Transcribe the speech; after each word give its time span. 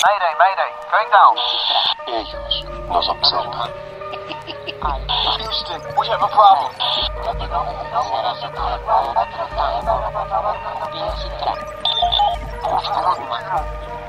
Mayday, 0.00 0.32
mayday, 0.40 0.72
going 0.90 1.10
down. 1.12 1.36
Ellos 2.08 2.64
nos 2.88 3.08
observan. 3.08 3.70
Houston, 5.36 5.80
we 5.98 6.06
have 6.08 6.22
a 6.22 6.28
problem. 6.28 6.72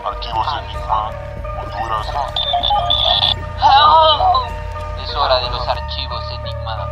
Archivos 0.05 0.47
Enigma, 0.63 1.11
Honduras. 1.59 2.07
Es 5.03 5.15
hora 5.15 5.39
de 5.41 5.49
los 5.49 5.67
archivos 5.67 6.31
Enigma. 6.31 6.87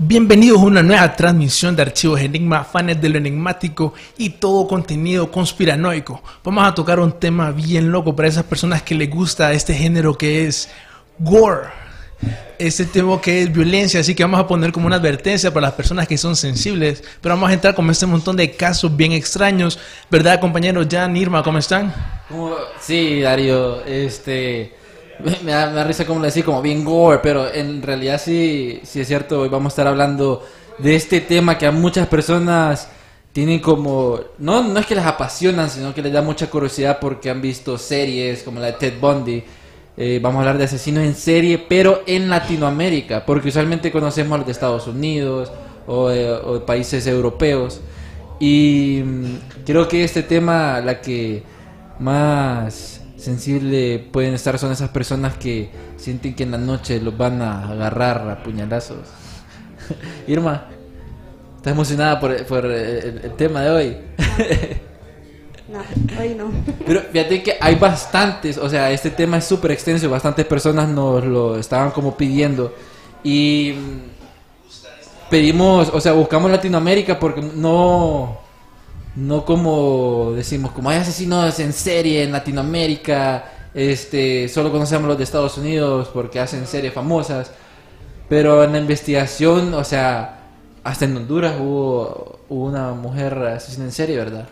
Bienvenidos 0.00 0.60
a 0.60 0.64
una 0.64 0.80
nueva 0.80 1.16
transmisión 1.16 1.74
de 1.74 1.82
Archivos 1.82 2.20
Enigma, 2.20 2.62
fans 2.62 3.00
de 3.00 3.08
lo 3.08 3.18
enigmático 3.18 3.94
y 4.16 4.30
todo 4.30 4.68
contenido 4.68 5.28
conspiranoico. 5.28 6.22
Vamos 6.44 6.68
a 6.68 6.72
tocar 6.72 7.00
un 7.00 7.10
tema 7.18 7.50
bien 7.50 7.90
loco 7.90 8.14
para 8.14 8.28
esas 8.28 8.44
personas 8.44 8.82
que 8.82 8.94
les 8.94 9.10
gusta 9.10 9.52
este 9.52 9.74
género 9.74 10.16
que 10.16 10.46
es 10.46 10.68
gore. 11.18 11.66
Este 12.60 12.84
tema 12.84 13.20
que 13.20 13.42
es 13.42 13.52
violencia, 13.52 13.98
así 13.98 14.14
que 14.14 14.22
vamos 14.22 14.38
a 14.38 14.46
poner 14.46 14.70
como 14.70 14.86
una 14.86 14.96
advertencia 14.96 15.52
para 15.52 15.66
las 15.66 15.74
personas 15.74 16.06
que 16.06 16.16
son 16.16 16.36
sensibles. 16.36 17.02
Pero 17.20 17.34
vamos 17.34 17.50
a 17.50 17.54
entrar 17.54 17.74
con 17.74 17.90
este 17.90 18.06
montón 18.06 18.36
de 18.36 18.52
casos 18.52 18.96
bien 18.96 19.10
extraños. 19.10 19.80
¿Verdad, 20.08 20.38
compañeros? 20.38 20.86
Jan, 20.88 21.16
Irma, 21.16 21.42
¿cómo 21.42 21.58
están? 21.58 21.92
Sí, 22.80 23.22
Darío, 23.22 23.84
este... 23.84 24.77
Me 25.24 25.52
da, 25.52 25.66
me 25.66 25.74
da 25.74 25.84
risa 25.84 26.06
como 26.06 26.20
decir, 26.20 26.44
como 26.44 26.62
bien 26.62 26.84
gore, 26.84 27.18
pero 27.22 27.52
en 27.52 27.82
realidad 27.82 28.20
sí, 28.24 28.80
sí 28.84 29.00
es 29.00 29.08
cierto, 29.08 29.40
hoy 29.40 29.48
vamos 29.48 29.72
a 29.72 29.74
estar 29.74 29.86
hablando 29.88 30.44
de 30.78 30.94
este 30.94 31.20
tema 31.20 31.58
que 31.58 31.66
a 31.66 31.72
muchas 31.72 32.06
personas 32.06 32.88
tienen 33.32 33.58
como... 33.58 34.20
No, 34.38 34.62
no 34.62 34.78
es 34.78 34.86
que 34.86 34.94
las 34.94 35.06
apasionan, 35.06 35.70
sino 35.70 35.92
que 35.92 36.02
les 36.02 36.12
da 36.12 36.22
mucha 36.22 36.48
curiosidad 36.48 36.98
porque 37.00 37.30
han 37.30 37.40
visto 37.40 37.78
series 37.78 38.42
como 38.42 38.60
la 38.60 38.66
de 38.66 38.72
Ted 38.74 38.94
Bundy. 39.00 39.42
Eh, 39.96 40.20
vamos 40.22 40.36
a 40.36 40.40
hablar 40.40 40.58
de 40.58 40.64
asesinos 40.64 41.02
en 41.04 41.14
serie, 41.14 41.58
pero 41.58 42.02
en 42.06 42.28
Latinoamérica, 42.28 43.26
porque 43.26 43.48
usualmente 43.48 43.90
conocemos 43.90 44.34
a 44.34 44.38
los 44.38 44.46
de 44.46 44.52
Estados 44.52 44.86
Unidos 44.86 45.50
o, 45.88 46.10
eh, 46.10 46.30
o 46.30 46.54
de 46.54 46.60
países 46.60 47.06
europeos. 47.08 47.80
Y 48.38 49.02
mm, 49.04 49.64
creo 49.66 49.88
que 49.88 50.04
este 50.04 50.22
tema, 50.22 50.80
la 50.80 51.00
que 51.00 51.42
más 51.98 52.97
sensible 53.18 53.98
pueden 54.12 54.34
estar 54.34 54.58
son 54.58 54.72
esas 54.72 54.90
personas 54.90 55.36
que 55.36 55.70
sienten 55.96 56.34
que 56.34 56.44
en 56.44 56.52
la 56.52 56.58
noche 56.58 57.00
los 57.00 57.16
van 57.16 57.42
a 57.42 57.68
agarrar 57.68 58.28
a 58.30 58.42
puñalazos. 58.42 59.08
Irma, 60.26 60.66
¿estás 61.56 61.72
emocionada 61.72 62.18
por, 62.20 62.44
por 62.46 62.64
el, 62.66 63.20
el 63.24 63.32
tema 63.36 63.62
de 63.62 63.70
hoy? 63.70 63.96
No, 65.68 65.80
hoy 66.18 66.34
no. 66.34 66.50
Pero 66.86 67.02
fíjate 67.12 67.42
que 67.42 67.56
hay 67.60 67.74
bastantes, 67.74 68.56
o 68.56 68.70
sea, 68.70 68.90
este 68.90 69.10
tema 69.10 69.36
es 69.36 69.44
súper 69.44 69.72
extenso 69.72 70.08
bastantes 70.08 70.46
personas 70.46 70.88
nos 70.88 71.22
lo 71.24 71.58
estaban 71.58 71.90
como 71.90 72.16
pidiendo. 72.16 72.74
Y 73.22 73.74
mm, 73.76 75.30
pedimos, 75.30 75.90
o 75.92 76.00
sea, 76.00 76.12
buscamos 76.12 76.50
Latinoamérica 76.50 77.18
porque 77.18 77.42
no, 77.42 78.38
no 79.18 79.44
como 79.44 80.32
decimos, 80.36 80.70
como 80.70 80.90
hay 80.90 80.98
asesinos 80.98 81.58
en 81.58 81.72
serie 81.72 82.22
en 82.22 82.30
Latinoamérica, 82.30 83.44
este, 83.74 84.48
solo 84.48 84.70
conocemos 84.70 85.08
los 85.08 85.18
de 85.18 85.24
Estados 85.24 85.58
Unidos 85.58 86.08
porque 86.14 86.38
hacen 86.38 86.66
series 86.66 86.92
famosas. 86.92 87.50
Pero 88.28 88.62
en 88.62 88.72
la 88.72 88.78
investigación, 88.78 89.74
o 89.74 89.82
sea, 89.82 90.50
hasta 90.84 91.04
en 91.04 91.16
Honduras 91.16 91.56
hubo, 91.58 92.40
hubo 92.48 92.64
una 92.66 92.92
mujer 92.92 93.34
asesina 93.38 93.86
en 93.86 93.92
serie, 93.92 94.16
¿verdad? 94.16 94.46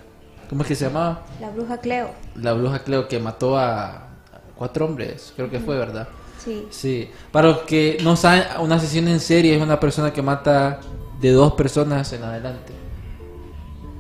¿Cómo 0.49 0.62
es 0.62 0.69
que 0.69 0.75
se 0.75 0.87
llamaba? 0.87 1.22
La 1.41 1.50
bruja 1.50 1.78
Cleo. 1.78 2.10
La 2.34 2.53
bruja 2.53 2.81
Cleo 2.81 3.06
que 3.06 3.21
mató 3.21 3.56
a 3.59 4.09
cuatro 4.56 4.87
hombres, 4.87 5.33
creo 5.37 5.48
que 5.48 5.60
fue, 5.60 5.77
¿verdad? 5.78 6.09
Sí. 6.43 6.66
Sí. 6.71 7.10
Para 7.31 7.48
los 7.48 7.59
que 7.60 7.98
no 8.03 8.16
saben, 8.16 8.44
un 8.60 8.72
asesino 8.72 9.10
en 9.10 9.21
serie 9.21 9.54
es 9.54 9.62
una 9.62 9.78
persona 9.78 10.12
que 10.12 10.22
mata 10.22 10.81
de 11.21 11.31
dos 11.31 11.53
personas 11.53 12.12
en 12.12 12.25
adelante. 12.25 12.86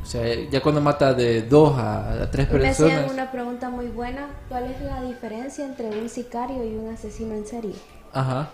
O 0.06 0.08
sea, 0.08 0.22
ya 0.50 0.60
cuando 0.62 0.80
mata 0.80 1.12
de 1.14 1.42
dos 1.42 1.76
a, 1.76 2.22
a 2.22 2.30
tres 2.30 2.48
Me 2.52 2.68
hacían 2.68 2.88
personas. 2.90 3.12
una 3.12 3.32
pregunta 3.32 3.70
muy 3.70 3.88
buena. 3.88 4.28
¿Cuál 4.48 4.70
es 4.70 4.80
la 4.80 5.02
diferencia 5.02 5.64
entre 5.66 5.88
un 5.88 6.08
sicario 6.08 6.62
y 6.64 6.76
un 6.76 6.94
asesino 6.94 7.34
en 7.34 7.44
serie? 7.44 7.72
Ajá. 8.12 8.50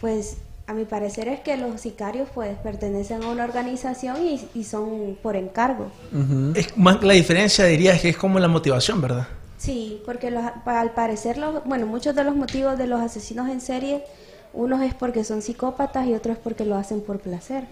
Pues 0.00 0.38
a 0.66 0.72
mi 0.74 0.84
parecer 0.84 1.28
es 1.28 1.38
que 1.40 1.56
los 1.56 1.80
sicarios 1.80 2.28
pues 2.34 2.56
pertenecen 2.58 3.22
a 3.22 3.28
una 3.28 3.44
organización 3.44 4.16
y, 4.26 4.48
y 4.54 4.64
son 4.64 5.16
por 5.22 5.36
encargo. 5.36 5.92
Ujú. 6.12 6.52
Es 6.56 6.76
más, 6.76 7.02
la 7.04 7.14
diferencia 7.14 7.64
diría 7.66 7.94
es 7.94 8.02
que 8.02 8.08
es 8.08 8.16
como 8.16 8.40
la 8.40 8.48
motivación, 8.48 9.00
¿verdad? 9.00 9.28
Sí, 9.58 10.02
porque 10.04 10.32
los- 10.32 10.44
pa- 10.64 10.80
al 10.80 10.90
parecer, 10.90 11.38
los, 11.38 11.64
bueno, 11.64 11.86
muchos 11.86 12.14
de 12.16 12.24
los 12.24 12.34
motivos 12.34 12.76
de 12.76 12.88
los 12.88 13.00
asesinos 13.00 13.48
en 13.48 13.60
serie, 13.60 14.04
unos 14.52 14.82
es 14.82 14.94
porque 14.94 15.24
son 15.24 15.42
psicópatas 15.42 16.06
y 16.06 16.14
otros 16.14 16.36
es 16.36 16.42
porque 16.42 16.64
lo 16.64 16.76
hacen 16.76 17.00
por 17.00 17.20
placer. 17.20 17.64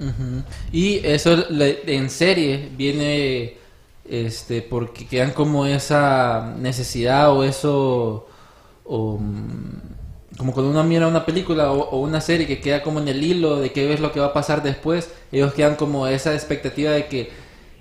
Y 0.72 1.04
eso 1.04 1.44
en 1.50 2.10
serie 2.10 2.68
viene 2.76 3.56
este 4.08 4.60
porque 4.62 5.06
quedan 5.06 5.30
como 5.30 5.64
esa 5.66 6.54
necesidad 6.58 7.32
o 7.32 7.42
eso 7.42 8.26
o, 8.84 9.18
mm, 9.18 10.36
como 10.36 10.52
cuando 10.52 10.70
uno 10.70 10.84
mira 10.84 11.08
una 11.08 11.24
película 11.24 11.72
o, 11.72 12.00
una 12.00 12.20
serie 12.20 12.46
que 12.46 12.60
queda 12.60 12.82
como 12.82 13.00
en 13.00 13.08
el 13.08 13.22
hilo 13.22 13.56
de 13.60 13.72
qué 13.72 13.92
es 13.94 14.00
lo 14.00 14.12
que 14.12 14.20
va 14.20 14.26
a 14.26 14.32
pasar 14.32 14.62
después, 14.62 15.10
ellos 15.32 15.54
quedan 15.54 15.76
como 15.76 16.06
esa 16.06 16.34
expectativa 16.34 16.90
de 16.90 17.06
que 17.06 17.30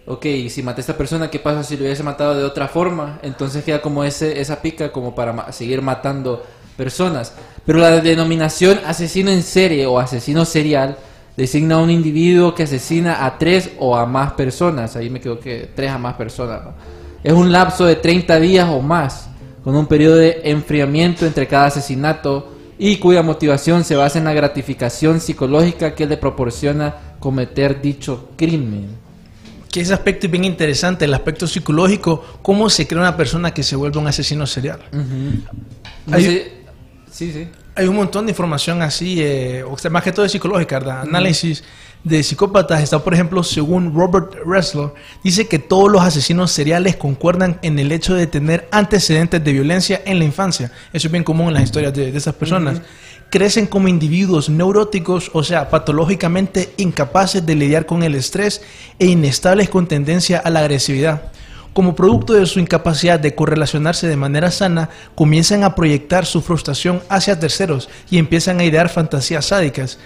ok, 0.06 0.26
si 0.50 0.64
maté 0.64 0.80
a 0.80 0.84
esta 0.84 0.98
persona, 0.98 1.30
¿qué 1.30 1.40
pasa 1.40 1.64
si 1.64 1.78
lo 1.78 1.84
hubiese 1.84 2.04
matado 2.04 2.36
de 2.36 2.44
otra 2.44 2.68
forma? 2.68 3.20
Entonces 3.24 3.64
queda 3.64 3.82
como 3.82 4.04
ese, 4.04 4.40
esa 4.42 4.62
pica 4.62 4.92
como 4.92 5.16
para 5.16 5.52
seguir 5.52 5.82
matando 5.82 6.44
personas. 6.76 7.34
Pero 7.66 7.80
la 7.80 8.02
denominación 8.02 8.80
asesino 8.86 9.32
en 9.32 9.44
serie 9.44 9.86
o 9.86 10.00
asesino 10.00 10.46
serial 10.46 10.98
designa 11.38 11.76
a 11.76 11.80
un 11.80 11.90
individuo 11.90 12.54
que 12.54 12.64
asesina 12.64 13.26
a 13.26 13.38
tres 13.38 13.72
o 13.80 13.96
a 13.96 14.06
más 14.06 14.34
personas. 14.34 14.96
Ahí 14.96 15.10
me 15.10 15.20
equivoqué, 15.20 15.70
tres 15.76 15.92
a 15.92 15.98
más 15.98 16.16
personas. 16.16 16.64
¿no? 16.64 16.74
Es 17.24 17.34
un 17.34 17.52
lapso 17.52 17.86
de 17.86 17.96
30 17.96 18.40
días 18.40 18.68
o 18.70 18.82
más, 18.82 19.30
con 19.64 19.76
un 19.76 19.88
periodo 19.88 20.16
de 20.18 20.42
enfriamiento 20.44 21.26
entre 21.26 21.48
cada 21.48 21.68
asesinato 21.68 22.50
y 22.78 22.98
cuya 22.98 23.24
motivación 23.24 23.84
se 23.86 23.96
basa 23.96 24.20
en 24.20 24.26
la 24.26 24.34
gratificación 24.34 25.22
psicológica 25.22 25.96
que 25.96 26.06
le 26.06 26.18
proporciona 26.18 26.94
cometer 27.20 27.82
dicho 27.82 28.30
crimen. 28.36 28.88
Que 29.72 29.82
ese 29.82 29.94
aspecto 29.94 30.28
es 30.28 30.32
bien 30.32 30.44
interesante, 30.44 31.06
el 31.06 31.14
aspecto 31.14 31.48
psicológico, 31.48 32.24
cómo 32.42 32.70
se 32.70 32.86
crea 32.86 33.00
una 33.02 33.16
persona 33.18 33.54
que 33.54 33.64
se 33.64 33.76
vuelve 33.76 33.98
un 34.00 34.08
asesino 34.08 34.46
serial. 34.46 34.80
Hay- 36.12 36.63
Sí, 37.14 37.32
sí. 37.32 37.48
Hay 37.76 37.86
un 37.88 37.96
montón 37.96 38.26
de 38.26 38.32
información 38.32 38.82
así, 38.82 39.22
eh, 39.22 39.64
o 39.64 39.78
sea, 39.78 39.92
más 39.92 40.04
que 40.04 40.12
todo 40.12 40.24
de 40.24 40.30
psicológica, 40.30 40.80
¿verdad? 40.80 41.02
Análisis 41.02 41.64
de 42.04 42.24
psicópatas. 42.24 42.82
Está, 42.82 43.04
por 43.04 43.14
ejemplo, 43.14 43.44
según 43.44 43.94
Robert 43.94 44.34
Ressler, 44.46 44.90
dice 45.24 45.48
que 45.48 45.60
todos 45.60 45.92
los 45.92 46.02
asesinos 46.02 46.52
seriales 46.52 46.96
concuerdan 46.96 47.60
en 47.62 47.78
el 47.78 47.92
hecho 47.92 48.16
de 48.16 48.26
tener 48.26 48.68
antecedentes 48.72 49.44
de 49.44 49.54
violencia 49.54 50.02
en 50.06 50.18
la 50.18 50.26
infancia. 50.26 50.72
Eso 50.92 51.08
es 51.08 51.12
bien 51.12 51.24
común 51.24 51.50
en 51.50 51.54
las 51.54 51.64
historias 51.64 51.94
de, 51.94 52.12
de 52.12 52.18
esas 52.18 52.34
personas. 52.34 52.82
Crecen 53.30 53.68
como 53.68 53.88
individuos 53.88 54.50
neuróticos, 54.50 55.30
o 55.34 55.44
sea, 55.44 55.70
patológicamente 55.70 56.74
incapaces 56.78 57.46
de 57.46 57.56
lidiar 57.56 57.86
con 57.86 58.02
el 58.02 58.16
estrés 58.16 58.62
e 58.98 59.06
inestables 59.06 59.70
con 59.70 59.88
tendencia 59.88 60.40
a 60.40 60.50
la 60.50 60.62
agresividad. 60.62 61.32
Como 61.74 61.96
producto 61.96 62.34
de 62.34 62.46
su 62.46 62.60
incapacidad 62.60 63.20
de 63.20 63.34
correlacionarse 63.34 64.08
de 64.08 64.16
manera 64.16 64.52
sana, 64.52 64.90
comienzan 65.16 65.64
a 65.64 65.74
proyectar 65.74 66.26
su 66.28 66.42
frustración 66.42 67.02
hacia 67.10 67.40
terceros 67.40 67.90
y 68.12 68.20
empiezan 68.20 68.60
a 68.60 68.64
idear 68.64 68.90
fantasías 68.90 69.46
sádicas. 69.46 69.98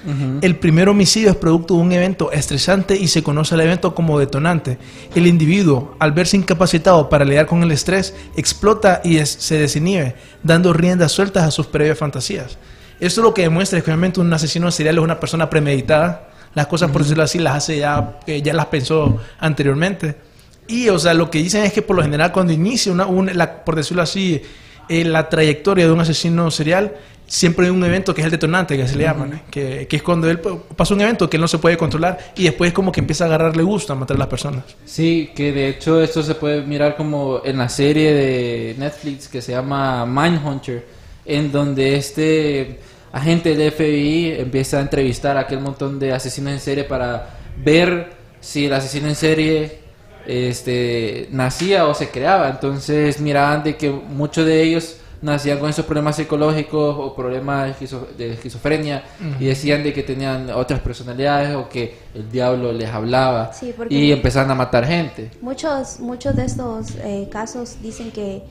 El 0.42 0.56
primer 0.56 0.88
homicidio 0.88 1.30
es 1.30 1.36
producto 1.36 1.74
de 1.76 1.82
un 1.82 1.92
evento 1.92 2.32
estresante 2.32 2.96
y 2.96 3.10
se 3.10 3.22
conoce 3.22 3.54
al 3.56 3.62
evento 3.62 3.94
como 3.94 4.18
detonante. 4.18 4.78
El 5.14 5.28
individuo, 5.28 5.96
al 6.00 6.14
verse 6.14 6.38
incapacitado 6.38 7.10
para 7.10 7.26
lidiar 7.26 7.48
con 7.48 7.62
el 7.62 7.72
estrés, 7.72 8.16
explota 8.38 9.02
y 9.04 9.18
se 9.26 9.60
desinhibe, 9.60 10.16
dando 10.44 10.72
riendas 10.72 11.12
sueltas 11.12 11.44
a 11.44 11.52
sus 11.52 11.68
previas 11.68 11.98
fantasías. 11.98 12.58
Esto 13.02 13.22
lo 13.22 13.34
que 13.34 13.42
demuestra 13.42 13.78
es 13.78 13.84
que 13.84 13.92
obviamente 13.92 14.22
un 14.22 14.32
asesino 14.34 14.72
serial 14.72 14.98
es 14.98 15.04
una 15.04 15.20
persona 15.20 15.50
premeditada, 15.50 16.30
las 16.54 16.68
cosas, 16.68 16.90
por 16.92 17.04
decirlo 17.04 17.24
así, 17.24 17.40
las 17.40 17.56
hace 17.56 17.78
ya, 17.78 18.20
eh, 18.26 18.42
ya 18.42 18.54
las 18.54 18.68
pensó 18.68 19.18
anteriormente. 19.38 20.27
Y, 20.68 20.90
o 20.90 21.00
sea, 21.00 21.14
lo 21.14 21.30
que 21.32 21.40
dicen 21.40 21.64
es 21.64 21.74
que 21.74 21.82
por 21.82 21.96
lo 21.96 22.02
general 22.04 22.32
cuando 22.32 22.54
inicia 22.54 22.92
una, 22.92 23.06
un- 23.06 23.36
la- 23.38 23.64
por 23.64 23.76
decirlo 23.76 24.02
así, 24.04 24.42
eh, 24.90 25.04
la 25.06 25.30
trayectoria 25.30 25.86
de 25.86 25.92
un 25.92 26.00
asesino 26.00 26.50
serial, 26.52 26.96
siempre 27.26 27.66
hay 27.66 27.72
un 27.72 27.84
evento 27.84 28.14
que 28.16 28.22
es 28.22 28.26
el 28.26 28.32
detonante, 28.32 28.78
que 28.78 28.88
se 28.88 28.96
le 28.96 29.04
llama, 29.04 29.26
¿no? 29.26 29.40
que, 29.52 29.86
que 29.90 29.98
es 29.98 30.02
cuando 30.04 30.30
él 30.30 30.40
pues, 30.40 30.56
pasa 30.78 30.94
un 30.94 31.02
evento 31.02 31.30
que 31.30 31.36
él 31.36 31.42
no 31.42 31.48
se 31.50 31.58
puede 31.58 31.76
controlar 31.78 32.18
y 32.38 32.44
después 32.46 32.72
como 32.72 32.90
que 32.92 33.02
empieza 33.02 33.26
a 33.26 33.28
agarrarle 33.28 33.64
gusto 33.64 33.92
a 33.92 33.98
matar 33.98 34.16
a 34.16 34.20
las 34.20 34.28
personas. 34.30 34.64
Sí, 34.86 35.32
que 35.36 35.52
de 35.52 35.68
hecho 35.70 36.02
esto 36.02 36.24
se 36.24 36.36
puede 36.36 36.62
mirar 36.62 36.96
como 36.96 37.42
en 37.44 37.58
la 37.58 37.68
serie 37.68 38.14
de 38.14 38.76
Netflix 38.78 39.28
que 39.28 39.42
se 39.42 39.52
llama 39.52 40.06
Mindhunter, 40.06 40.86
en 41.26 41.52
donde 41.52 41.98
este 41.98 42.80
agente 43.12 43.56
del 43.56 43.72
FBI 43.74 44.36
empieza 44.40 44.78
a 44.78 44.82
entrevistar 44.82 45.36
a 45.36 45.42
aquel 45.42 45.60
montón 45.60 46.00
de 46.00 46.14
asesinos 46.14 46.54
en 46.54 46.60
serie 46.62 46.84
para 46.86 47.38
ver 47.58 48.12
si 48.40 48.68
el 48.68 48.74
asesino 48.74 49.10
en 49.10 49.16
serie 49.16 49.80
este 50.28 51.28
nacía 51.32 51.88
o 51.88 51.94
se 51.94 52.10
creaba. 52.10 52.50
Entonces 52.50 53.20
miraban 53.20 53.64
de 53.64 53.76
que 53.78 53.90
muchos 53.90 54.46
de 54.46 54.62
ellos 54.64 54.98
nacían 55.20 55.58
con 55.58 55.68
esos 55.70 55.84
problemas 55.86 56.16
psicológicos 56.16 56.96
o 57.00 57.16
problemas 57.16 57.66
de 57.66 57.72
esquizo- 57.88 58.08
de 58.16 58.34
esquizofrenia 58.34 59.04
y 59.40 59.46
decían 59.46 59.82
de 59.82 59.92
que 59.92 60.04
tenían 60.04 60.52
otras 60.52 60.80
personalidades 60.80 61.56
o 61.56 61.68
que 61.68 61.98
el 62.14 62.30
diablo 62.30 62.72
les 62.72 62.88
hablaba 62.90 63.52
Sí, 63.52 63.74
y 63.90 64.12
empezaron 64.12 64.52
a 64.52 64.56
matar 64.56 64.86
gente. 64.86 65.32
Muchos, 65.42 66.00
muchos 66.00 66.36
de 66.36 66.46
estos 66.46 66.92
eh, 67.04 67.28
casos 67.32 67.78
dicen 67.82 68.12
que, 68.12 68.44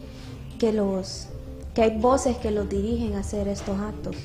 que 0.58 0.72
los 0.72 1.28
que 1.76 1.82
hay 1.82 1.90
voces 1.98 2.38
que 2.38 2.50
los 2.50 2.66
dirigen 2.68 3.14
a 3.16 3.20
hacer 3.20 3.46
estos 3.48 3.78
actos. 3.78 4.16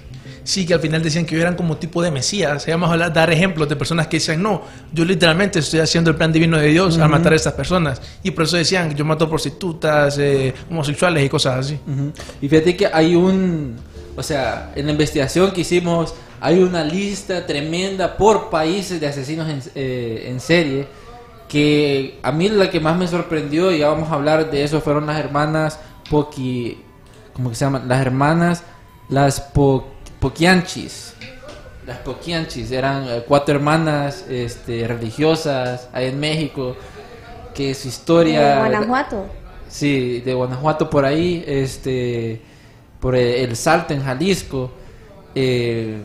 Sí, 0.45 0.65
que 0.65 0.73
al 0.73 0.79
final 0.79 1.03
decían 1.03 1.25
que 1.25 1.39
eran 1.39 1.55
como 1.55 1.75
tipo 1.75 2.01
de 2.01 2.09
mesías. 2.09 2.63
Se 2.63 2.71
llama 2.71 2.89
hablar- 2.91 3.11
dar 3.11 3.29
ejemplos 3.29 3.67
de 3.67 3.75
personas 3.75 4.07
que 4.07 4.17
decían, 4.17 4.41
no, 4.41 4.61
yo 4.93 5.03
literalmente 5.03 5.59
estoy 5.59 5.81
haciendo 5.81 6.09
el 6.11 6.15
plan 6.15 6.31
divino 6.31 6.57
de 6.57 6.67
Dios 6.67 6.97
al 6.97 7.09
matar 7.09 7.33
a 7.33 7.35
estas 7.35 7.51
personas. 7.53 8.01
Y 8.23 8.31
por 8.31 8.45
eso 8.45 8.55
decían, 8.55 8.95
yo 8.95 9.03
mato 9.03 9.29
prostitutas, 9.29 10.17
eh, 10.17 10.53
homosexuales 10.69 11.25
y 11.25 11.29
cosas 11.29 11.59
así. 11.65 11.73
Ujú. 11.85 12.13
Y 12.41 12.47
fíjate 12.47 12.77
que 12.77 12.87
hay 12.87 13.15
un, 13.15 13.75
o 14.15 14.23
sea, 14.23 14.71
en 14.75 14.85
la 14.85 14.93
investigación 14.93 15.51
que 15.51 15.61
hicimos 15.61 16.13
hay 16.39 16.59
una 16.63 16.85
lista 16.85 17.45
tremenda 17.45 18.15
por 18.15 18.49
países 18.49 19.01
de 19.01 19.07
asesinos 19.07 19.49
en, 19.49 19.61
eh, 19.75 20.23
en 20.29 20.39
serie 20.39 20.87
que 21.49 22.17
a 22.23 22.31
mí 22.31 22.47
la 22.47 22.69
que 22.69 22.79
más 22.79 22.97
me 22.97 23.07
sorprendió 23.07 23.71
y 23.73 23.79
ya 23.79 23.89
vamos 23.89 24.09
a 24.09 24.13
hablar 24.13 24.49
de 24.49 24.63
eso 24.63 24.79
fueron 24.79 25.05
las 25.05 25.19
hermanas 25.19 25.77
Poki, 26.09 26.77
¿cómo 27.41 27.49
que 27.49 27.55
se 27.55 27.65
llaman? 27.65 27.87
Las 27.87 28.01
hermanas 28.01 28.63
las 29.09 29.41
Po- 29.41 29.87
Poquianchis. 30.19 31.15
Las 31.87 31.97
Poquianchis 31.97 32.71
eran 32.71 33.07
eh, 33.09 33.23
cuatro 33.27 33.55
hermanas 33.55 34.25
este, 34.29 34.87
religiosas 34.87 35.89
ahí 35.91 36.05
en 36.05 36.19
México 36.19 36.75
que 37.55 37.73
su 37.73 37.87
historia 37.87 38.53
En 38.53 38.59
Guanajuato. 38.59 39.25
Sí, 39.67 40.21
de 40.21 40.33
Guanajuato 40.35 40.87
por 40.89 41.03
ahí, 41.03 41.43
este, 41.47 42.41
por 42.99 43.15
el, 43.15 43.55
Salto 43.55 43.93
en 43.95 44.03
Jalisco. 44.03 44.71
Eh, 45.33 45.97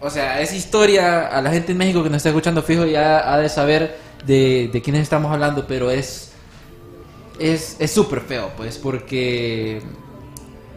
o 0.00 0.10
sea, 0.10 0.40
esa 0.40 0.56
historia 0.56 1.28
a 1.28 1.40
la 1.40 1.50
gente 1.50 1.70
en 1.72 1.78
México 1.78 2.02
que 2.02 2.10
nos 2.10 2.16
está 2.16 2.30
escuchando 2.30 2.60
fijo 2.62 2.84
ya 2.86 3.32
ha 3.32 3.38
de 3.38 3.48
saber 3.48 3.96
de, 4.26 4.68
de 4.72 4.82
quiénes 4.82 5.02
estamos 5.02 5.30
hablando, 5.32 5.64
pero 5.66 5.90
es 5.90 6.32
es 7.38 7.76
es 7.78 7.90
súper 7.90 8.20
feo, 8.20 8.50
pues, 8.56 8.78
porque 8.78 9.80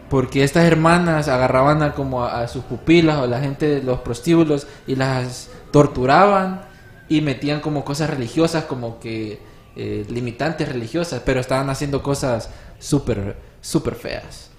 porque 0.08 0.44
estas 0.44 0.64
hermanas 0.64 1.28
agarraban 1.28 1.82
a 1.82 1.92
como 1.92 2.24
a, 2.24 2.42
a 2.42 2.48
sus 2.48 2.64
pupilas 2.64 3.18
o 3.18 3.26
la 3.26 3.40
gente 3.40 3.66
de 3.68 3.82
los 3.82 4.00
prostíbulos 4.00 4.66
y 4.86 4.96
las 4.96 5.48
torturaban 5.70 6.62
y 7.08 7.20
metían 7.20 7.60
como 7.60 7.84
cosas 7.84 8.10
religiosas 8.10 8.64
como 8.64 8.98
que 8.98 9.40
eh, 9.76 10.06
limitantes 10.08 10.68
religiosas 10.68 11.22
pero 11.24 11.40
estaban 11.40 11.70
haciendo 11.70 12.02
cosas 12.02 12.50
súper 12.78 13.36
súper 13.60 13.94
feas 13.94 14.50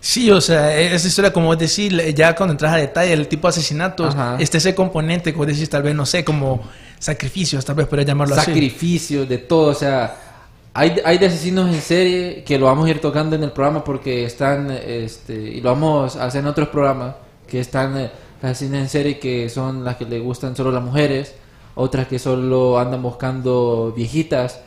Sí, 0.00 0.30
o 0.30 0.40
sea, 0.40 0.78
esa 0.78 1.08
historia, 1.08 1.32
como 1.32 1.48
vos 1.48 1.58
decís, 1.58 1.92
ya 2.14 2.34
cuando 2.36 2.52
entras 2.52 2.72
a 2.72 2.76
detalle, 2.76 3.12
el 3.12 3.26
tipo 3.26 3.48
de 3.48 3.50
asesinatos, 3.50 4.14
Ajá. 4.14 4.36
este 4.38 4.58
ese 4.58 4.74
componente 4.74 5.32
que 5.32 5.36
vos 5.36 5.46
decís, 5.46 5.68
tal 5.68 5.82
vez, 5.82 5.94
no 5.94 6.06
sé, 6.06 6.24
como 6.24 6.62
sacrificios, 7.00 7.64
tal 7.64 7.74
vez 7.74 7.86
podría 7.88 8.06
llamarlo 8.06 8.34
así. 8.36 8.46
sacrificios 8.46 9.28
de 9.28 9.38
todo 9.38 9.70
o 9.70 9.74
sea 9.74 10.27
hay, 10.74 11.00
hay 11.04 11.18
de 11.18 11.26
asesinos 11.26 11.68
en 11.74 11.80
serie 11.80 12.44
que 12.44 12.58
lo 12.58 12.66
vamos 12.66 12.86
a 12.86 12.90
ir 12.90 13.00
tocando 13.00 13.34
en 13.36 13.42
el 13.42 13.50
programa 13.52 13.82
porque 13.84 14.24
están 14.24 14.70
este 14.70 15.34
y 15.34 15.60
lo 15.60 15.70
vamos 15.70 16.16
a 16.16 16.24
hacer 16.26 16.40
en 16.40 16.46
otros 16.48 16.68
programas 16.68 17.16
que 17.46 17.60
están 17.60 17.96
eh, 17.98 18.10
las 18.42 18.52
asesinos 18.52 18.80
en 18.80 18.88
serie 18.88 19.18
que 19.18 19.48
son 19.48 19.84
las 19.84 19.96
que 19.96 20.04
le 20.04 20.20
gustan 20.20 20.54
solo 20.54 20.70
las 20.70 20.82
mujeres 20.82 21.34
otras 21.74 22.06
que 22.08 22.18
solo 22.18 22.78
andan 22.78 23.02
buscando 23.02 23.92
viejitas 23.96 24.60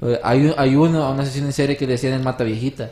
Eh, 0.00 0.20
hay, 0.22 0.46
un- 0.46 0.54
hay 0.56 0.76
uno, 0.76 1.10
un 1.10 1.18
asesino 1.18 1.46
en 1.46 1.52
serie 1.52 1.76
que 1.76 1.84
le 1.84 1.94
decían 1.94 2.12
el 2.14 2.22
mata 2.22 2.44
viejitas 2.44 2.90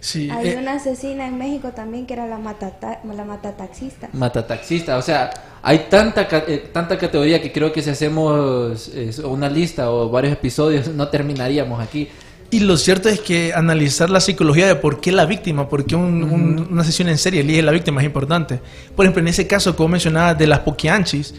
Sí, 0.00 0.28
Hay 0.30 0.48
eh, 0.48 0.56
una 0.58 0.74
asesina 0.74 1.26
en 1.26 1.38
México 1.38 1.70
también 1.70 2.06
que 2.06 2.12
era 2.14 2.26
la 2.26 2.36
matata, 2.36 3.00
la 3.04 3.24
matataxista. 3.24 4.08
mata 4.12 4.46
taxista 4.46 4.98
o 4.98 5.02
sea 5.02 5.30
hay 5.62 5.86
tanta 5.88 6.26
eh, 6.48 6.70
tanta 6.72 6.98
categoría 6.98 7.40
que 7.40 7.52
creo 7.52 7.72
que 7.72 7.82
si 7.82 7.90
hacemos 7.90 8.90
eh, 8.94 9.10
una 9.24 9.48
lista 9.48 9.90
o 9.90 10.08
varios 10.10 10.32
episodios 10.32 10.88
no 10.88 11.08
terminaríamos 11.08 11.80
aquí 11.80 12.08
Y 12.50 12.60
lo 12.60 12.76
cierto 12.76 13.08
es 13.08 13.20
que 13.20 13.52
analizar 13.54 14.10
la 14.10 14.20
psicología 14.20 14.66
de 14.66 14.74
por 14.76 15.00
qué 15.00 15.10
la 15.12 15.24
víctima, 15.24 15.68
por 15.68 15.86
qué 15.86 15.94
un- 15.96 16.22
un- 16.24 16.68
una 16.70 16.84
sesión 16.84 17.08
en 17.08 17.16
serie 17.16 17.40
elige 17.40 17.62
la 17.62 17.72
víctima 17.72 18.00
es 18.02 18.06
importante. 18.06 18.60
Por 18.94 19.04
ejemplo, 19.06 19.22
en 19.22 19.28
ese 19.28 19.46
caso, 19.46 19.74
como 19.74 19.88
mencionaba, 19.90 20.34
de 20.34 20.46
las 20.46 20.58
Poquianchis, 20.60 21.32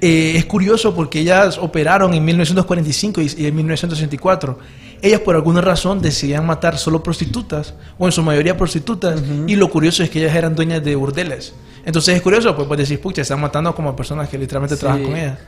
eh, 0.00 0.32
es 0.36 0.44
curioso 0.46 0.94
porque 0.94 1.20
ellas 1.20 1.58
operaron 1.58 2.14
en 2.14 2.24
1945 2.24 3.20
y, 3.20 3.30
y 3.36 3.46
en 3.46 3.54
1964. 3.56 4.58
Ellas 5.02 5.20
por 5.20 5.34
alguna 5.34 5.60
razón 5.60 6.00
decidían 6.00 6.46
matar 6.46 6.78
solo 6.78 7.02
prostitutas, 7.02 7.74
o 7.98 8.06
en 8.06 8.12
su 8.12 8.22
mayoría 8.22 8.56
prostitutas, 8.56 9.20
y 9.46 9.56
lo 9.56 9.68
curioso 9.68 10.02
es 10.02 10.08
que 10.08 10.20
ellas 10.22 10.34
eran 10.34 10.54
dueñas 10.54 10.82
de 10.82 10.96
burdeles. 10.96 11.52
Entonces 11.84 12.16
es 12.16 12.22
curioso, 12.22 12.54
pues, 12.56 12.66
pues 12.68 12.78
decir, 12.78 13.00
pucha, 13.00 13.22
están 13.22 13.40
matando 13.40 13.74
como 13.74 13.94
personas 13.94 14.28
que 14.28 14.38
literalmente 14.38 14.76
Sí. 14.76 14.80
trabajan 14.80 15.04
con 15.04 15.16
ellas. 15.16 15.38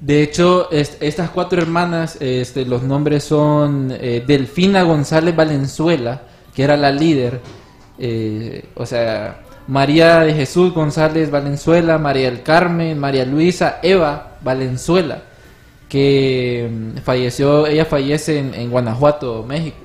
De 0.00 0.22
hecho, 0.22 0.70
est- 0.70 1.02
estas 1.02 1.28
cuatro 1.30 1.60
hermanas, 1.60 2.16
este, 2.20 2.64
los 2.64 2.82
nombres 2.82 3.22
son 3.24 3.92
eh, 4.00 4.24
Delfina 4.26 4.82
González 4.82 5.36
Valenzuela, 5.36 6.22
que 6.54 6.62
era 6.62 6.76
la 6.76 6.90
líder, 6.90 7.40
eh, 7.98 8.64
o 8.74 8.86
sea, 8.86 9.40
María 9.68 10.20
de 10.20 10.32
Jesús 10.32 10.72
González 10.72 11.30
Valenzuela, 11.30 11.98
María 11.98 12.30
del 12.30 12.42
Carmen, 12.42 12.98
María 12.98 13.26
Luisa 13.26 13.78
Eva 13.82 14.38
Valenzuela, 14.42 15.22
que 15.88 16.68
mm, 16.72 16.98
falleció, 17.02 17.66
ella 17.66 17.84
fallece 17.84 18.38
en, 18.38 18.54
en 18.54 18.70
Guanajuato, 18.70 19.44
México. 19.46 19.76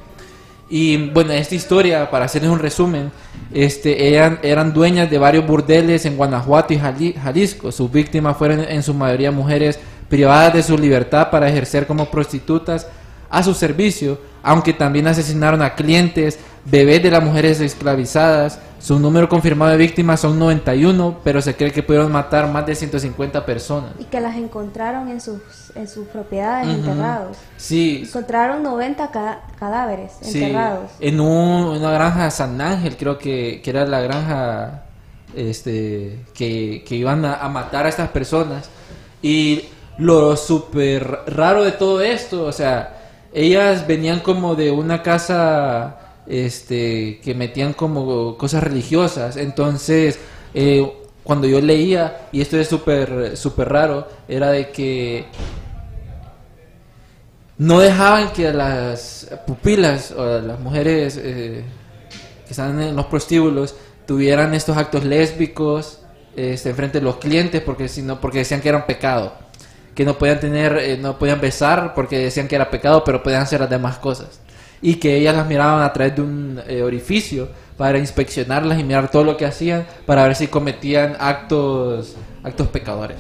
Y 0.70 0.98
bueno, 1.10 1.32
esta 1.34 1.54
historia, 1.56 2.10
para 2.10 2.26
hacerles 2.26 2.50
un 2.52 2.60
resumen, 2.60 3.12
este, 3.54 4.14
eran, 4.16 4.40
eran 4.42 4.74
dueñas 4.74 5.10
de 5.10 5.18
varios 5.20 5.46
burdeles 5.46 6.06
en 6.06 6.18
Guanajuato 6.18 6.74
y 6.74 6.78
Jali- 6.80 7.14
Jalisco. 7.14 7.72
Sus 7.72 7.92
víctimas 7.92 8.36
fueron 8.38 8.62
en 8.62 8.82
su 8.82 8.94
mayoría 8.94 9.32
mujeres 9.32 9.80
privadas 10.10 10.54
de 10.54 10.64
su 10.64 10.78
libertad 10.78 11.30
para 11.30 11.48
ejercer 11.50 11.86
como 11.86 12.06
prostitutas 12.10 12.88
a 13.30 13.44
su 13.44 13.54
servicio, 13.54 14.20
aunque 14.44 14.74
también 14.74 15.08
asesinaron 15.08 15.62
a 15.62 15.74
clientes, 15.76 16.40
bebés 16.66 17.02
de 17.04 17.12
las 17.12 17.24
mujeres 17.24 17.60
esclavizadas. 17.62 18.60
Su 18.80 19.00
número 19.00 19.28
confirmado 19.28 19.72
de 19.72 19.78
víctimas 19.78 20.20
son 20.20 20.38
91, 20.38 21.18
pero 21.24 21.42
se 21.42 21.56
cree 21.56 21.72
que 21.72 21.82
pudieron 21.82 22.12
matar 22.12 22.48
más 22.52 22.66
de 22.68 22.76
150 22.76 23.44
personas. 23.46 23.92
Y 24.00 24.04
que 24.04 24.22
las 24.22 24.36
encontraron 24.36 25.08
en 25.10 25.20
sus, 25.20 25.42
en 25.74 25.88
sus 25.88 26.08
propiedades 26.08 26.68
Ujú. 26.68 26.78
enterrados. 26.92 27.38
Sí, 27.58 28.04
Encontraron 28.08 28.62
90 28.62 29.10
ca- 29.10 29.42
cadáveres 29.60 30.12
Sí, 30.22 30.44
enterrados. 30.44 30.92
en 31.00 31.20
un- 31.20 31.78
una 31.78 31.90
granja 31.92 32.30
San 32.30 32.62
Ángel, 32.62 32.96
creo 32.96 33.18
que, 33.18 33.62
que 33.64 33.70
era 33.72 33.86
la 33.88 34.02
granja 34.02 34.84
este, 35.36 36.20
que, 36.34 36.84
que 36.88 36.96
iban 36.96 37.26
a, 37.26 37.36
a 37.36 37.50
matar 37.50 37.86
a 37.86 37.90
estas 37.90 38.10
personas. 38.10 38.70
Y 39.22 39.64
lo 39.98 40.36
súper 40.38 41.22
raro 41.28 41.64
de 41.64 41.72
todo 41.72 42.02
esto, 42.02 42.44
o 42.46 42.52
sea, 42.52 42.95
ellas 43.36 43.86
venían 43.86 44.22
como 44.22 44.56
de 44.56 44.72
una 44.72 45.04
casa 45.04 45.98
este, 46.26 47.20
que 47.22 47.36
metían 47.36 47.74
como 47.74 48.38
cosas 48.38 48.64
religiosas. 48.64 49.36
Entonces, 49.36 50.18
eh, 50.54 50.90
cuando 51.22 51.46
yo 51.46 51.60
leía, 51.60 52.28
y 52.32 52.40
esto 52.40 52.58
es 52.58 52.70
súper 52.70 53.36
súper 53.36 53.70
raro, 53.70 54.08
era 54.30 54.52
de 54.52 54.70
que 54.72 55.26
no 57.58 57.80
dejaban 57.80 58.32
que 58.32 58.54
las 58.54 59.28
pupilas 59.46 60.12
o 60.12 60.40
las 60.40 60.60
mujeres 60.60 61.20
eh, 61.22 61.64
que 62.46 62.52
están 62.52 62.82
en 62.82 62.96
los 62.96 63.08
prostíbulos 63.08 63.76
tuvieran 64.06 64.54
estos 64.54 64.78
actos 64.78 65.04
lésbicos 65.04 66.00
este, 66.36 66.74
frente 66.74 67.00
de 67.00 67.06
los 67.06 67.18
clientes 67.18 67.62
porque 67.62 67.88
si 67.88 68.02
no 68.02 68.20
porque 68.20 68.40
decían 68.40 68.62
que 68.62 68.70
eran 68.70 68.86
pecado 68.86 69.34
que 69.96 70.06
no 70.06 70.18
podían 70.18 70.40
tener 70.40 70.78
eh, 70.78 70.98
no 70.98 71.18
podían 71.18 71.42
besar 71.42 71.94
porque 71.96 72.20
decían 72.20 72.48
que 72.48 72.56
era 72.56 72.70
pecado 72.70 73.04
pero 73.04 73.24
podían 73.24 73.42
hacer 73.42 73.62
las 73.62 73.70
demás 73.70 73.98
cosas 73.98 74.42
y 74.82 74.96
que 74.96 75.16
ellas 75.16 75.36
las 75.36 75.48
miraban 75.48 75.82
a 75.82 75.94
través 75.94 76.16
de 76.16 76.22
un 76.22 76.62
eh, 76.68 76.84
orificio 76.84 77.50
para 77.78 77.98
inspeccionarlas 77.98 78.80
y 78.80 78.84
mirar 78.84 79.10
todo 79.10 79.24
lo 79.24 79.38
que 79.38 79.46
hacían 79.46 79.88
para 80.06 80.24
ver 80.24 80.36
si 80.36 80.48
cometían 80.48 81.16
actos 81.20 82.16
actos 82.44 82.68
pecadores 82.68 83.18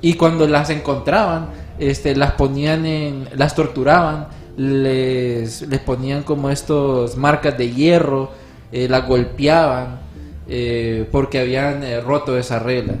Y 0.00 0.14
cuando 0.14 0.46
las 0.46 0.70
encontraban, 0.70 1.50
este, 1.78 2.16
las 2.16 2.32
ponían 2.32 2.86
en, 2.86 3.28
las 3.34 3.54
torturaban, 3.54 4.28
les, 4.56 5.62
les 5.62 5.80
ponían 5.80 6.22
como 6.22 6.50
estos 6.50 7.16
marcas 7.16 7.58
de 7.58 7.72
hierro, 7.72 8.30
eh, 8.72 8.88
las 8.88 9.06
golpeaban 9.06 10.00
eh, 10.48 11.08
porque 11.10 11.40
habían 11.40 11.82
eh, 11.84 12.00
roto 12.00 12.36
esa 12.38 12.58
regla. 12.58 12.94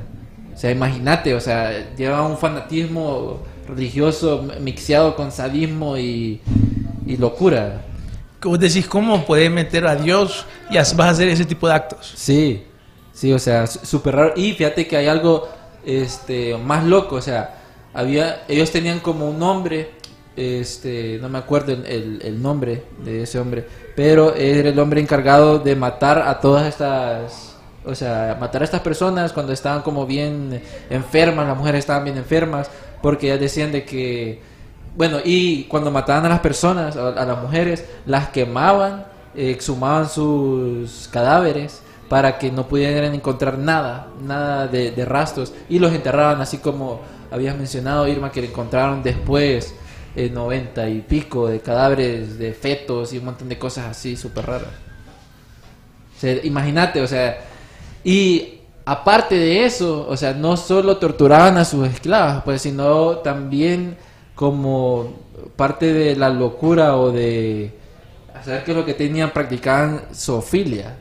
O 0.56 0.58
sea, 0.58 0.72
imagínate, 0.72 1.34
o 1.34 1.40
sea, 1.40 1.94
lleva 1.96 2.26
un 2.26 2.38
fanatismo 2.38 3.42
religioso 3.68 4.48
mixeado 4.60 5.14
con 5.14 5.30
sadismo 5.30 5.98
y, 5.98 6.40
y 7.06 7.16
locura. 7.18 7.84
Vos 8.42 8.58
decís, 8.60 8.86
¿cómo 8.88 9.26
puede 9.26 9.50
meter 9.50 9.86
a 9.86 9.96
Dios 9.96 10.46
y 10.70 10.78
as- 10.78 10.96
vas 10.96 11.08
a 11.08 11.10
hacer 11.10 11.28
ese 11.28 11.44
tipo 11.44 11.68
de 11.68 11.74
actos? 11.74 12.12
Sí, 12.16 12.64
sí, 13.12 13.32
o 13.32 13.38
sea, 13.38 13.66
súper 13.66 14.16
raro. 14.16 14.32
Y 14.36 14.52
fíjate 14.54 14.86
que 14.86 14.96
hay 14.96 15.08
algo 15.08 15.48
este, 15.84 16.56
más 16.56 16.84
loco, 16.84 17.16
o 17.16 17.22
sea, 17.22 17.56
había, 17.92 18.44
ellos 18.48 18.70
tenían 18.70 19.00
como 19.00 19.28
un 19.28 19.38
nombre, 19.38 19.90
este, 20.36 21.18
no 21.20 21.28
me 21.28 21.38
acuerdo 21.38 21.72
el, 21.72 21.86
el- 21.86 22.22
el 22.22 22.42
nombre 22.42 22.84
de 23.04 23.22
ese 23.24 23.38
hombre, 23.38 23.66
pero 23.96 24.34
era 24.34 24.68
el 24.70 24.78
hombre 24.78 25.00
encargado 25.00 25.58
de 25.58 25.76
matar 25.76 26.18
a 26.20 26.40
todas 26.40 26.66
estas, 26.68 27.45
o 27.86 27.94
sea, 27.94 28.36
matar 28.38 28.62
a 28.62 28.64
estas 28.64 28.80
personas 28.80 29.32
cuando 29.32 29.52
estaban 29.52 29.82
como 29.82 30.06
bien 30.06 30.60
enfermas, 30.90 31.46
las 31.46 31.56
mujeres 31.56 31.80
estaban 31.80 32.04
bien 32.04 32.16
enfermas, 32.16 32.68
porque 33.00 33.28
ellas 33.28 33.40
decían 33.40 33.70
de 33.70 33.84
que, 33.84 34.42
bueno, 34.96 35.18
y 35.24 35.64
cuando 35.64 35.90
mataban 35.90 36.26
a 36.26 36.28
las 36.28 36.40
personas, 36.40 36.96
a, 36.96 37.24
las 37.24 37.40
mujeres, 37.40 37.84
las 38.04 38.28
quemaban, 38.30 39.06
eh, 39.36 39.50
exhumaban 39.50 40.08
sus 40.08 41.08
cadáveres 41.08 41.80
para 42.08 42.38
que 42.38 42.50
no 42.50 42.66
pudieran 42.66 43.14
encontrar 43.14 43.58
nada, 43.58 44.08
nada 44.20 44.66
de, 44.66 45.04
rastros, 45.04 45.52
y 45.68 45.78
los 45.78 45.92
enterraban 45.92 46.40
así 46.40 46.58
como 46.58 47.00
habías 47.30 47.56
mencionado, 47.56 48.08
Irma, 48.08 48.32
que 48.32 48.40
le 48.40 48.48
encontraron 48.48 49.02
después 49.02 49.74
eh, 50.16 50.30
90 50.30 50.88
y 50.88 51.00
pico 51.02 51.48
de 51.48 51.60
cadáveres 51.60 52.38
de 52.38 52.52
fetos 52.52 53.12
y 53.12 53.18
un 53.18 53.26
montón 53.26 53.48
de 53.48 53.58
cosas 53.58 53.86
así 53.86 54.16
súper 54.16 54.46
raras. 54.46 54.86
O 56.22 56.26
imagínate, 56.46 57.02
o 57.02 57.06
sea, 57.06 57.38
y 58.06 58.60
aparte 58.84 59.34
de 59.34 59.64
eso, 59.64 60.06
o 60.08 60.16
sea, 60.16 60.32
no 60.32 60.56
solo 60.56 60.98
torturaban 60.98 61.58
a 61.58 61.64
sus 61.64 61.88
esclavas, 61.88 62.44
pues, 62.44 62.62
sino 62.62 63.16
también 63.16 63.96
como 64.36 65.12
parte 65.56 65.92
de 65.92 66.14
la 66.14 66.28
locura 66.28 66.96
o 66.96 67.10
de 67.10 67.74
hacer 68.32 68.62
que 68.62 68.74
lo 68.74 68.84
que 68.84 68.94
tenían 68.94 69.32
practicaban 69.32 70.02
zoofilia. 70.14 70.98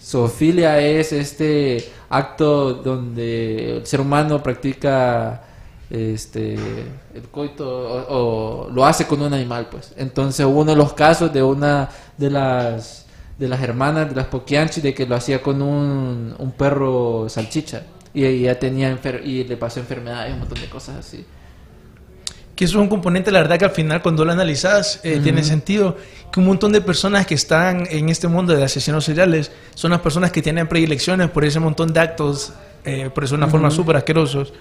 Zoofilia 0.00 0.78
es 0.78 1.12
este 1.12 1.90
acto 2.08 2.74
donde 2.74 3.78
el 3.78 3.86
ser 3.86 4.00
humano 4.00 4.40
practica 4.40 5.42
este 5.90 6.54
el 7.14 7.28
coito 7.32 7.68
o, 7.68 8.66
o 8.66 8.70
lo 8.70 8.86
hace 8.86 9.06
con 9.06 9.20
un 9.20 9.34
animal 9.34 9.68
pues 9.70 9.92
entonces 9.98 10.46
uno 10.46 10.64
de 10.64 10.76
los 10.76 10.94
casos 10.94 11.30
de 11.30 11.42
una 11.42 11.90
de 12.16 12.30
las 12.30 13.01
de 13.42 13.48
las 13.48 13.60
hermanas 13.60 14.08
de 14.08 14.14
las 14.14 14.26
Poquianchi 14.26 14.80
de 14.80 14.94
que 14.94 15.04
lo 15.04 15.16
hacía 15.16 15.42
con 15.42 15.60
un, 15.60 16.34
un 16.38 16.52
perro 16.52 17.26
salchicha. 17.28 17.82
Y 18.14 18.24
ella 18.24 18.58
tenía 18.58 18.94
enfer- 18.94 19.24
y 19.24 19.42
le 19.44 19.56
pasó 19.56 19.80
enfermedades 19.80 20.32
un 20.32 20.40
montón 20.40 20.60
de 20.60 20.68
cosas 20.68 20.96
así. 20.96 21.24
Que 22.54 22.66
eso 22.66 22.78
es 22.78 22.82
un 22.82 22.88
componente, 22.88 23.32
la 23.32 23.40
verdad, 23.40 23.58
que 23.58 23.64
al 23.64 23.70
final, 23.70 24.02
cuando 24.02 24.24
lo 24.24 24.30
analizas, 24.30 25.00
eh, 25.02 25.18
tiene 25.22 25.42
sentido 25.42 25.96
que 26.30 26.38
un 26.38 26.46
montón 26.46 26.70
de 26.72 26.80
personas 26.82 27.26
que 27.26 27.34
están 27.34 27.86
en 27.90 28.10
este 28.10 28.28
mundo 28.28 28.54
de 28.54 28.62
asesinos 28.62 29.04
seriales 29.04 29.50
son 29.74 29.90
las 29.90 30.00
personas 30.00 30.30
que 30.30 30.42
tienen 30.42 30.68
predilecciones 30.68 31.30
por 31.30 31.44
ese 31.44 31.58
montón 31.58 31.92
de 31.92 32.00
actos, 32.00 32.52
eh, 32.84 33.10
por 33.12 33.24
eso 33.24 33.34
de 33.34 33.38
una 33.38 33.48
forma 33.48 33.70
súper 33.70 33.96
asquerosos. 33.96 34.52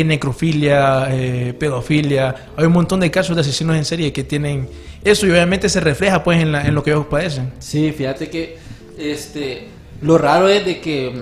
Eh, 0.00 0.02
necrofilia, 0.04 1.06
eh, 1.10 1.54
pedofilia. 1.58 2.34
Hay 2.56 2.64
un 2.66 2.72
montón 2.72 2.98
de 2.98 3.10
casos 3.10 3.36
de 3.36 3.42
asesinos 3.42 3.76
en 3.76 3.84
serie 3.84 4.12
que 4.12 4.24
tienen 4.24 4.68
eso 5.04 5.24
y 5.26 5.30
obviamente 5.30 5.68
se 5.68 5.78
refleja 5.80 6.24
pues 6.24 6.42
en, 6.42 6.50
la- 6.50 6.66
en 6.66 6.74
lo 6.74 6.82
que 6.82 6.90
ellos 6.90 7.06
padecen. 7.06 7.52
Sí, 7.60 7.92
fíjate 7.92 8.28
que 8.28 8.58
este 8.98 9.68
lo 10.02 10.18
raro 10.18 10.48
es 10.48 10.64
de 10.64 10.80
que 10.80 11.14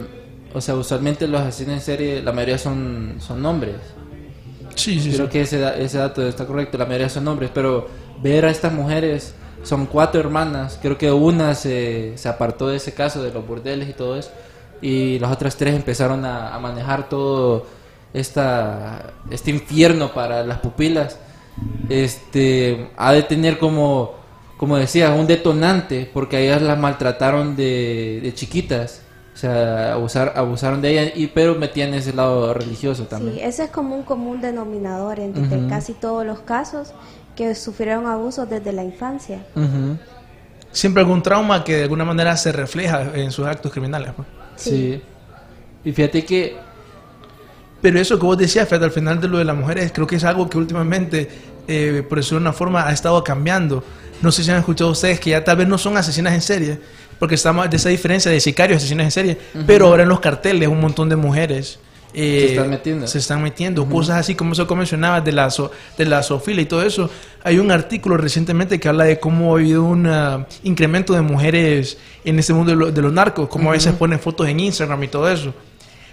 o 0.55 0.61
sea, 0.61 0.75
usualmente 0.75 1.26
los 1.29 1.41
asesinos 1.43 1.75
en 1.75 1.81
serie 1.83 2.23
la 2.23 2.33
mayoría 2.33 2.57
son 2.57 3.17
son 3.19 3.45
hombres. 3.45 3.75
Sí, 4.75 4.99
sí, 5.00 5.11
Creo 5.12 5.26
sí. 5.26 5.33
que 5.33 5.41
ese, 5.43 5.59
da- 5.59 5.76
ese 5.76 5.99
dato 5.99 6.26
está 6.26 6.47
correcto, 6.47 6.79
la 6.79 6.87
mayoría 6.87 7.09
son 7.11 7.29
hombres, 7.29 7.50
pero 7.52 7.88
ver 8.23 8.47
a 8.47 8.50
estas 8.50 8.73
mujeres, 8.73 9.35
son 9.62 9.85
cuatro 9.87 10.19
hermanas, 10.21 10.79
creo 10.81 10.97
que 10.97 11.12
una 11.12 11.55
se, 11.55 12.12
se 12.17 12.29
apartó 12.29 12.69
de 12.69 12.76
ese 12.79 12.95
caso, 12.95 13.23
de 13.23 13.33
los 13.33 13.47
burdeles 13.47 13.88
y 13.88 13.93
todo 13.93 14.17
eso, 14.17 14.31
y 14.81 15.19
las 15.19 15.31
otras 15.31 15.57
tres 15.57 15.75
empezaron 15.75 16.25
a, 16.25 16.55
a 16.55 16.59
manejar 16.59 17.09
todo 17.11 17.67
esta, 18.14 19.12
este 19.31 19.50
infierno 19.50 20.12
para 20.12 20.45
las 20.45 20.59
pupilas. 20.59 21.19
Este, 21.88 22.90
ha 22.97 23.12
de 23.12 23.23
tener 23.23 23.59
como, 23.59 24.14
como 24.57 24.76
decía, 24.76 25.12
un 25.12 25.26
detonante, 25.26 26.11
porque 26.12 26.37
a 26.37 26.40
ellas 26.40 26.62
las 26.62 26.78
maltrataron 26.78 27.57
de, 27.57 28.21
de 28.23 28.35
chiquitas. 28.35 29.02
O 29.35 29.37
sea, 29.37 29.95
abusar, 29.95 30.35
abusaron 30.37 30.83
de 30.83 30.90
ellas, 30.90 31.12
y, 31.16 31.26
pero 31.28 31.54
metían 31.54 31.95
ese 31.95 32.12
lado 32.12 32.52
religioso 32.52 33.04
también. 33.04 33.35
Sí, 33.35 33.40
ese 33.40 33.64
es 33.64 33.71
como 33.71 33.97
un 33.97 34.02
común 34.02 34.42
denominador 34.42 35.21
entre 35.21 35.66
casi 35.69 35.95
todos 35.95 36.26
los 36.26 36.40
casos 36.40 36.92
que 37.35 37.54
sufrieron 37.54 38.07
abusos 38.07 38.49
desde 38.49 38.73
la 38.73 38.85
infancia. 38.85 39.45
Siempre 40.71 41.02
algún 41.02 41.23
trauma 41.23 41.64
que 41.64 41.76
de 41.76 41.83
alguna 41.85 42.04
manera 42.04 42.37
se 42.37 42.52
refleja 42.52 43.11
en 43.14 43.31
sus 43.31 43.47
actos 43.47 43.73
criminales. 43.73 44.12
pues. 44.14 44.28
Sí. 44.57 45.02
Y 45.83 45.92
fíjate 45.92 46.25
que 46.25 46.57
Pero 47.82 48.00
eso 48.00 48.18
que 48.18 48.24
vos 48.24 48.38
decías, 48.38 48.68
Fred, 48.68 48.82
al 48.82 48.92
final 48.92 49.20
de 49.20 49.28
lo 49.28 49.38
de 49.38 49.44
las 49.44 49.56
mujeres, 49.56 49.90
creo 49.92 50.06
que 50.06 50.16
es 50.16 50.24
algo 50.24 50.48
que 50.48 50.56
últimamente, 50.56 51.28
eh, 51.68 52.02
por 52.08 52.18
decirlo 52.18 52.38
de 52.38 52.42
una 52.44 52.52
forma, 52.52 52.86
ha 52.86 52.92
estado 52.92 53.22
cambiando. 53.24 53.82
No 54.22 54.30
sé 54.30 54.44
si 54.44 54.50
han 54.52 54.58
escuchado 54.58 54.90
ustedes 54.90 55.18
que 55.18 55.30
ya 55.30 55.42
tal 55.42 55.56
vez 55.56 55.66
no 55.66 55.76
son 55.78 55.96
asesinas 55.96 56.32
en 56.32 56.40
serie, 56.42 56.78
porque 57.18 57.34
estamos 57.34 57.68
de 57.68 57.76
esa 57.76 57.88
diferencia 57.88 58.30
de 58.30 58.38
sicarios, 58.40 58.76
asesinos 58.78 59.04
en 59.04 59.10
serie, 59.10 59.38
pero 59.66 59.88
ahora 59.88 60.04
en 60.04 60.08
los 60.08 60.20
carteles 60.20 60.68
un 60.68 60.80
montón 60.80 61.08
de 61.08 61.16
mujeres. 61.16 61.80
eh, 62.14 62.40
Se 62.46 62.46
están 62.54 62.70
metiendo. 62.70 63.06
Se 63.08 63.18
están 63.18 63.42
metiendo. 63.42 63.84
Cosas 63.88 64.18
así 64.18 64.34
como 64.36 64.52
eso 64.52 64.66
que 64.68 64.74
mencionabas 64.76 65.24
de 65.24 65.32
la, 65.32 65.48
zo- 65.48 65.70
de 65.98 66.04
la 66.04 66.22
zoofilia 66.22 66.62
y 66.62 66.66
todo 66.66 66.82
eso. 66.84 67.10
Hay 67.42 67.58
un 67.58 67.70
artículo 67.72 68.16
recientemente 68.16 68.78
que 68.78 68.88
habla 68.88 69.04
de 69.04 69.18
cómo 69.18 69.56
ha 69.56 69.58
habido 69.58 69.82
un 69.82 70.06
ah, 70.06 70.46
incremento 70.62 71.14
de 71.14 71.22
mujeres 71.22 71.96
en 72.24 72.38
este 72.38 72.52
mundo 72.52 72.70
de, 72.70 72.76
lo- 72.76 72.92
de 72.92 73.02
los 73.02 73.12
narcos, 73.12 73.48
cómo 73.48 73.70
a 73.70 73.72
veces 73.72 73.92
ponen 73.94 74.20
fotos 74.20 74.46
en 74.46 74.60
Instagram 74.60 75.02
y 75.02 75.08
todo 75.08 75.28
eso 75.28 75.52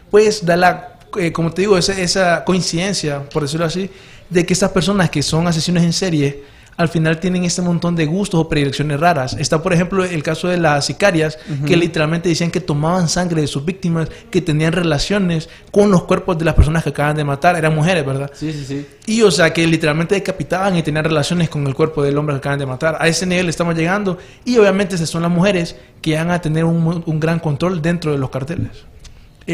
pues 0.09 0.43
da 0.45 0.55
la, 0.57 0.98
eh, 1.17 1.31
como 1.31 1.51
te 1.51 1.61
digo, 1.61 1.77
esa, 1.77 1.99
esa 1.99 2.43
coincidencia, 2.43 3.27
por 3.29 3.43
decirlo 3.43 3.65
así, 3.65 3.89
de 4.29 4.45
que 4.45 4.53
estas 4.53 4.71
personas 4.71 5.09
que 5.09 5.23
son 5.23 5.47
asesinos 5.47 5.83
en 5.83 5.93
serie, 5.93 6.43
al 6.79 6.87
final 6.87 7.19
tienen 7.19 7.43
este 7.43 7.61
montón 7.61 7.93
de 7.97 8.05
gustos 8.05 8.39
o 8.39 8.47
predilecciones 8.47 9.01
raras. 9.01 9.35
Está, 9.37 9.61
por 9.61 9.73
ejemplo, 9.73 10.05
el 10.05 10.23
caso 10.23 10.47
de 10.47 10.55
las 10.55 10.85
sicarias, 10.85 11.37
que 11.67 11.75
literalmente 11.75 12.29
decían 12.29 12.51
que 12.51 12.61
tomaban 12.61 13.09
sangre 13.09 13.41
de 13.41 13.47
sus 13.47 13.65
víctimas, 13.65 14.07
que 14.31 14.41
tenían 14.41 14.71
relaciones 14.71 15.49
con 15.71 15.91
los 15.91 16.03
cuerpos 16.03 16.37
de 16.37 16.45
las 16.45 16.53
personas 16.53 16.81
que 16.81 16.91
acaban 16.91 17.17
de 17.17 17.25
matar, 17.25 17.57
eran 17.57 17.75
mujeres, 17.75 18.05
¿verdad? 18.05 18.31
Sí, 18.33 18.53
sí, 18.53 18.63
sí. 18.63 18.87
Y 19.07 19.23
o 19.23 19.29
sea, 19.29 19.51
que 19.51 19.67
literalmente 19.67 20.15
decapitaban 20.15 20.77
y 20.77 20.81
tenían 20.81 21.03
relaciones 21.03 21.49
con 21.49 21.67
el 21.67 21.75
cuerpo 21.75 22.01
del 22.01 22.17
hombre 22.17 22.35
que 22.35 22.39
acaban 22.39 22.59
de 22.59 22.65
matar. 22.65 22.95
A 22.97 23.09
ese 23.09 23.25
nivel 23.25 23.49
estamos 23.49 23.75
llegando. 23.75 24.17
Y 24.45 24.57
obviamente 24.57 24.95
esas 24.95 25.09
son 25.09 25.23
las 25.23 25.31
mujeres 25.31 25.75
que 26.01 26.15
van 26.15 26.31
a 26.31 26.39
tener 26.39 26.63
un, 26.63 27.03
un 27.05 27.19
gran 27.19 27.39
control 27.39 27.81
dentro 27.81 28.13
de 28.13 28.19
los 28.19 28.29
carteles. 28.29 28.85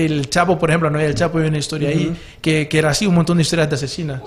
El 0.04 0.30
Chapo, 0.30 0.58
por 0.60 0.70
ejemplo, 0.70 0.90
no 0.90 1.00
hay 1.00 1.06
el 1.06 1.16
Chapo, 1.16 1.38
hay 1.40 1.48
una 1.48 1.58
historia 1.58 1.90
ahí 1.90 2.14
que, 2.42 2.68
que 2.68 2.78
era 2.78 2.90
así, 2.90 3.08
un 3.08 3.16
montón 3.16 3.38
de 3.38 3.44
historias 3.44 3.70
de 3.70 3.76
asesinas. 3.76 4.22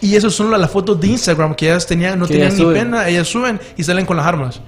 Y 0.00 0.16
esas 0.16 0.32
son 0.32 0.50
las, 0.50 0.58
las 0.60 0.70
fotos 0.70 1.00
de 1.00 1.06
Instagram 1.08 1.54
que 1.54 1.66
ellas 1.70 1.86
tenían, 1.86 2.18
no 2.18 2.26
Que 2.26 2.34
tenían 2.34 2.56
ni 2.56 2.64
pena, 2.74 3.08
ellas 3.08 3.28
suben 3.28 3.60
y 3.76 3.84
salen 3.84 4.04
con 4.06 4.16
las 4.16 4.26
armas. 4.26 4.60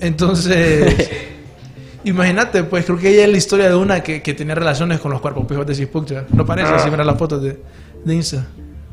Entonces, 0.00 1.10
imagínate, 2.04 2.64
pues 2.64 2.84
creo 2.84 2.98
que 2.98 3.10
ella 3.10 3.24
es 3.24 3.30
la 3.30 3.36
historia 3.38 3.68
de 3.68 3.74
una 3.76 4.02
que, 4.02 4.22
que 4.22 4.34
tenía 4.34 4.54
relaciones 4.54 5.00
con 5.00 5.10
los 5.12 5.20
cuerpos, 5.20 5.44
pues 5.46 5.56
vos 5.58 5.66
decís, 5.66 5.86
pucha, 5.86 6.24
no 6.32 6.44
parece 6.44 6.72
así, 6.72 6.90
mira 6.90 7.04
las 7.04 7.18
fotos 7.18 7.42
de, 7.42 7.58
de 8.04 8.14
Insta. 8.14 8.46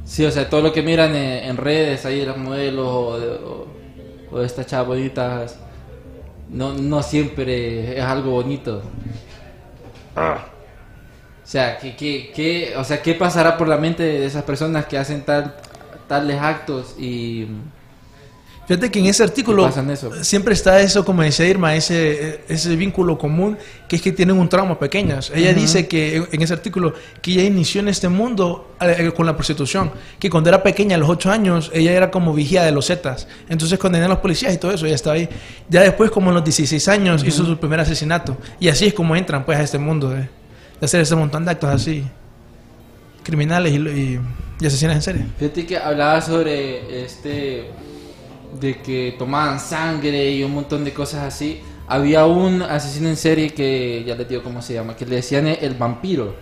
Sí, 0.06 0.26
o 0.26 0.32
sea, 0.32 0.50
todo 0.50 0.62
lo 0.62 0.74
que 0.74 0.82
miran 0.82 1.16
en, 1.16 1.50
en 1.50 1.58
redes, 1.58 2.06
ahí 2.06 2.20
de 2.20 2.26
los 2.26 2.38
modelos 2.38 2.88
o 2.88 3.20
de, 3.20 3.28
o- 3.28 3.68
o 4.32 4.40
de 4.40 4.46
estas 4.46 4.66
chavas 4.66 4.88
bonitas, 4.88 5.58
no, 6.52 6.74
no 6.74 7.04
siempre 7.04 7.98
es 7.98 8.04
algo 8.04 8.32
bonito. 8.32 8.84
O 11.44 11.48
sea, 11.52 11.78
¿qué, 11.80 11.96
qué, 11.96 12.32
qué- 12.36 12.74
o 12.78 12.84
sea, 12.84 13.02
¿qué 13.02 13.14
pasará 13.16 13.58
por 13.58 13.68
la 13.68 13.78
mente 13.78 14.04
de 14.04 14.26
esas 14.26 14.44
personas 14.44 14.86
que 14.86 14.98
hacen 14.98 15.24
tal, 15.26 15.56
tales 16.08 16.40
actos 16.42 16.96
y... 17.00 17.48
Fíjate 18.76 18.92
que 18.92 19.00
en 19.00 19.06
ese 19.08 19.24
artículo 19.24 19.64
eso. 19.68 20.24
siempre 20.24 20.54
está 20.54 20.80
eso, 20.80 21.04
como 21.04 21.22
decía 21.24 21.46
Irma, 21.48 21.76
ese, 21.76 22.42
ese 22.48 22.76
vínculo 22.76 23.18
común, 23.18 23.58
que 23.88 23.98
es 23.98 24.02
que 24.02 24.12
tienen 24.12 24.38
un 24.38 24.48
trauma 24.48 24.80
pequeñas. 24.80 25.32
Ella 25.36 25.54
dice 25.54 25.88
que 25.88 26.24
en- 26.32 26.42
ese 26.42 26.54
artículo 26.54 26.94
que 27.22 27.32
ella 27.34 27.44
inició 27.44 27.82
en 27.82 27.90
este 27.90 28.08
mundo 28.10 28.76
eh, 28.80 29.12
con 29.16 29.26
la 29.26 29.36
prostitución, 29.36 29.92
que 30.20 30.30
cuando 30.30 30.50
era 30.50 30.64
pequeña, 30.64 30.96
a 30.96 31.00
los 31.00 31.10
8 31.10 31.32
años, 31.32 31.70
ella 31.74 31.92
era 31.92 32.10
como 32.12 32.34
vigía 32.34 32.64
de 32.64 32.72
los 32.72 32.88
Zetas. 32.88 33.28
Entonces 33.50 33.78
cuando 33.78 33.98
venían 33.98 34.10
los 34.10 34.20
policías 34.20 34.54
y 34.54 34.58
todo 34.58 34.72
eso, 34.72 34.86
ella 34.86 34.96
estaba 34.96 35.16
ahí. 35.16 35.28
Ya 35.70 35.82
después, 35.82 36.10
como 36.12 36.30
a 36.30 36.34
los 36.34 36.44
16 36.44 36.88
años, 36.88 37.24
hizo 37.26 37.46
su 37.46 37.58
primer 37.58 37.80
asesinato. 37.82 38.38
Y 38.60 38.70
así 38.70 38.86
es 38.86 38.94
como 38.94 39.16
entran 39.16 39.44
pues 39.46 39.58
a 39.60 39.64
este 39.64 39.78
mundo 39.78 40.10
de, 40.10 40.18
de 40.22 40.28
hacer 40.82 41.02
ese 41.02 41.16
montón 41.16 41.44
de 41.46 41.52
actos 41.52 41.70
así, 41.70 42.06
criminales 43.24 43.74
y, 43.74 43.78
y, 43.78 44.20
y 44.60 44.66
asesinos 44.66 44.96
en 44.96 45.02
serie. 45.02 45.26
Fíjate 45.38 45.66
que 45.66 45.78
hablaba 45.78 46.22
sobre 46.22 47.04
este 47.04 47.70
de 48.60 48.78
que 48.78 49.16
tomaban 49.18 49.60
sangre 49.60 50.32
y 50.32 50.44
un 50.44 50.54
montón 50.54 50.84
de 50.84 50.94
cosas 50.94 51.24
así. 51.24 51.62
Había 51.88 52.26
un 52.26 52.62
asesino 52.62 53.10
en 53.10 53.18
serie 53.18 53.50
que 53.50 54.04
ya 54.06 54.16
les 54.16 54.28
digo 54.28 54.44
cómo 54.44 54.62
se 54.62 54.74
llama, 54.74 54.96
que 54.96 55.06
le 55.06 55.18
decían 55.18 55.48
el, 55.48 55.74
vampiro. 55.76 56.36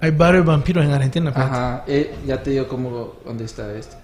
Hay 0.00 0.12
varios 0.12 0.44
vampiros 0.44 0.84
en 0.84 0.92
Argentina. 0.92 1.32
Ajá, 1.34 1.84
eh, 1.86 2.14
ya 2.26 2.42
te 2.42 2.50
digo 2.50 2.68
cómo 2.68 3.14
dónde 3.24 3.44
está 3.44 3.74
este. 3.74 3.96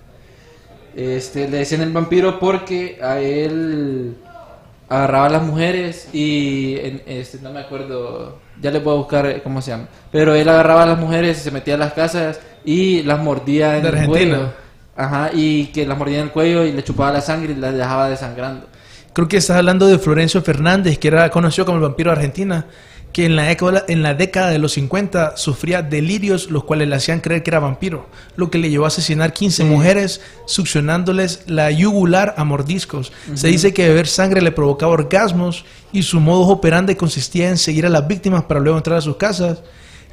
Este 0.97 1.49
le 1.49 1.59
decían 1.59 1.83
el 1.83 1.93
vampiro 1.93 2.39
porque 2.39 2.99
a 3.03 3.21
él 3.21 4.17
agarraba 4.89 5.27
a 5.27 5.31
las 5.31 5.43
mujeres 5.43 6.09
y 6.13 6.77
en- 6.79 7.03
este 7.07 7.39
no 7.39 7.53
me 7.53 7.61
acuerdo, 7.61 8.39
ya 8.61 8.71
voy 8.71 8.95
a 8.95 8.97
buscar 8.99 9.27
eh, 9.27 9.41
cómo 9.43 9.61
se 9.63 9.73
llama, 9.73 9.89
pero 10.13 10.35
él 10.35 10.49
agarraba 10.49 10.85
a 10.85 10.87
las 10.87 10.99
mujeres, 10.99 11.39
se 11.39 11.51
metía 11.51 11.75
a 11.75 11.79
las 11.79 11.93
casas 11.95 12.41
y 12.65 13.03
las 13.03 13.21
mordía 13.21 13.77
en 13.77 13.83
De 13.83 13.89
el 13.89 13.95
Argentina. 13.95 14.53
Ajá, 14.97 15.31
y 15.33 15.67
que 15.67 15.87
las 15.87 15.99
mordía 15.99 16.19
en 16.19 16.25
el 16.25 16.31
cuello 16.31 16.65
y 16.65 16.73
le 16.73 16.85
chupaba 16.85 17.13
la 17.13 17.21
sangre 17.21 17.53
y 17.53 17.57
las 17.57 17.75
dejaba 17.75 18.09
desangrando. 18.09 18.67
Creo 19.13 19.29
que 19.29 19.37
estás 19.37 19.57
hablando 19.57 19.87
de 19.87 19.99
Florencio 19.99 20.43
Fernández, 20.43 20.99
que 20.99 21.09
era 21.09 21.31
conocido 21.31 21.65
como 21.67 21.79
el 21.79 21.83
vampiro 21.83 22.11
de 22.11 22.17
Argentina, 22.17 22.67
que 23.15 23.27
en 23.27 23.37
la, 23.37 23.45
década, 23.45 23.85
en 23.87 24.03
la 24.03 24.15
década 24.15 24.51
de 24.51 24.59
los 24.59 24.73
50 24.73 25.37
sufría 25.37 25.83
delirios, 25.83 26.51
los 26.51 26.65
cuales 26.65 26.89
le 26.89 26.97
hacían 26.97 27.21
creer 27.21 27.45
que 27.45 27.51
era 27.51 27.61
vampiro, 27.61 28.09
lo 28.35 28.51
que 28.51 28.59
le 28.59 28.71
llevó 28.71 28.87
a 28.87 28.89
asesinar 28.89 29.33
15 29.33 29.63
mujeres, 29.63 30.21
succionándoles 30.47 31.45
la 31.47 31.71
yugular 31.71 32.35
a 32.37 32.43
mordiscos. 32.43 33.13
Se 33.35 33.47
dice 33.47 33.73
que 33.73 33.87
beber 33.87 34.09
sangre 34.09 34.43
le 34.43 34.51
provocaba 34.51 34.91
orgasmos 34.91 35.65
y 35.93 36.03
su 36.03 36.19
modus 36.19 36.51
operandi 36.51 36.97
consistía 36.97 37.51
en 37.51 37.57
seguir 37.57 37.87
a 37.87 37.91
las 37.91 38.09
víctimas 38.09 38.43
para 38.45 38.59
luego 38.59 38.79
entrar 38.79 38.99
a 38.99 39.01
sus 39.01 39.17
casas. 39.17 39.63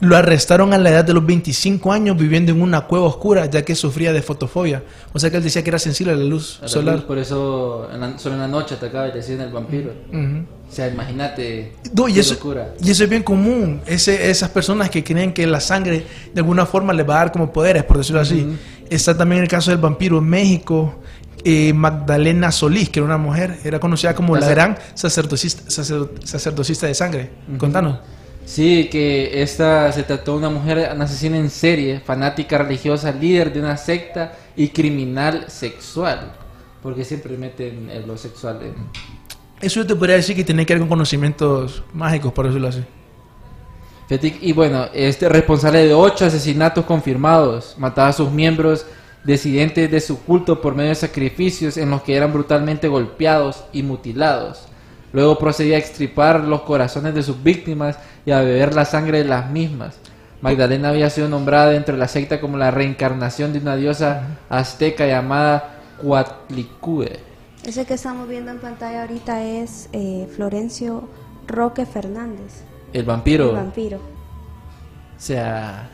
Lo 0.01 0.17
arrestaron 0.17 0.73
a 0.73 0.77
la 0.79 0.89
edad 0.89 1.05
de 1.05 1.13
los 1.13 1.25
25 1.25 1.93
años 1.93 2.17
viviendo 2.17 2.51
en 2.51 2.61
una 2.61 2.81
cueva 2.81 3.05
oscura, 3.05 3.45
ya 3.45 3.63
que 3.63 3.75
sufría 3.75 4.11
de 4.11 4.21
fotofobia. 4.21 4.83
O 5.13 5.19
sea 5.19 5.29
que 5.29 5.37
él 5.37 5.43
decía 5.43 5.63
que 5.63 5.69
era 5.69 5.79
sensible 5.79 6.11
a 6.13 6.15
la 6.15 6.23
luz 6.25 6.57
A 6.59 6.63
la 6.63 6.67
solar. 6.67 6.95
luz, 6.95 7.03
Por 7.05 7.17
eso 7.19 7.87
en 7.93 7.99
la- 8.01 8.17
solo 8.17 8.35
en 8.35 8.41
la 8.41 8.47
noche 8.47 8.75
atacaba 8.75 9.07
y 9.07 9.11
decían 9.11 9.41
el 9.41 9.51
vampiro. 9.51 9.91
O 10.11 10.73
sea, 10.73 10.87
imagínate. 10.87 11.73
No, 11.93 12.07
y 12.07 12.17
eso, 12.19 12.33
locura. 12.33 12.73
y 12.81 12.89
eso 12.91 13.03
es 13.03 13.09
bien 13.09 13.23
común. 13.23 13.81
Ese, 13.85 14.29
esas 14.31 14.49
personas 14.49 14.89
que 14.89 15.03
creen 15.03 15.33
que 15.33 15.45
la 15.45 15.59
sangre 15.59 16.05
de 16.33 16.39
alguna 16.39 16.65
forma 16.65 16.93
les 16.93 17.07
va 17.07 17.15
a 17.15 17.17
dar 17.19 17.31
como 17.31 17.51
poderes, 17.53 17.83
por 17.83 17.97
decirlo 17.97 18.21
así. 18.21 18.47
Está 18.89 19.15
también 19.17 19.41
el 19.41 19.47
caso 19.47 19.69
del 19.71 19.79
vampiro 19.79 20.17
en 20.17 20.25
México. 20.25 20.95
eh, 21.43 21.73
Magdalena 21.73 22.51
Solís, 22.51 22.89
que 22.89 22.99
era 22.99 23.05
una 23.07 23.17
mujer, 23.17 23.57
era 23.63 23.79
conocida 23.79 24.13
como 24.13 24.35
la 24.37 24.47
gran 24.47 24.77
sacerdocista, 24.93 25.63
sacer- 25.71 26.09
sacerdocista 26.23 26.85
de 26.85 26.93
sangre. 26.93 27.31
Contanos. 27.57 27.97
Sí, 28.45 28.89
que 28.91 29.41
esta 29.41 29.91
se 29.91 30.03
trató 30.03 30.33
de 30.33 30.37
una 30.39 30.49
mujer, 30.49 30.89
una 30.93 31.05
asesina 31.05 31.37
en 31.37 31.49
serie, 31.49 31.99
fanática 31.99 32.57
religiosa, 32.57 33.11
líder 33.11 33.53
de 33.53 33.59
una 33.59 33.77
secta 33.77 34.33
y 34.55 34.69
criminal 34.69 35.45
sexual. 35.47 36.33
Porque 36.81 37.05
siempre 37.05 37.37
meten 37.37 37.89
lo 38.07 38.17
sexual 38.17 38.59
en... 38.63 38.75
Eso 39.61 39.81
yo 39.81 39.87
te 39.87 39.95
podría 39.95 40.15
decir 40.15 40.35
que 40.35 40.43
tiene 40.43 40.65
que 40.65 40.73
ver 40.73 40.81
con 40.81 40.89
conocimientos 40.89 41.83
mágicos, 41.93 42.33
por 42.33 42.47
decirlo 42.47 42.67
así. 42.67 42.83
Y 44.41 44.51
bueno, 44.51 44.87
este 44.93 45.29
responsable 45.29 45.85
de 45.85 45.93
ocho 45.93 46.25
asesinatos 46.25 46.83
confirmados, 46.83 47.75
mataba 47.77 48.09
a 48.09 48.13
sus 48.13 48.29
miembros 48.29 48.85
disidentes 49.23 49.89
de 49.89 50.01
su 50.01 50.19
culto 50.23 50.59
por 50.59 50.75
medio 50.75 50.89
de 50.89 50.95
sacrificios 50.95 51.77
en 51.77 51.91
los 51.91 52.01
que 52.01 52.15
eran 52.15 52.33
brutalmente 52.33 52.89
golpeados 52.89 53.63
y 53.71 53.83
mutilados. 53.83 54.63
Luego 55.13 55.37
procedía 55.37 55.75
a 55.75 55.79
extripar 55.79 56.41
los 56.43 56.61
corazones 56.61 57.13
de 57.13 57.23
sus 57.23 57.41
víctimas 57.43 57.97
y 58.25 58.31
a 58.31 58.39
beber 58.41 58.73
la 58.73 58.85
sangre 58.85 59.19
de 59.19 59.25
las 59.25 59.49
mismas. 59.49 59.97
Magdalena 60.41 60.89
había 60.89 61.09
sido 61.09 61.27
nombrada 61.29 61.69
dentro 61.71 61.93
de 61.93 61.99
la 61.99 62.07
secta 62.07 62.39
como 62.41 62.57
la 62.57 62.71
reencarnación 62.71 63.53
de 63.53 63.59
una 63.59 63.75
diosa 63.75 64.39
azteca 64.49 65.05
llamada 65.05 65.75
Cuatlicue. 66.01 67.19
Ese 67.63 67.85
que 67.85 67.93
estamos 67.93 68.27
viendo 68.27 68.49
en 68.51 68.59
pantalla 68.59 69.01
ahorita 69.01 69.43
es 69.43 69.87
eh, 69.93 70.27
Florencio 70.35 71.07
Roque 71.47 71.85
Fernández, 71.85 72.63
El 72.93 73.03
vampiro. 73.03 73.49
el 73.51 73.55
vampiro. 73.57 73.97
O 73.97 75.23
sea, 75.23 75.87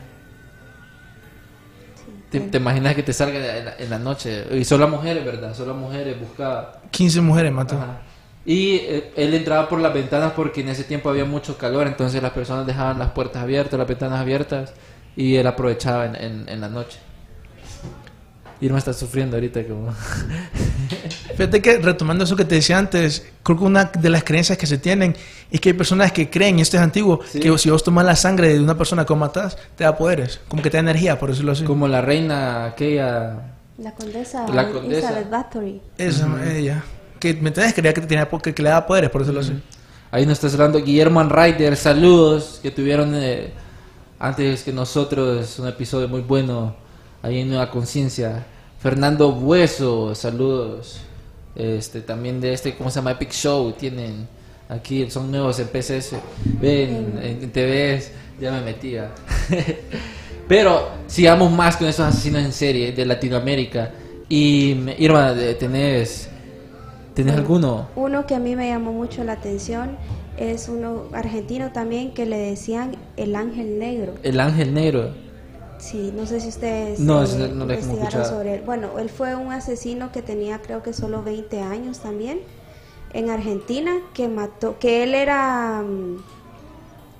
te, 2.30 2.40
te 2.40 2.56
imaginas 2.56 2.94
que 2.94 3.02
te 3.02 3.12
salga 3.12 3.58
en 3.58 3.64
la, 3.66 3.76
en 3.76 3.90
la 3.90 3.98
noche. 3.98 4.46
Y 4.52 4.64
solo 4.64 4.88
mujeres, 4.88 5.24
¿verdad? 5.24 5.54
Solo 5.54 5.74
mujeres 5.74 6.18
buscaba. 6.18 6.80
15 6.90 7.20
mujeres 7.20 7.52
mató. 7.52 7.74
Ajá. 7.76 8.00
Y 8.50 8.76
eh, 8.76 9.12
él 9.16 9.34
entraba 9.34 9.68
por 9.68 9.78
las 9.78 9.92
ventanas 9.92 10.32
porque 10.34 10.62
en 10.62 10.70
ese 10.70 10.82
tiempo 10.84 11.10
había 11.10 11.26
mucho 11.26 11.58
calor, 11.58 11.86
entonces 11.86 12.22
las 12.22 12.32
personas 12.32 12.66
dejaban 12.66 12.98
las 12.98 13.10
puertas 13.10 13.42
abiertas, 13.42 13.78
las 13.78 13.86
ventanas 13.86 14.18
abiertas, 14.20 14.72
y 15.16 15.36
él 15.36 15.46
aprovechaba 15.46 16.06
en, 16.06 16.16
en- 16.16 16.48
en 16.48 16.60
la 16.62 16.70
noche. 16.70 16.98
Y 18.60 18.68
no 18.70 18.78
está 18.78 18.94
sufriendo 18.94 19.36
ahorita 19.36 19.62
como... 19.66 19.92
Fíjate 21.36 21.60
que 21.60 21.78
retomando 21.78 22.24
eso 22.24 22.36
que 22.36 22.44
te 22.46 22.54
decía 22.56 22.78
antes, 22.78 23.24
creo 23.42 23.58
que 23.58 23.64
una 23.64 23.84
de 23.84 24.08
las 24.08 24.24
creencias 24.24 24.56
que 24.56 24.66
se 24.66 24.78
tienen 24.78 25.14
es 25.50 25.60
que 25.60 25.68
hay 25.68 25.72
personas 25.74 26.10
que 26.10 26.30
creen, 26.30 26.58
y 26.58 26.62
esto 26.62 26.76
es 26.78 26.82
antiguo, 26.82 27.20
Sí. 27.30 27.40
que 27.40 27.56
si 27.58 27.68
vos 27.70 27.84
tomas 27.84 28.04
la 28.06 28.16
sangre 28.16 28.54
de 28.54 28.60
una 28.60 28.76
persona 28.78 29.04
que 29.04 29.14
matas, 29.14 29.58
te 29.76 29.84
da 29.84 29.94
poderes, 29.96 30.40
como 30.48 30.62
que 30.62 30.70
te 30.70 30.78
da 30.78 30.80
energía, 30.80 31.18
por 31.18 31.28
decirlo 31.30 31.52
así. 31.52 31.64
como 31.64 31.86
la 31.86 32.00
reina 32.00 32.64
aquella... 32.64 33.54
La 33.78 33.92
condesa, 33.92 34.48
La 34.48 34.70
condesa. 34.70 35.08
Elizabeth 35.10 35.30
Bathory. 35.30 35.80
Esa, 35.98 36.26
ella. 36.50 36.82
Que 37.18 37.34
me 37.34 37.48
entendés, 37.48 37.74
creía 37.74 37.92
que, 37.92 38.00
tenía, 38.00 38.28
que, 38.28 38.54
que 38.54 38.62
le 38.62 38.68
daba 38.68 38.86
poderes, 38.86 39.10
por 39.10 39.22
decirlo 39.22 39.40
así. 39.40 39.52
Ahí 40.10 40.24
nos 40.24 40.42
está 40.42 40.48
hablando 40.48 40.82
Guillermo 40.82 41.20
Anrider, 41.20 41.76
saludos 41.76 42.60
que 42.62 42.70
tuvieron 42.70 43.12
eh, 43.14 43.52
antes 44.18 44.62
que 44.62 44.72
nosotros 44.72 45.58
un 45.58 45.68
episodio 45.68 46.08
muy 46.08 46.22
bueno 46.22 46.74
ahí 47.22 47.40
en 47.40 47.50
Nueva 47.50 47.70
Conciencia. 47.70 48.46
Fernando 48.80 49.32
Bueso, 49.32 50.14
saludos. 50.14 51.00
Este 51.54 52.00
también 52.00 52.40
de 52.40 52.52
este, 52.52 52.74
¿cómo 52.74 52.90
se 52.90 52.96
llama? 52.96 53.10
Epic 53.10 53.32
Show, 53.32 53.72
tienen 53.72 54.28
aquí, 54.68 55.10
son 55.10 55.30
nuevos 55.30 55.58
en 55.58 55.68
PCS. 55.68 56.12
Ven, 56.60 57.18
en, 57.20 57.50
TVs, 57.50 58.12
ya 58.40 58.52
me 58.52 58.62
metía. 58.62 59.10
Pero 60.48 60.88
sigamos 61.06 61.52
más 61.52 61.76
con 61.76 61.88
esos 61.88 62.06
asesinos 62.06 62.42
en 62.42 62.52
serie 62.52 62.92
de 62.92 63.04
Latinoamérica. 63.04 63.90
Y 64.28 64.76
Irma, 64.98 65.34
eh, 65.36 65.56
¿tenés, 67.18 67.34
¿tenés 67.34 67.38
alguno? 67.38 67.88
Uno 67.96 68.26
que 68.26 68.34
a 68.34 68.38
mí 68.38 68.56
me 68.56 68.68
llamó 68.68 68.92
mucho 68.92 69.24
la 69.24 69.32
atención 69.32 69.96
es 70.36 70.68
uno 70.68 71.04
argentino 71.12 71.72
también 71.72 72.12
que 72.14 72.26
le 72.26 72.38
decían 72.38 72.96
el 73.16 73.34
ángel 73.34 73.78
negro. 73.78 74.14
El 74.22 74.38
ángel 74.40 74.72
negro. 74.72 75.10
Sí, 75.78 76.12
no 76.14 76.26
sé 76.26 76.40
si 76.40 76.48
ustedes 76.48 76.98
No, 77.00 77.22
eh, 77.24 77.52
no 77.54 77.64
investigaron 77.64 78.24
sobre 78.24 78.54
él. 78.54 78.62
Bueno, 78.64 78.98
él 78.98 79.08
fue 79.08 79.34
un 79.34 79.52
asesino 79.52 80.12
que 80.12 80.22
tenía 80.22 80.60
creo 80.60 80.82
que 80.82 80.92
solo 80.92 81.22
20 81.22 81.60
años 81.60 81.98
también 82.00 82.40
en 83.12 83.30
Argentina 83.30 83.92
que 84.12 84.28
mató, 84.28 84.78
que 84.78 85.02
él 85.02 85.14
era 85.14 85.82
mm, 85.82 86.16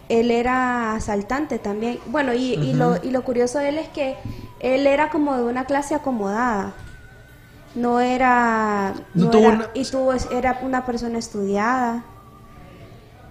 él 0.09 0.31
era 0.31 0.95
asaltante 0.95 1.59
también. 1.59 1.99
Bueno, 2.07 2.33
y, 2.35 2.55
y 2.55 2.73
lo, 2.73 2.97
y 3.03 3.11
lo 3.11 3.23
curioso 3.23 3.59
de 3.59 3.71
él 3.71 3.79
es 3.79 3.89
que 3.89 4.17
él 4.61 4.87
era 4.87 5.11
como 5.11 5.37
de 5.37 5.43
una 5.43 5.65
clase 5.67 5.95
acomodada. 5.95 6.75
No 7.75 8.01
era, 8.01 8.95
No 9.15 9.25
no 9.27 9.31
tuvo 9.31 9.43
era- 9.43 9.53
una- 9.55 9.71
y 9.75 9.85
tuvo, 9.85 10.13
era 10.33 10.59
una 10.63 10.85
persona 10.87 11.19
estudiada. 11.19 12.05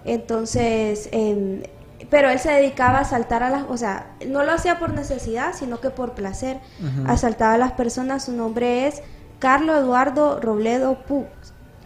Entonces, 0.05 1.09
em, 1.11 1.63
pero 2.09 2.29
él 2.29 2.39
se 2.39 2.51
dedicaba 2.51 2.99
a 2.99 3.01
asaltar 3.01 3.43
a 3.43 3.49
las, 3.49 3.63
o 3.69 3.77
sea, 3.77 4.15
no 4.27 4.43
lo 4.43 4.51
hacía 4.53 4.79
por 4.79 4.93
necesidad, 4.93 5.53
sino 5.53 5.79
que 5.81 5.89
por 5.89 6.13
placer. 6.13 6.59
Asaltaba 7.07 7.55
a 7.55 7.57
las 7.57 7.73
personas. 7.73 8.25
Su 8.25 8.31
nombre 8.31 8.87
es 8.87 9.01
Carlos 9.39 9.77
Eduardo 9.79 10.39
Robledo 10.39 11.03
Pux. 11.05 11.27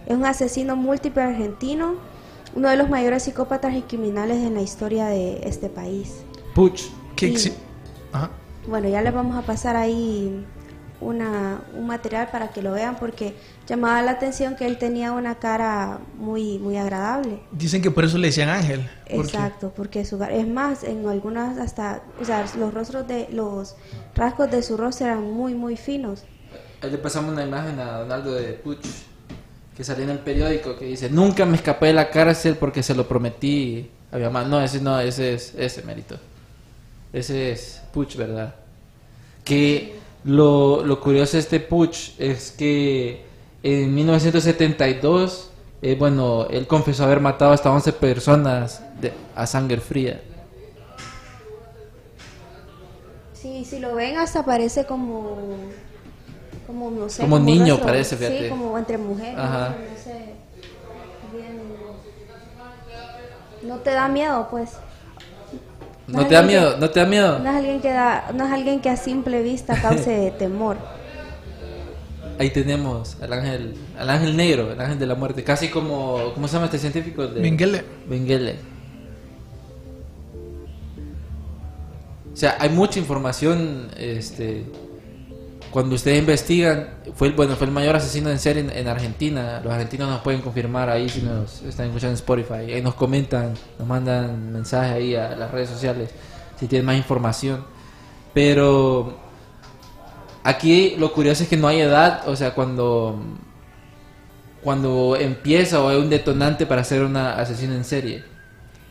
Es 0.05 0.15
un 0.15 0.25
asesino 0.25 0.75
múltiple 0.75 1.23
argentino, 1.23 1.95
uno 2.55 2.69
de 2.69 2.75
los 2.75 2.89
mayores 2.89 3.23
psicópatas 3.23 3.73
y 3.73 3.81
criminales 3.83 4.37
en 4.37 4.53
la 4.55 4.61
historia 4.61 5.05
de 5.07 5.41
este 5.47 5.69
país. 5.69 6.17
Puch. 6.53 6.83
Que. 7.15 7.33
Bueno, 8.67 8.87
ya 8.89 9.01
les 9.01 9.13
vamos 9.13 9.37
a 9.37 9.41
pasar 9.41 9.75
ahí 9.75 10.45
una, 11.01 11.61
un 11.75 11.87
material 11.87 12.29
para 12.31 12.49
que 12.49 12.61
lo 12.61 12.71
vean 12.71 12.95
porque 12.97 13.35
llamaba 13.67 14.01
la 14.01 14.11
atención 14.11 14.55
que 14.55 14.65
él 14.67 14.77
tenía 14.77 15.11
una 15.11 15.35
cara 15.35 15.99
muy 16.17 16.59
muy 16.59 16.77
agradable. 16.77 17.39
Dicen 17.51 17.81
que 17.81 17.91
por 17.91 18.05
eso 18.05 18.17
le 18.17 18.27
decían 18.27 18.49
ángel. 18.49 18.89
Exacto, 19.07 19.73
porque 19.75 20.05
su 20.05 20.17
gar- 20.17 20.31
es 20.31 20.47
más 20.47 20.83
en 20.83 21.07
algunas 21.07 21.57
hasta, 21.57 22.01
o 22.21 22.25
sea, 22.25 22.45
los 22.57 22.73
rostros 22.73 23.07
de 23.07 23.27
los 23.31 23.75
rasgos 24.15 24.49
de 24.51 24.61
su 24.63 24.77
rostro 24.77 25.07
eran 25.07 25.23
muy 25.31 25.53
muy 25.55 25.75
finos. 25.75 26.23
Ahí 26.81 26.91
le 26.91 26.97
pasamos 26.97 27.33
una 27.33 27.43
imagen 27.45 27.79
a 27.79 27.99
Donaldo 27.99 28.33
de 28.33 28.53
Puch 28.53 28.85
que 29.75 29.83
salió 29.83 30.03
en 30.03 30.09
el 30.11 30.19
periódico 30.19 30.77
que 30.77 30.85
dice 30.85 31.09
nunca 31.09 31.45
me 31.45 31.55
escapé 31.55 31.87
de 31.87 31.93
la 31.93 32.09
cárcel 32.09 32.55
porque 32.55 32.83
se 32.83 32.93
lo 32.93 33.07
prometí 33.07 33.89
a 34.11 34.17
mi 34.17 34.23
mamá. 34.23 34.43
No, 34.43 34.61
ese 34.61 34.79
no, 34.81 34.99
ese 34.99 35.33
es 35.33 35.55
ese 35.57 35.81
mérito. 35.83 36.17
Ese 37.13 37.51
es 37.51 37.81
Puch, 37.93 38.15
¿verdad? 38.15 38.55
Que 39.43 39.99
lo, 40.23 40.83
lo 40.83 40.99
curioso 41.01 41.33
de 41.33 41.39
este 41.39 41.59
Puch 41.59 42.11
es 42.19 42.51
que 42.51 43.25
en 43.63 43.93
1972, 43.93 45.49
eh, 45.81 45.95
bueno, 45.97 46.47
él 46.49 46.67
confesó 46.67 47.03
haber 47.05 47.19
matado 47.19 47.51
hasta 47.51 47.71
11 47.71 47.93
personas 47.93 48.81
de- 49.01 49.13
a 49.35 49.45
sangre 49.47 49.77
fría. 49.81 50.21
Sí, 53.33 53.65
si 53.65 53.79
lo 53.79 53.95
ven 53.95 54.17
hasta 54.17 54.45
parece 54.45 54.85
como... 54.85 55.37
Como, 56.67 56.91
no 56.91 57.09
sé, 57.09 57.21
Como 57.23 57.39
niño 57.39 57.79
parece, 57.79 58.15
fíjate. 58.15 58.43
Sí, 58.43 58.49
como 58.49 58.77
entre 58.77 58.97
mujeres. 58.97 59.37
Ajá. 59.37 59.69
No 59.69 60.03
sé. 60.03 60.25
Bien... 61.33 61.61
No 63.63 63.77
te 63.79 63.91
da 63.91 64.07
miedo, 64.07 64.47
pues. 64.49 64.71
¿No 66.11 66.27
te 66.27 66.33
da 66.35 66.41
miedo? 66.41 66.77
¿No 66.77 66.89
te 66.89 66.99
da 66.99 67.05
miedo? 67.05 67.39
No 67.39 67.49
es 67.49 67.55
alguien 67.55 67.81
que 67.81 67.89
da, 67.91 68.31
no 68.35 68.45
es 68.45 68.51
alguien 68.51 68.81
que 68.81 68.89
a 68.89 68.97
simple 68.97 69.41
vista 69.41 69.79
cause 69.81 70.33
temor. 70.39 70.77
Ahí 72.39 72.49
tenemos 72.49 73.17
al 73.21 73.33
ángel, 73.33 73.75
al 73.99 74.09
ángel 74.09 74.35
negro, 74.35 74.71
el 74.71 74.81
ángel 74.81 74.97
de 74.97 75.05
la 75.05 75.15
muerte, 75.15 75.43
casi 75.43 75.69
como, 75.69 76.31
¿cómo 76.33 76.47
se 76.47 76.53
llama 76.53 76.65
este 76.65 76.79
científico? 76.79 77.27
De- 77.27 77.39
Mengele. 77.39 77.83
Mengele. 78.07 78.55
O 82.33 82.35
sea, 82.35 82.55
hay 82.59 82.69
mucha 82.69 82.97
información, 82.97 83.89
este, 83.97 84.63
cuando 85.69 85.95
ustedes 85.95 86.17
investigan, 86.19 86.87
fue 87.13 87.27
el, 87.27 87.33
bueno, 87.33 87.55
fue 87.55 87.67
el 87.67 87.73
mayor 87.73 87.95
asesino 87.95 88.29
en 88.29 88.39
serie 88.39 88.63
en, 88.63 88.69
en 88.69 88.87
Argentina. 88.87 89.61
Los 89.63 89.73
argentinos 89.73 90.09
nos 90.09 90.21
pueden 90.21 90.41
confirmar 90.41 90.89
ahí 90.89 91.09
si 91.09 91.21
nos 91.21 91.61
están 91.63 91.87
escuchando 91.87 92.11
en 92.11 92.15
Spotify. 92.15 92.73
Ahí 92.73 92.81
nos 92.81 92.95
comentan, 92.95 93.53
nos 93.77 93.87
mandan 93.87 94.51
mensajes 94.51 94.91
ahí 94.93 95.15
a 95.15 95.35
las 95.35 95.51
redes 95.51 95.69
sociales 95.69 96.11
si 96.59 96.67
tienen 96.67 96.85
más 96.85 96.95
información. 96.95 97.65
Pero 98.33 99.17
aquí 100.43 100.95
lo 100.97 101.11
curioso 101.11 101.43
es 101.43 101.49
que 101.49 101.57
no 101.57 101.67
hay 101.67 101.81
edad, 101.81 102.27
o 102.27 102.35
sea, 102.35 102.53
cuando 102.53 103.19
cuando 104.63 105.15
empieza 105.19 105.81
o 105.81 105.89
hay 105.89 105.97
un 105.97 106.09
detonante 106.09 106.65
para 106.65 106.81
hacer 106.81 107.03
una 107.03 107.33
asesino 107.33 107.73
en 107.73 107.83
serie. 107.83 108.23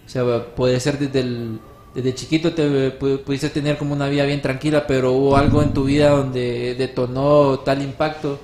O 0.04 0.08
sea, 0.08 0.24
puede 0.56 0.80
ser 0.80 0.98
desde 0.98 1.20
el 1.20 1.60
desde 1.94 2.14
chiquito 2.14 2.52
te 2.54 2.98
pu- 2.98 3.20
pudiste 3.22 3.50
tener 3.50 3.76
como 3.78 3.94
una 3.94 4.08
vida 4.08 4.24
bien 4.24 4.40
tranquila, 4.42 4.86
pero 4.86 5.12
hubo 5.12 5.36
algo 5.36 5.62
en 5.62 5.72
tu 5.74 5.84
vida 5.84 6.10
donde 6.10 6.74
detonó 6.76 7.60
tal 7.60 7.82
impacto 7.82 8.38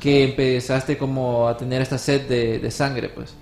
que 0.00 0.24
empezaste 0.24 0.96
como 0.98 1.48
a 1.48 1.56
tener 1.56 1.82
esta 1.82 1.98
sed 1.98 2.28
de, 2.28 2.70
sangre, 2.70 3.08
pues. 3.08 3.34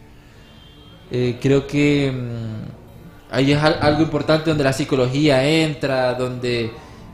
Eh, 1.10 1.38
creo 1.40 1.66
que 1.66 2.10
mm, 2.12 3.34
ahí 3.34 3.52
es 3.52 3.58
al- 3.62 3.78
algo 3.80 4.02
importante 4.02 4.50
donde 4.50 4.64
la 4.64 4.72
psicología 4.72 5.44
entra, 5.46 6.14
donde 6.14 6.70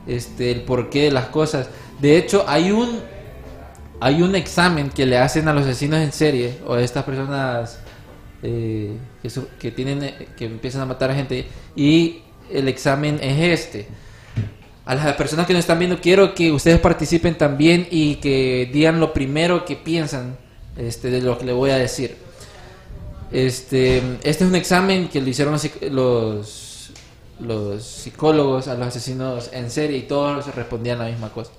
este 0.07 0.51
el 0.51 0.61
porqué 0.63 1.03
de 1.03 1.11
las 1.11 1.27
cosas. 1.27 1.69
De 1.99 2.17
hecho, 2.17 2.43
hay 2.47 2.71
un 2.71 2.99
hay 3.99 4.21
un 4.21 4.35
examen 4.35 4.89
que 4.89 5.05
le 5.05 5.17
hacen 5.17 5.47
a 5.47 5.53
los 5.53 5.63
asesinos 5.65 5.99
en 5.99 6.11
serie 6.11 6.57
o 6.65 6.73
a 6.73 6.81
estas 6.81 7.03
personas 7.05 7.79
eh, 8.41 8.97
que, 9.21 9.29
que 9.59 9.71
tienen 9.71 10.03
eh, 10.03 10.27
que 10.35 10.45
empiezan 10.45 10.81
a 10.81 10.85
matar 10.85 11.11
a 11.11 11.15
gente 11.15 11.47
y 11.75 12.22
el 12.51 12.67
examen 12.67 13.19
es 13.21 13.61
este. 13.61 13.87
A 14.85 14.95
las 14.95 15.13
personas 15.15 15.47
que 15.47 15.53
nos 15.53 15.61
están 15.61 15.79
viendo 15.79 16.01
quiero 16.01 16.33
que 16.33 16.51
ustedes 16.51 16.79
participen 16.79 17.37
también 17.37 17.87
y 17.89 18.15
que 18.15 18.69
digan 18.71 18.99
lo 18.99 19.13
primero 19.13 19.63
que 19.63 19.75
piensan 19.75 20.37
este, 20.75 21.09
de 21.09 21.21
lo 21.21 21.37
que 21.37 21.45
le 21.45 21.53
voy 21.53 21.69
a 21.69 21.77
decir. 21.77 22.17
Este, 23.31 23.97
este 24.23 24.43
es 24.43 24.49
un 24.49 24.55
examen 24.55 25.07
que 25.07 25.21
lo 25.21 25.29
hicieron 25.29 25.57
los, 25.89 26.91
los 27.39 27.83
psicólogos 27.83 28.67
a 28.67 28.75
los 28.75 28.87
asesinos 28.87 29.49
en 29.53 29.71
serie 29.71 29.97
y 29.97 30.01
todos 30.03 30.53
respondían 30.53 30.99
la 30.99 31.05
misma 31.05 31.29
cosa. 31.29 31.51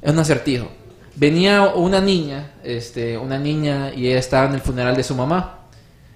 Es 0.00 0.12
un 0.12 0.18
acertijo. 0.18 0.68
Venía 1.14 1.68
una 1.74 2.00
niña, 2.00 2.52
este, 2.64 3.18
una 3.18 3.38
niña 3.38 3.92
y 3.94 4.08
ella 4.08 4.18
estaba 4.18 4.48
en 4.48 4.54
el 4.54 4.60
funeral 4.60 4.96
de 4.96 5.04
su 5.04 5.14
mamá. 5.14 5.58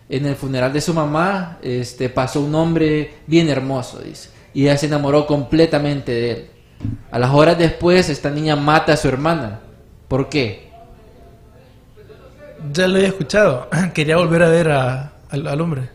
En 0.09 0.25
el 0.27 0.37
funeral 0.37 0.73
de 0.73 0.81
su 0.81 0.95
mamá, 0.95 1.59
este, 1.63 2.09
pasó 2.09 2.41
un 2.41 2.55
hombre 2.55 3.15
bien 3.27 3.49
hermoso, 3.49 3.99
dice, 4.01 4.31
y 4.55 4.63
ella 4.63 4.77
se 4.77 4.87
enamoró 4.87 5.27
completamente 5.27 6.13
de 6.13 6.31
él. 6.31 6.47
A 7.11 7.19
las 7.19 7.31
horas 7.31 7.59
después, 7.59 8.09
esta 8.09 8.31
niña 8.31 8.55
mata 8.55 8.93
a 8.93 8.97
su 8.97 9.09
hermana. 9.09 9.61
¿Por 10.09 10.29
qué? 10.29 10.71
Ya 12.73 12.87
lo 12.89 12.97
había 12.97 13.09
escuchado. 13.09 13.69
Quería 13.95 14.17
volver 14.17 14.43
a 14.43 14.49
ver 14.49 14.71
a- 14.71 15.13
al, 15.31 15.47
al 15.47 15.61
hombre. 15.61 15.89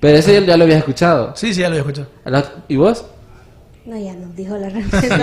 Pero 0.00 0.16
ese 0.18 0.44
ya 0.46 0.56
lo 0.56 0.64
había 0.64 0.78
escuchado. 0.78 1.34
Sí, 1.36 1.52
sí, 1.52 1.60
ya 1.60 1.68
lo 1.68 1.76
había 1.78 1.90
escuchado. 1.90 2.08
¿Y 2.68 2.76
vos? 2.76 3.04
No, 3.84 3.98
ya 3.98 4.14
nos 4.14 4.34
dijo 4.34 4.56
la 4.56 4.68
respuesta. 4.70 5.18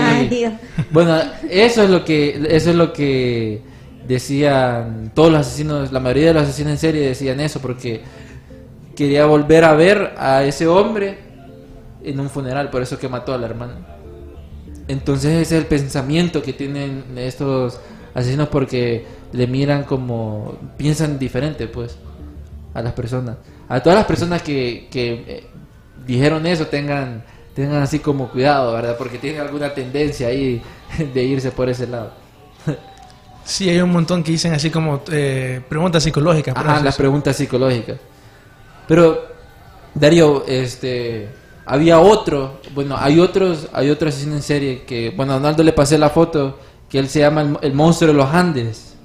Bueno, 0.92 1.20
eso 1.50 1.84
es 1.84 1.90
lo 1.90 2.04
que 2.06 2.46
eso 2.50 2.70
es 2.70 2.76
lo 2.76 2.94
que 2.94 3.62
decían 4.08 5.12
todos 5.13 5.32
los 5.32 5.41
asesinos, 5.41 5.91
la 5.91 6.00
mayoría 6.00 6.28
de 6.28 6.34
los 6.36 6.43
asesinos 6.43 6.72
en 6.72 6.78
serie 6.78 7.08
decían 7.08 7.39
eso 7.39 7.60
porque 7.60 8.02
quería 8.96 9.26
volver 9.26 9.63
a 9.65 9.74
ver 9.74 10.13
a 10.17 10.43
ese 10.43 10.67
hombre 10.67 11.17
en 12.04 12.20
un 12.20 12.30
funeral, 12.30 12.70
por 12.70 12.82
eso 12.82 12.98
que 12.98 13.10
mató 13.10 13.34
a 13.34 13.38
la 13.38 13.48
hermana. 13.48 13.76
Entonces 14.88 15.32
ese 15.34 15.58
es 15.58 15.62
el 15.63 15.67
pensamiento 15.67 16.41
que 16.41 16.54
tienen 16.54 17.04
estos 17.17 17.80
asesinos 18.13 18.48
porque 18.48 19.06
le 19.34 19.48
miran 19.48 19.84
como 19.84 20.58
piensan 20.78 21.20
diferente, 21.20 21.67
pues, 21.67 21.98
a 22.74 22.82
las 22.82 22.93
personas. 22.93 23.38
A 23.67 23.82
todas 23.82 23.98
las 23.98 24.08
personas 24.08 24.41
que, 24.41 24.88
que 24.89 25.26
eh, 25.28 25.43
dijeron 26.06 26.46
eso 26.48 26.67
tengan 26.67 27.24
tengan 27.58 27.82
así 27.82 27.98
como 27.98 28.30
cuidado, 28.30 28.72
¿verdad? 28.72 28.96
Porque 29.00 29.17
tienen 29.17 29.41
alguna 29.41 29.74
tendencia 29.74 30.28
ahí 30.28 30.62
de 31.13 31.24
irse 31.24 31.50
por 31.50 31.67
ese 31.70 31.88
lado. 31.88 32.12
Sí, 33.48 33.70
hay 33.70 33.80
un 33.80 33.94
montón 33.94 34.24
que 34.24 34.34
dicen 34.34 34.54
así 34.54 34.70
como 34.70 35.02
eh, 35.10 35.62
preguntas 35.70 36.04
psicológicas. 36.04 36.54
por 36.54 36.70
eso, 36.70 36.84
las 36.84 36.98
preguntas 36.98 37.34
psicológicas. 37.38 37.98
Pero, 38.90 39.26
Darío, 39.96 40.44
este, 40.46 41.30
había 41.66 42.00
otro, 42.02 42.60
bueno, 42.76 42.98
hay 43.00 43.22
otros, 43.22 43.70
hay 43.72 43.90
otro 43.90 44.10
asesino 44.10 44.36
en 44.36 44.42
serie 44.42 44.84
que, 44.84 45.12
bueno, 45.16 45.32
a 45.32 45.36
Donaldo 45.36 45.64
le 45.64 45.72
pasé 45.72 45.98
la 45.98 46.10
foto, 46.10 46.60
que 46.90 47.00
él 47.00 47.08
se 47.08 47.20
llama 47.20 47.42
el, 47.42 47.58
el 47.62 47.74
monstruo 47.74 48.12
de 48.12 48.18
los 48.18 48.28
Andes. 48.28 48.96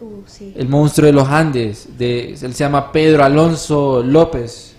Uh, 0.00 0.22
sí. 0.26 0.54
El 0.56 0.68
monstruo 0.68 1.06
de 1.06 1.12
los 1.12 1.28
Andes, 1.28 1.98
de, 1.98 2.34
él 2.34 2.54
se 2.54 2.64
llama 2.64 2.92
Pedro 2.92 3.24
Alonso 3.24 4.00
López. 4.04 4.76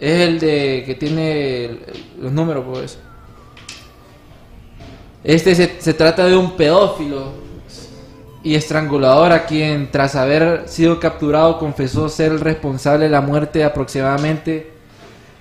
Es 0.00 0.20
el 0.28 0.40
de 0.40 0.82
que 0.86 0.94
tiene 0.94 1.78
los 2.18 2.32
números, 2.32 2.64
pues. 2.66 2.98
Este 5.22 5.54
se, 5.54 5.76
se 5.78 5.92
trata 5.92 6.24
de 6.24 6.34
un 6.34 6.56
pedófilo 6.56 7.41
y 8.44 8.54
estrangulador 8.56 9.32
a 9.32 9.46
quien, 9.46 9.90
tras 9.90 10.16
haber 10.16 10.64
sido 10.66 10.98
capturado, 10.98 11.58
confesó 11.58 12.08
ser 12.08 12.32
el 12.32 12.40
responsable 12.40 13.04
de 13.04 13.10
la 13.10 13.20
muerte 13.20 13.60
de 13.60 13.64
aproximadamente 13.66 14.72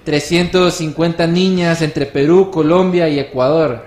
350 0.03 1.27
niñas 1.27 1.81
entre 1.81 2.05
Perú, 2.05 2.49
Colombia 2.51 3.07
y 3.09 3.19
Ecuador. 3.19 3.85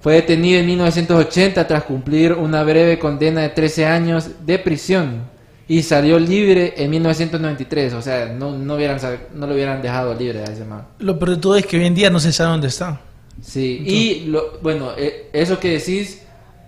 Fue 0.00 0.14
detenido 0.14 0.60
en 0.60 0.66
1980 0.66 1.66
tras 1.66 1.82
cumplir 1.84 2.32
una 2.34 2.62
breve 2.62 2.98
condena 2.98 3.40
de 3.42 3.48
13 3.48 3.86
años 3.86 4.30
de 4.46 4.58
prisión 4.58 5.22
y 5.66 5.82
salió 5.82 6.18
libre 6.18 6.74
en 6.76 6.90
1993. 6.90 7.92
O 7.94 8.02
sea, 8.02 8.26
no, 8.26 8.56
no, 8.56 8.74
hubieran, 8.76 8.98
sab- 8.98 9.28
no 9.34 9.46
lo 9.46 9.54
hubieran 9.54 9.82
dejado 9.82 10.14
libre 10.14 10.40
a 10.40 10.44
ese 10.44 10.64
man. 10.64 10.86
Lo 11.00 11.18
peor 11.18 11.30
de 11.32 11.36
todo 11.38 11.56
es 11.56 11.66
que 11.66 11.78
hoy 11.78 11.86
en 11.86 11.94
día 11.94 12.10
no 12.10 12.20
se 12.20 12.32
sabe 12.32 12.50
dónde 12.52 12.68
está. 12.68 13.00
Sí, 13.42 13.82
y 13.84 14.26
lo, 14.26 14.58
bueno, 14.62 14.90
eh, 14.96 15.28
eso 15.32 15.58
que 15.60 15.70
decís 15.78 16.22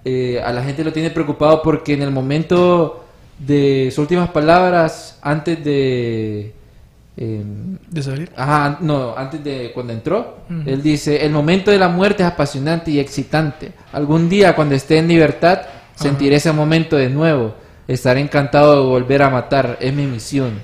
eh, 0.05 0.41
a 0.45 0.53
la 0.53 0.63
gente 0.63 0.83
lo 0.85 0.93
tiene 0.93 1.11
preocupado 1.11 1.63
porque 1.63 1.95
en 1.95 2.03
el 2.03 2.11
momento 2.11 3.05
de 3.39 3.89
sus 3.91 3.99
últimas 3.99 4.31
palabras, 4.31 5.19
antes 5.23 5.63
de... 5.65 6.53
em, 7.17 7.77
De 7.89 8.03
salir. 8.03 8.31
Ajá, 8.37 8.79
no, 8.81 9.15
antes 9.17 9.43
de 9.43 9.73
cuando 9.73 9.93
entró, 9.93 10.39
él 10.67 10.83
dice, 10.83 11.25
el 11.25 11.33
momento 11.33 11.71
de 11.71 11.79
la 11.79 11.89
muerte 11.89 12.23
es 12.23 12.29
apasionante 12.29 12.91
y 12.91 12.99
excitante. 12.99 13.73
Algún 13.93 14.29
día 14.29 14.55
cuando 14.55 14.75
esté 14.75 14.99
en 14.99 15.09
libertad, 15.09 15.61
sentiré 15.95 16.37
ese 16.37 16.53
momento 16.53 16.97
de 16.97 17.09
nuevo. 17.09 17.55
Estaré 17.89 18.21
encantado 18.21 18.75
de 18.83 18.89
volver 18.89 19.23
a 19.23 19.31
matar, 19.31 19.77
es 19.81 19.93
mi 19.93 20.07
misión. 20.07 20.61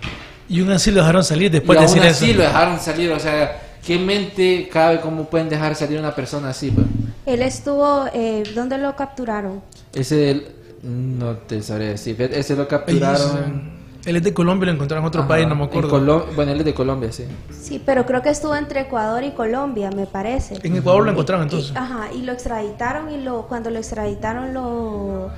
Y 0.49 0.61
aún 0.61 0.71
así 0.71 0.91
lo 0.93 1.01
dejaron 1.01 1.25
salir 1.25 1.51
después 1.51 1.77
y 1.77 1.81
de 1.81 1.87
aún 1.87 1.95
decir 1.95 2.09
así 2.11 2.31
eso. 2.31 2.39
lo 2.39 2.45
dejaron 2.45 2.79
salir, 2.79 3.11
o 3.11 3.19
sea, 3.19 3.61
¿qué 3.85 3.99
mente 3.99 4.69
cabe 4.73 5.01
cómo 5.01 5.25
pueden 5.25 5.49
dejar 5.49 5.75
salir 5.75 5.99
una 5.99 6.15
persona 6.15 6.51
así? 6.51 6.71
pues? 6.71 6.87
Él 7.27 7.43
estuvo, 7.43 8.07
eh, 8.15 8.45
¿dónde 8.55 8.79
lo 8.79 8.95
capturaron? 8.95 9.61
Ese, 9.93 10.31
el- 10.31 10.47
no 10.85 11.33
te 11.39 11.61
sabré 11.63 11.89
decir, 11.89 12.21
ese 12.23 12.55
lo 12.55 12.69
capturaron... 12.69 13.75
él 14.05 14.17
es 14.17 14.23
de 14.23 14.33
Colombia, 14.33 14.67
lo 14.67 14.73
encontraron 14.75 15.03
en 15.05 15.09
otro 15.09 15.21
Ajá, 15.23 15.29
país, 15.29 15.49
no 15.49 15.57
me 15.57 15.65
en 15.65 15.69
acuerdo. 15.69 15.91
Colom- 15.91 16.35
bueno, 16.37 16.53
él 16.53 16.61
es 16.61 16.65
de 16.65 16.75
Colombia, 16.75 17.11
sí. 17.11 17.25
Sí, 17.51 17.83
pero 17.85 18.07
creo 18.07 18.23
que 18.23 18.29
estuvo 18.31 18.55
entre 18.55 18.83
Ecuador 18.83 19.25
y 19.25 19.33
Colombia, 19.33 19.91
me 19.91 20.07
parece. 20.07 20.55
En 20.63 20.77
Ecuador 20.77 21.05
lo 21.05 21.11
encontraron 21.11 21.43
entonces. 21.45 21.73
Y- 21.73 21.77
ajá, 21.77 22.09
y 22.15 22.23
lo 22.23 22.33
extraditaron 22.33 23.11
y 23.11 23.21
lo 23.21 23.43
cuando 23.49 23.71
lo 23.71 23.79
extraditaron 23.79 24.55
lo 24.55 25.31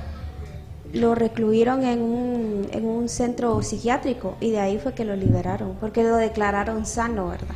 lo 0.91 1.13
recluyeron 1.13 1.83
en 1.83 2.01
un, 2.01 2.67
en 2.71 2.85
un 2.85 3.09
centro 3.09 3.61
psiquiátrico 3.61 4.37
y 4.41 4.49
de 4.49 4.59
ahí 4.59 4.79
fue 4.79 4.93
que 4.93 5.05
lo 5.05 5.15
liberaron, 5.15 5.75
porque 5.79 6.03
lo 6.03 6.15
declararon 6.15 6.85
sano, 6.87 7.29
¿verdad? 7.29 7.55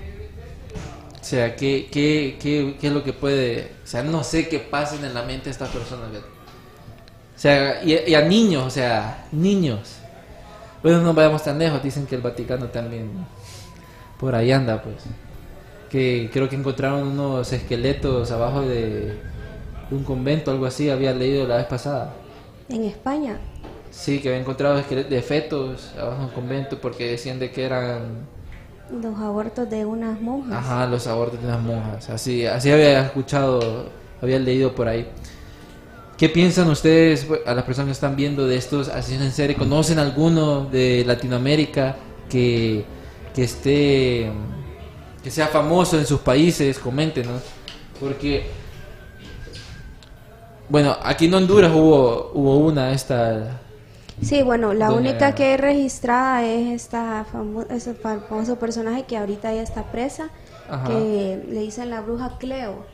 O 1.24 1.26
sea, 1.26 1.56
¿qué, 1.56 1.88
qué, 1.90 2.38
qué, 2.38 2.76
qué 2.78 2.88
es 2.88 2.94
lo 2.94 3.02
que 3.02 3.14
puede...? 3.14 3.72
O 3.82 3.88
sea, 3.88 4.04
no 4.04 4.26
sé 4.26 4.50
qué 4.50 4.60
pasa 4.60 4.96
en 4.96 5.14
la 5.14 5.24
mente 5.24 5.46
de 5.46 5.52
estas 5.52 5.70
personas. 5.70 6.10
O 6.12 7.40
sea, 7.40 7.82
y, 7.82 7.98
y 8.12 8.14
a 8.14 8.22
niños, 8.24 8.66
o 8.66 8.70
sea, 8.70 9.26
niños. 9.32 10.00
Bueno, 10.84 11.00
no 11.00 11.14
vayamos 11.14 11.42
tan 11.42 11.58
lejos. 11.58 11.82
Dicen 11.82 12.06
que 12.08 12.16
el 12.16 12.22
Vaticano 12.22 12.68
también 12.68 13.26
por 14.20 14.36
ahí 14.36 14.52
anda, 14.52 14.82
pues. 14.84 14.98
que 15.90 16.30
creo 16.34 16.50
que 16.50 16.56
encontraron 16.56 17.08
unos 17.08 17.54
esqueletos 17.54 18.32
abajo 18.32 18.62
de, 18.62 19.22
de 19.90 19.96
un 19.96 20.04
convento, 20.04 20.52
algo 20.52 20.66
así, 20.66 20.90
había 20.90 21.14
leído 21.14 21.48
la 21.48 21.58
vez 21.58 21.68
pasada. 21.68 22.16
En 22.68 22.84
España. 22.84 23.40
Sí, 23.92 24.20
que 24.20 24.30
había 24.30 24.42
encontrado 24.42 24.78
esqueletos 24.80 25.12
de 25.12 25.22
fetos 25.22 25.94
abajo 25.98 26.20
de 26.22 26.26
un 26.26 26.32
convento 26.32 26.82
porque 26.82 27.12
decían 27.12 27.40
de 27.40 27.52
que 27.52 27.64
eran 27.64 28.28
Los 29.02 29.18
abortos 29.20 29.70
de 29.70 29.86
unas 29.86 30.22
monjas. 30.22 30.54
Ajá, 30.54 30.86
los 30.86 31.08
abortos 31.08 31.42
de 31.42 31.48
las 31.48 31.62
monjas. 31.62 32.10
Así, 32.10 32.46
así 32.46 32.70
había 32.70 33.06
escuchado, 33.06 33.90
había 34.22 34.38
leído 34.38 34.76
por 34.76 34.88
ahí. 34.88 35.08
¿Qué 36.18 36.30
piensan 36.30 36.70
ustedes, 36.70 37.26
pues, 37.26 37.42
a 37.46 37.56
las 37.56 37.64
personas 37.64 37.88
que 37.88 37.94
están 37.94 38.16
viendo 38.16 38.46
de 38.46 38.56
estos 38.56 38.88
asesinos 38.90 39.26
en 39.26 39.32
serie? 39.32 39.56
¿Conocen 39.56 39.98
alguno 39.98 40.66
de 40.66 41.04
Latinoamérica 41.08 41.96
que, 42.30 42.86
que 43.34 43.44
esté, 43.44 44.32
que 45.24 45.32
sea 45.32 45.48
famoso 45.48 45.98
en 45.98 46.06
sus 46.06 46.20
países? 46.20 46.78
Coméntenos. 46.78 47.42
Porque, 48.00 48.46
bueno, 50.70 50.96
aquí 51.02 51.26
en 51.26 51.34
Honduras 51.34 51.72
hubo, 51.74 52.32
hubo 52.36 52.58
una, 52.58 52.92
esta, 52.92 53.60
Sí, 54.22 54.42
bueno, 54.44 54.74
la 54.74 54.88
Doña- 54.90 54.98
única 55.12 55.36
que 55.36 55.56
es 55.56 55.60
registrada 55.60 56.44
es 56.46 56.72
esta 56.72 57.26
famo- 57.32 57.66
ese 57.70 57.94
fa- 57.94 58.20
famoso 58.30 58.58
personaje 58.58 59.04
que 59.04 59.18
ahorita 59.18 59.54
ya 59.54 59.62
está 59.62 59.84
presa, 59.92 60.30
Ajá. 60.70 60.88
que 60.88 61.44
le 61.50 61.62
dicen 61.62 61.90
la 61.90 62.02
bruja 62.02 62.38
Cleo. 62.38 62.86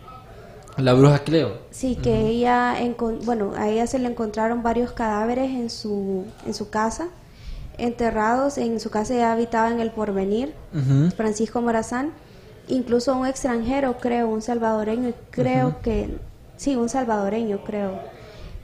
la 0.77 0.93
bruja 0.93 1.19
Cleo. 1.19 1.57
Sí, 1.71 1.97
que 1.97 2.27
ella, 2.27 2.75
bueno, 3.25 3.51
a 3.57 3.67
ella 3.67 3.85
se 3.85 3.99
le 3.99 4.07
encontraron 4.07 4.63
varios 4.63 4.93
cadáveres 4.93 5.49
en 5.51 5.69
su, 5.69 6.23
en 6.45 6.53
su 6.53 6.69
casa, 6.69 7.07
enterrados, 7.77 8.57
en 8.57 8.79
su 8.79 8.89
casa 8.89 9.13
ella 9.13 9.33
habitaba 9.33 9.71
en 9.71 9.81
el 9.81 9.91
Porvenir. 9.91 10.53
Francisco 11.17 11.61
Morazán, 11.61 12.11
incluso 12.69 13.13
un 13.15 13.27
extranjero, 13.27 13.97
creo, 13.99 14.29
un 14.29 14.41
salvadoreño, 14.41 15.11
creo 15.31 15.81
que, 15.81 16.17
sí, 16.55 16.75
un 16.77 16.87
salvadoreño, 16.87 17.61
creo. 17.65 17.99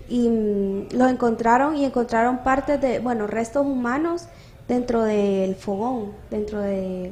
Y 0.07 0.29
mm, 0.29 0.87
los 0.93 1.11
encontraron 1.11 1.75
y 1.75 1.85
encontraron 1.85 2.39
partes 2.43 2.79
de, 2.81 2.99
bueno, 2.99 3.27
restos 3.27 3.65
humanos 3.65 4.23
dentro 4.67 5.03
del 5.03 5.55
fogón, 5.55 6.11
dentro 6.29 6.59
de 6.61 7.11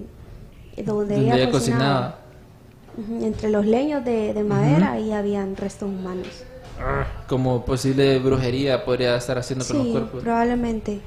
donde, 0.77 1.15
Donde 1.15 1.19
ella, 1.19 1.35
ella 1.35 1.51
cocinaba. 1.51 2.19
Entre 3.21 3.49
los 3.49 3.65
leños 3.65 4.05
de, 4.05 4.33
de 4.33 4.43
madera 4.43 4.91
ahí 4.93 5.11
habían 5.11 5.55
restos 5.55 5.89
humanos. 5.89 6.27
Como 7.27 7.65
posible 7.65 8.19
brujería 8.19 8.83
podría 8.85 9.15
estar 9.15 9.37
haciendo 9.37 9.65
con 9.65 9.77
los 9.77 9.85
Sí, 9.87 9.91
cuerpos. 9.91 10.21
probablemente. 10.23 11.01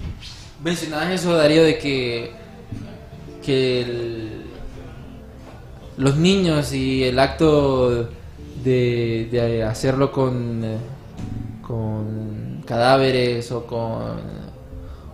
Mencionabas 0.64 1.10
eso, 1.10 1.34
Darío, 1.36 1.62
de 1.62 1.78
que, 1.78 2.32
que 3.44 3.82
el- 3.82 4.42
los 5.96 6.16
niños 6.16 6.72
y 6.72 7.04
el 7.04 7.18
acto 7.18 8.08
de, 8.64 9.28
de 9.30 9.62
hacerlo 9.64 10.12
con, 10.12 10.64
eh, 10.64 10.76
con 11.66 12.62
cadáveres 12.64 13.50
o 13.50 13.66
con, 13.66 14.20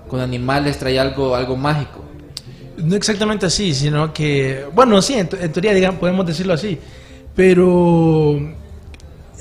con 0.08 0.20
animales 0.20 0.78
trae 0.78 0.98
algo, 1.00 1.34
algo 1.34 1.56
mágico. 1.56 2.00
No 2.76 2.94
exactamente 2.94 3.46
así, 3.46 3.72
sino 3.74 4.12
que, 4.12 4.66
bueno, 4.74 5.00
sí, 5.00 5.14
en, 5.14 5.28
te- 5.28 5.42
en 5.42 5.52
teoría 5.52 5.72
digamos, 5.72 5.98
podemos 6.00 6.26
decirlo 6.26 6.52
así, 6.52 6.78
pero 7.34 8.38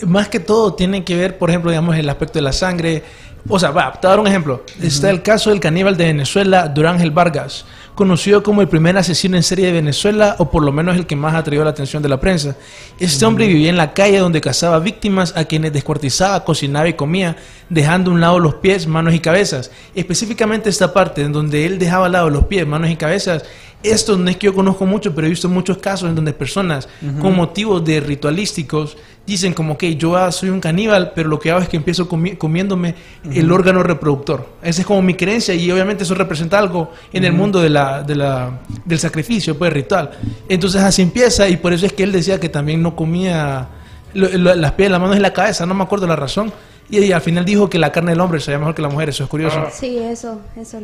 más 0.08 0.30
que 0.30 0.40
todo 0.40 0.74
tiene 0.74 1.04
que 1.04 1.16
ver, 1.16 1.38
por 1.38 1.50
ejemplo, 1.50 1.70
digamos, 1.72 1.96
el 1.98 2.10
aspecto 2.10 2.40
de 2.40 2.44
la 2.44 2.54
sangre. 2.54 3.04
O 3.48 3.60
sea, 3.60 3.72
va, 3.72 3.92
te 3.92 4.08
voy 4.08 4.08
a 4.08 4.10
dar 4.10 4.20
un 4.20 4.28
ejemplo. 4.28 4.64
Está 4.82 5.10
el 5.10 5.22
caso 5.22 5.50
del 5.50 5.60
caníbal 5.60 5.98
de 5.98 6.06
Venezuela, 6.06 6.68
Durán 6.68 7.00
Gel 7.00 7.12
Vargas, 7.12 7.66
conocido 7.96 8.44
como 8.44 8.62
el 8.62 8.68
primer 8.68 8.98
asesino 8.98 9.36
en 9.36 9.44
serie 9.44 9.68
de 9.68 9.74
Venezuela, 9.74 10.36
o 10.40 10.50
por 10.50 10.64
lo 10.64 10.72
menos 10.72 10.96
el 10.96 11.06
que 11.08 11.16
más 11.16 11.34
atrajo 11.34 11.64
la 11.64 11.72
atención 11.72 12.04
de 12.04 12.10
la 12.10 12.20
prensa. 12.20 12.56
Este 13.00 13.26
hombre 13.26 13.48
vivía 13.48 13.70
en 13.70 13.78
la 13.78 13.94
calle 13.94 14.20
donde 14.20 14.42
cazaba 14.42 14.80
víctimas 14.80 15.36
a 15.36 15.46
quienes 15.46 15.74
descuartizaba, 15.74 16.44
cocinaba 16.44 16.88
y 16.88 16.94
comía, 16.94 17.36
dejando 17.70 18.12
a 18.12 18.14
un 18.14 18.22
lado 18.22 18.40
los 18.40 18.56
pies, 18.56 18.88
manos 18.88 19.14
y 19.14 19.20
cabezas. 19.20 19.72
Específicamente 19.96 20.70
esta 20.70 20.94
parte 20.94 21.22
en 21.22 21.34
donde 21.34 21.66
él 21.66 21.80
dejaba 21.80 22.06
al 22.06 22.12
lado 22.12 22.30
los 22.30 22.46
pies, 22.46 22.68
manos 22.68 22.90
y 22.90 22.96
cabezas. 22.96 23.44
Esto 23.84 24.18
no 24.18 24.30
es 24.30 24.38
que 24.38 24.46
yo 24.46 24.54
conozco 24.54 24.86
mucho, 24.86 25.14
pero 25.16 25.26
he 25.28 25.30
visto 25.30 25.50
muchos 25.50 25.78
casos 25.80 26.10
en 26.10 26.16
donde 26.16 26.34
personas 26.34 26.88
con 27.20 27.36
motivos 27.36 27.84
de 27.84 28.00
ritualísticos 28.00 28.96
dicen 29.26 29.54
como 29.54 29.78
que 29.78 29.96
yo 29.96 30.16
ah, 30.16 30.32
soy 30.32 30.50
un 30.50 30.60
caníbal, 30.60 31.14
pero 31.16 31.30
lo 31.30 31.40
que 31.40 31.52
hago 31.52 31.62
es 31.62 31.70
que 31.70 31.78
empiezo 31.78 32.08
comi- 32.10 32.38
comiéndome 32.38 32.96
el 33.32 33.52
órgano 33.52 33.82
reproductor. 33.84 34.48
Esa 34.64 34.82
es 34.82 34.88
como 34.88 35.02
mi 35.02 35.14
creencia 35.14 35.54
y 35.54 35.72
obviamente 35.72 36.04
eso 36.04 36.16
representa 36.16 36.58
algo 36.60 36.92
en 37.14 37.24
el 37.24 37.34
mundo 37.34 37.62
de 37.62 37.70
la, 37.70 38.04
de 38.04 38.16
la, 38.16 38.60
del 38.86 39.00
sacrificio, 39.00 39.58
pues 39.58 39.72
ritual. 39.72 40.12
Entonces 40.50 40.82
así 40.82 41.02
empieza 41.02 41.48
y 41.50 41.58
por 41.58 41.74
eso 41.74 41.86
es 41.86 41.94
que 41.94 42.04
él 42.04 42.12
decía 42.12 42.40
que 42.40 42.50
también 42.50 42.82
no 42.82 42.96
comía 42.96 43.68
lo- 44.14 44.30
lo- 44.30 44.56
las 44.56 44.72
pies, 44.74 44.92
las 44.92 45.00
manos 45.00 45.16
y 45.18 45.20
la 45.20 45.34
cabeza, 45.34 45.66
no 45.66 45.74
me 45.74 45.84
acuerdo 45.84 46.08
la 46.08 46.16
razón. 46.16 46.52
Y, 46.90 47.00
y 47.00 47.12
al 47.14 47.22
final 47.22 47.46
dijo 47.46 47.70
que 47.70 47.80
la 47.80 47.92
carne 47.92 48.12
del 48.12 48.20
hombre 48.22 48.40
sabía 48.42 48.60
mejor 48.60 48.76
que 48.76 48.82
la 48.82 48.90
mujer, 48.90 49.10
eso 49.10 49.24
es 49.24 49.30
curioso. 49.30 49.58
Sí, 49.72 49.98
eso, 50.00 50.42
eso. 50.58 50.80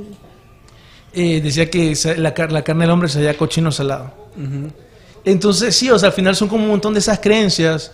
Eh, 1.19 1.41
decía 1.41 1.67
que 1.69 1.95
sa- 1.95 2.15
la, 2.15 2.33
car- 2.35 2.51
la 2.51 2.61
carne 2.63 2.83
del 2.83 2.91
hombre 2.91 3.09
sabía 3.09 3.35
cochino 3.35 3.71
salado. 3.71 4.13
Entonces, 5.25 5.75
sí, 5.75 5.89
o 5.89 5.97
sea, 5.97 6.07
al 6.09 6.13
final 6.13 6.35
son 6.35 6.47
como 6.47 6.63
un 6.63 6.69
montón 6.69 6.93
de 6.93 6.99
esas 6.99 7.19
creencias 7.19 7.91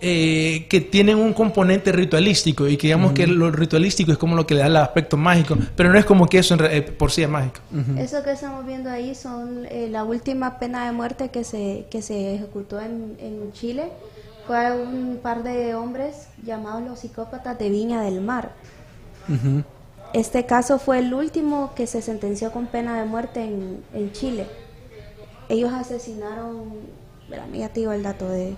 eh, 0.00 0.66
que 0.70 0.80
tienen 0.80 1.16
un 1.18 1.32
componente 1.32 1.90
ritualístico 1.92 2.68
y 2.68 2.76
que 2.76 2.88
digamos 2.88 3.12
que 3.14 3.26
lo 3.26 3.50
ritualístico 3.50 4.12
es 4.12 4.18
como 4.18 4.36
lo 4.36 4.46
que 4.46 4.54
le 4.54 4.60
da 4.60 4.66
el 4.66 4.76
aspecto 4.76 5.16
mágico, 5.16 5.56
pero 5.74 5.90
no 5.92 5.98
es 5.98 6.04
como 6.04 6.26
que 6.28 6.38
eso 6.38 6.54
en 6.54 6.60
re- 6.60 6.76
eh, 6.76 6.82
por 6.82 7.10
sí 7.10 7.22
es 7.22 7.28
mágico. 7.28 7.60
Eso 7.96 8.22
que 8.22 8.32
estamos 8.32 8.64
viendo 8.66 8.90
ahí 8.90 9.14
son 9.14 9.64
eh, 9.70 9.88
la 9.90 10.04
última 10.04 10.58
pena 10.60 10.84
de 10.86 10.92
muerte 10.92 11.30
que 11.30 11.42
se, 11.44 11.86
que 11.90 12.00
se 12.02 12.34
ejecutó 12.36 12.78
en, 12.80 13.16
en 13.18 13.52
Chile. 13.54 13.84
Fue 14.46 14.70
un 14.72 15.18
par 15.22 15.42
de 15.42 15.74
hombres 15.74 16.28
llamados 16.44 16.82
los 16.82 17.00
psicópatas 17.00 17.58
de 17.58 17.68
Viña 17.70 18.02
del 18.02 18.20
Mar. 18.20 18.52
Este 20.12 20.46
caso 20.46 20.78
fue 20.78 21.00
el 21.00 21.12
último 21.14 21.72
que 21.74 21.86
se 21.86 22.02
sentenció 22.02 22.50
con 22.52 22.66
pena 22.66 23.00
de 23.00 23.06
muerte 23.06 23.42
en, 23.44 23.84
en 23.92 24.12
Chile. 24.12 24.46
Ellos 25.48 25.72
asesinaron, 25.72 26.74
ya 27.52 27.68
te 27.70 27.80
digo 27.80 27.92
el 27.92 28.02
dato 28.02 28.28
de... 28.28 28.56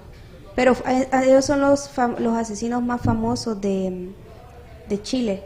Pero 0.54 0.72
eh, 0.86 1.08
ellos 1.24 1.44
son 1.44 1.60
los, 1.60 1.90
los 2.18 2.36
asesinos 2.36 2.82
más 2.82 3.00
famosos 3.02 3.60
de, 3.60 4.10
de 4.88 5.02
Chile. 5.02 5.44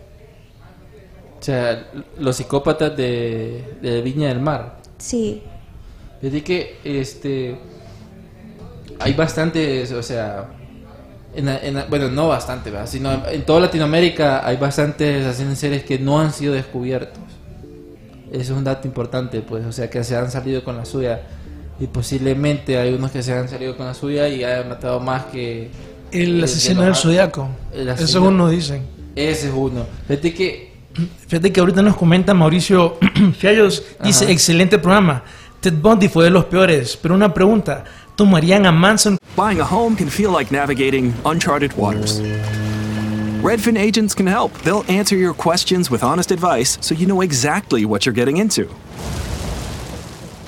O 1.41 1.43
sea, 1.45 1.91
los 2.19 2.37
psicópatas 2.37 2.97
de, 2.97 3.77
de 3.83 4.03
Viña 4.03 4.29
del 4.29 4.41
Mar. 4.41 4.79
Sí, 4.99 5.43
Desde 6.21 6.43
que 6.43 6.81
este 6.85 7.59
hay 8.99 9.13
bastantes, 9.15 9.93
o 9.93 10.03
sea, 10.03 10.49
en 11.37 11.49
en 11.49 11.85
bueno, 11.91 12.09
no 12.11 12.29
bastante, 12.29 12.71
¿verdad? 12.71 12.87
sino 12.87 13.27
en 13.29 13.45
toda 13.45 13.61
Latinoamérica 13.61 14.47
hay 14.47 14.57
bastantes 14.57 15.25
asesinos 15.27 15.59
series 15.59 15.85
que 15.85 15.99
no 15.99 16.21
han 16.21 16.33
sido 16.33 16.55
descubiertos. 16.55 17.19
Eso 18.33 18.53
es 18.53 18.59
un 18.59 18.65
dato 18.65 18.89
importante, 18.89 19.41
pues, 19.43 19.65
o 19.65 19.73
sea, 19.73 19.89
que 19.89 20.03
se 20.03 20.17
han 20.17 20.31
salido 20.31 20.65
con 20.65 20.77
la 20.77 20.85
suya. 20.85 21.23
Y 21.79 21.87
posiblemente 21.87 22.79
hay 22.79 22.93
unos 22.95 23.11
que 23.11 23.23
se 23.23 23.33
han 23.33 23.49
salido 23.49 23.77
con 23.77 23.87
la 23.87 23.95
suya 23.95 24.29
y 24.29 24.43
hayan 24.45 24.69
matado 24.69 25.01
más 25.01 25.25
que... 25.27 25.71
El 26.11 26.39
que- 26.39 26.45
asesino 26.45 26.83
del 26.83 26.95
zodiaco. 26.95 27.49
Eso 27.73 28.23
uno 28.23 28.49
dicen. 28.49 28.83
Ese 29.17 29.49
es 29.49 29.55
uno. 29.55 29.87
Fíjate 30.09 30.35
que 30.35 30.75
Fíjate 31.27 31.53
que 31.53 31.59
ahorita 31.61 31.83
nos 31.83 31.97
comenta 31.97 32.35
Mauricio 32.35 32.99
Fiallos, 33.39 33.85
dice, 34.03 34.25
Ajá. 34.25 34.33
excelente 34.33 34.79
programa. 34.79 35.25
Ted 35.61 35.73
Bundy 35.75 36.09
fue 36.09 36.25
de 36.25 36.31
los 36.31 36.45
peores, 36.45 36.97
pero 37.01 37.15
una 37.17 37.33
pregunta, 37.35 37.83
¿tomarían 38.17 38.67
a 38.67 38.73
Manson 38.73 39.19
Buying 39.37 39.59
a 39.59 39.65
home 39.65 39.97
can 39.97 40.09
feel 40.09 40.31
like 40.31 40.53
navigating 40.53 41.13
uncharted 41.25 41.73
waters. 41.73 42.21
Redfin 43.43 43.77
agents 43.77 44.15
can 44.15 44.29
help. 44.29 44.53
They'll 44.63 44.85
answer 44.89 45.17
your 45.17 45.35
questions 45.35 45.91
with 45.91 46.05
honest 46.05 46.31
advice 46.31 46.79
so 46.81 46.95
you 46.95 47.07
know 47.07 47.21
exactly 47.21 47.85
what 47.85 48.07
you're 48.07 48.15
getting 48.15 48.37
into. 48.37 48.73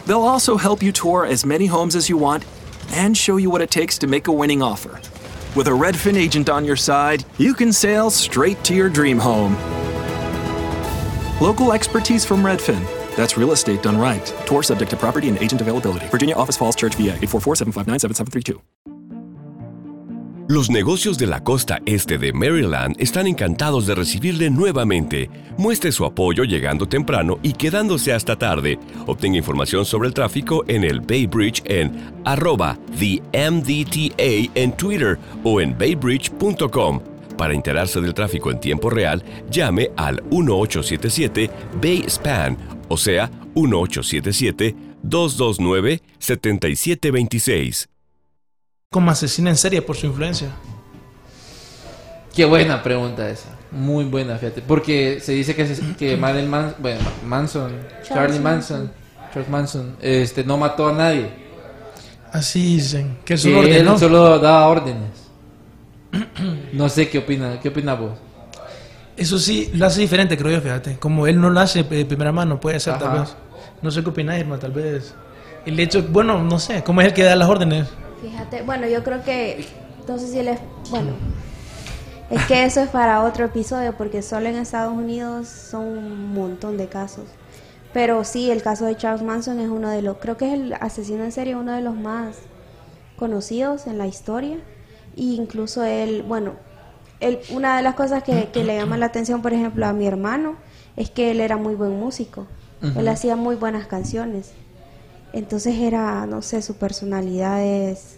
They'll 0.07 0.23
also 0.23 0.57
help 0.57 0.85
you 0.85 0.93
tour 0.93 1.27
as 1.27 1.45
many 1.45 1.67
homes 1.67 1.97
as 1.97 2.09
you 2.09 2.17
want 2.17 2.45
and 2.93 3.17
show 3.17 3.39
you 3.39 3.51
what 3.51 3.61
it 3.61 3.73
takes 3.73 3.99
to 3.99 4.07
make 4.07 4.29
a 4.29 4.33
winning 4.33 4.63
offer. 4.63 5.01
With 5.57 5.67
a 5.67 5.73
Redfin 5.73 6.17
agent 6.17 6.49
on 6.49 6.65
your 6.65 6.77
side, 6.77 7.25
you 7.39 7.55
can 7.55 7.73
sail 7.73 8.09
straight 8.11 8.63
to 8.65 8.75
your 8.75 8.89
dream 8.89 9.19
home. 9.19 9.57
Local 11.41 11.73
expertise 11.73 12.25
from 12.25 12.45
Redfin. 12.45 12.96
That's 13.17 13.37
real 13.37 13.53
estate 13.53 13.83
done 13.83 13.99
right. 13.99 14.25
Tour 14.47 14.63
subject 14.63 14.91
to 14.93 14.97
property 14.97 15.29
and 15.29 15.39
agent 15.39 15.61
availability. 15.61 16.07
Virginia 16.09 16.37
Office 16.37 16.57
Falls 16.57 16.77
Church, 16.77 16.95
VA 16.97 17.17
844 17.19 17.57
759 17.57 17.99
7732. 17.99 18.77
Los 20.49 20.71
negocios 20.71 21.19
de 21.19 21.27
la 21.27 21.43
costa 21.43 21.81
este 21.87 22.19
de 22.19 22.33
Maryland 22.33 22.95
están 23.01 23.27
encantados 23.27 23.85
de 23.85 23.97
recibirle 23.97 24.49
nuevamente. 24.49 25.29
Muestre 25.59 25.91
su 25.91 26.05
apoyo 26.05 26.45
llegando 26.45 26.87
temprano 26.87 27.41
y 27.43 27.53
quedándose 27.53 28.13
hasta 28.13 28.37
tarde. 28.37 28.79
Obtenga 29.09 29.39
información 29.39 29.85
sobre 29.85 30.07
el 30.07 30.15
tráfico 30.15 30.63
en 30.69 30.85
el 30.85 31.01
Bay 31.01 31.27
Bridge 31.27 31.65
en 31.65 32.13
arroba 32.25 32.79
the 32.97 33.21
MDTA 33.33 34.53
en 34.55 34.71
Twitter 34.77 35.19
o 35.43 35.61
en 35.61 35.77
baybridge.com. 35.77 37.01
Para 37.37 37.53
enterarse 37.53 38.01
del 38.01 38.15
tráfico 38.15 38.53
en 38.53 38.61
tiempo 38.61 38.89
real, 38.89 39.25
llame 39.51 39.91
al 39.97 40.23
1877 40.31 41.51
Bay 41.83 42.05
Span, 42.09 42.57
o 42.89 42.97
sea, 42.97 43.31
1877 43.55 44.75
229-7726. 45.05 47.87
Como 48.91 49.11
asesina 49.11 49.51
en 49.51 49.57
serie 49.57 49.83
por 49.83 49.97
su 49.97 50.07
influencia. 50.07 50.49
Qué 52.35 52.45
buena 52.45 52.83
pregunta 52.83 53.29
esa. 53.29 53.51
Muy 53.71 54.05
buena, 54.05 54.37
fíjate. 54.39 54.63
Porque 54.63 55.21
se 55.21 55.33
dice 55.33 55.55
que, 55.55 55.67
se- 55.75 55.95
que 55.97 56.17
Marilyn 56.19 56.49
Man- 56.51 56.75
bueno, 56.79 57.01
Manson, 57.25 57.73
Charlie 58.07 58.39
Manson, 58.41 58.91
Charles 59.33 59.51
Manson, 59.51 59.97
este, 60.01 60.45
no 60.45 60.57
mató 60.57 60.89
a 60.89 60.93
nadie. 60.93 61.31
Así 62.33 62.77
dicen. 62.77 63.19
Que 63.25 63.35
es 63.35 63.45
un 63.45 63.53
Que 63.53 63.59
orden, 63.59 63.73
él 63.75 63.85
¿no? 63.85 63.99
solo 63.99 64.39
daba 64.39 64.69
órdenes. 64.69 65.11
No 66.73 66.89
sé 66.89 67.09
qué 67.09 67.19
opina, 67.19 67.59
qué 67.61 67.69
opina 67.71 67.95
vos. 67.95 68.13
Eso 69.17 69.39
sí, 69.39 69.71
lo 69.75 69.87
hace 69.87 70.01
diferente, 70.03 70.37
creo 70.37 70.53
yo, 70.53 70.61
fíjate. 70.61 70.99
Como 70.99 71.27
él 71.27 71.41
no 71.41 71.51
lo 71.51 71.61
hace 71.61 71.83
de 71.83 72.05
primera 72.05 72.33
mano, 72.33 72.61
puede 72.61 72.79
ser, 72.81 72.99
tal 72.99 73.21
vez. 73.21 73.37
No 73.83 73.91
sé 73.91 74.03
qué 74.03 74.11
opináis, 74.11 74.41
Irma, 74.41 74.59
tal 74.59 74.73
vez. 74.73 75.15
El 75.65 75.81
hecho, 75.81 76.03
bueno, 76.03 76.43
no 76.43 76.59
sé, 76.59 76.83
¿cómo 76.85 77.01
es 77.01 77.09
el 77.09 77.15
que 77.15 77.25
da 77.25 77.35
las 77.35 77.49
órdenes? 77.49 77.89
Fíjate, 78.21 78.63
bueno, 78.63 78.87
yo 78.87 79.03
creo 79.03 79.23
que, 79.23 79.67
no 80.07 80.19
sé 80.19 80.29
si 80.29 80.39
él 80.39 80.49
es, 80.49 80.61
bueno, 80.91 81.13
es 82.31 82.45
que 82.47 82.65
eso 82.65 82.81
es 82.81 82.89
para 82.89 83.23
otro 83.23 83.45
episodio 83.45 83.93
porque 83.97 84.21
solo 84.21 84.49
en 84.49 84.57
Estados 84.57 84.93
Unidos 84.93 85.49
son 85.49 85.85
un 85.85 86.35
montón 86.35 86.77
de 86.77 86.89
casos. 86.89 87.25
Pero 87.93 88.25
sí, 88.25 88.51
el 88.51 88.63
caso 88.63 88.85
de 88.85 88.97
Charles 88.97 89.23
Manson 89.23 89.61
es 89.61 89.69
uno 89.69 89.89
de 89.91 90.03
los, 90.03 90.19
creo 90.19 90.37
que 90.37 90.49
es 90.49 90.53
el 90.53 90.73
asesino 90.75 91.25
en 91.25 91.33
serie, 91.33 91.57
uno 91.57 91.73
de 91.73 91.81
los 91.81 91.95
más 91.95 92.37
conocidos 93.17 93.87
en 93.87 93.97
la 93.97 94.07
historia. 94.07 94.59
Y 95.15 95.37
incluso 95.37 95.83
él, 95.83 96.23
bueno, 96.27 96.57
una 97.51 97.77
de 97.77 97.83
las 97.83 97.95
cosas 97.95 98.23
que, 98.23 98.49
que 98.53 98.65
le 98.65 98.77
llama 98.77 98.97
la 98.99 99.07
atención, 99.07 99.43
por 99.43 99.53
ejemplo, 99.53 99.87
a 99.87 99.93
mi 99.93 100.07
hermano, 100.07 100.55
es 100.97 101.11
que 101.11 101.31
él 101.31 101.41
era 101.41 101.57
muy 101.57 101.75
buen 101.75 101.99
músico. 101.99 102.47
Él 102.97 103.09
hacía 103.09 103.37
muy 103.37 103.57
buenas 103.57 103.87
canciones. 103.87 104.53
Entonces 105.33 105.75
era, 105.79 106.25
no 106.27 106.41
sé, 106.43 106.63
su 106.63 106.75
personalidad 106.77 107.63
es, 107.65 108.17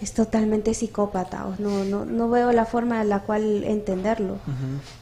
es 0.00 0.12
totalmente 0.12 0.72
psicópata. 0.74 1.46
o 1.46 1.54
No, 1.58 1.84
no, 1.84 2.04
no 2.04 2.28
veo 2.30 2.52
la 2.52 2.64
forma 2.64 3.02
en 3.02 3.08
la 3.08 3.20
cual 3.20 3.64
entenderlo. 3.64 4.36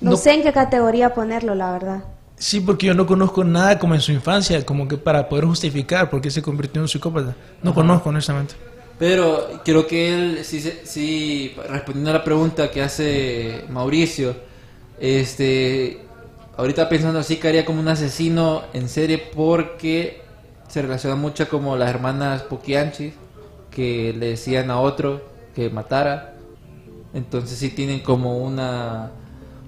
No, 0.01 0.11
No- 0.12 0.16
sé 0.16 0.33
en 0.35 0.42
qué 0.42 0.53
categoría 0.53 1.12
ponerlo, 1.14 1.55
la 1.55 1.73
verdad. 1.73 2.05
Sí, 2.37 2.61
porque 2.61 2.87
yo 2.87 2.94
no 2.94 3.07
conozco 3.07 3.44
nada 3.44 3.79
como 3.79 3.94
en 3.94 4.01
su 4.01 4.12
infancia, 4.12 4.64
como 4.64 4.88
que 4.88 4.96
para 4.96 5.29
poder 5.29 5.44
justificar 5.44 6.09
por 6.09 6.23
qué 6.23 6.31
se 6.31 6.40
convirtió 6.40 6.79
en 6.81 6.85
un 6.85 6.88
psicópata. 6.88 7.37
No 7.62 7.75
conozco, 7.75 8.09
honestamente. 8.09 8.55
Pero 9.01 9.63
creo 9.65 9.87
que 9.89 10.15
él, 10.15 10.41
sí, 10.45 10.61
sí, 10.85 11.57
respondiendo 11.69 12.11
a 12.11 12.15
la 12.15 12.25
pregunta 12.25 12.71
que 12.71 12.83
hace 12.83 13.65
Mauricio, 13.71 14.37
este, 15.01 16.01
ahorita 16.59 16.89
pensando 16.91 17.19
así 17.19 17.37
que 17.39 17.49
haría 17.49 17.65
como 17.65 17.81
un 17.81 17.89
asesino 17.89 18.63
en 18.75 18.91
serie 18.91 19.17
porque 19.19 20.23
se 20.69 20.83
relaciona 20.83 21.17
mucho 21.17 21.49
como 21.49 21.77
las 21.79 21.91
hermanas 21.91 22.43
Poquianchi 22.43 23.15
que 23.71 24.15
le 24.19 24.31
decían 24.31 24.71
a 24.71 24.81
otro 24.81 25.23
que 25.55 25.71
matara. 25.71 26.35
Entonces 27.15 27.59
sí 27.59 27.71
tienen 27.71 28.01
como 28.01 28.39
una, 28.39 29.13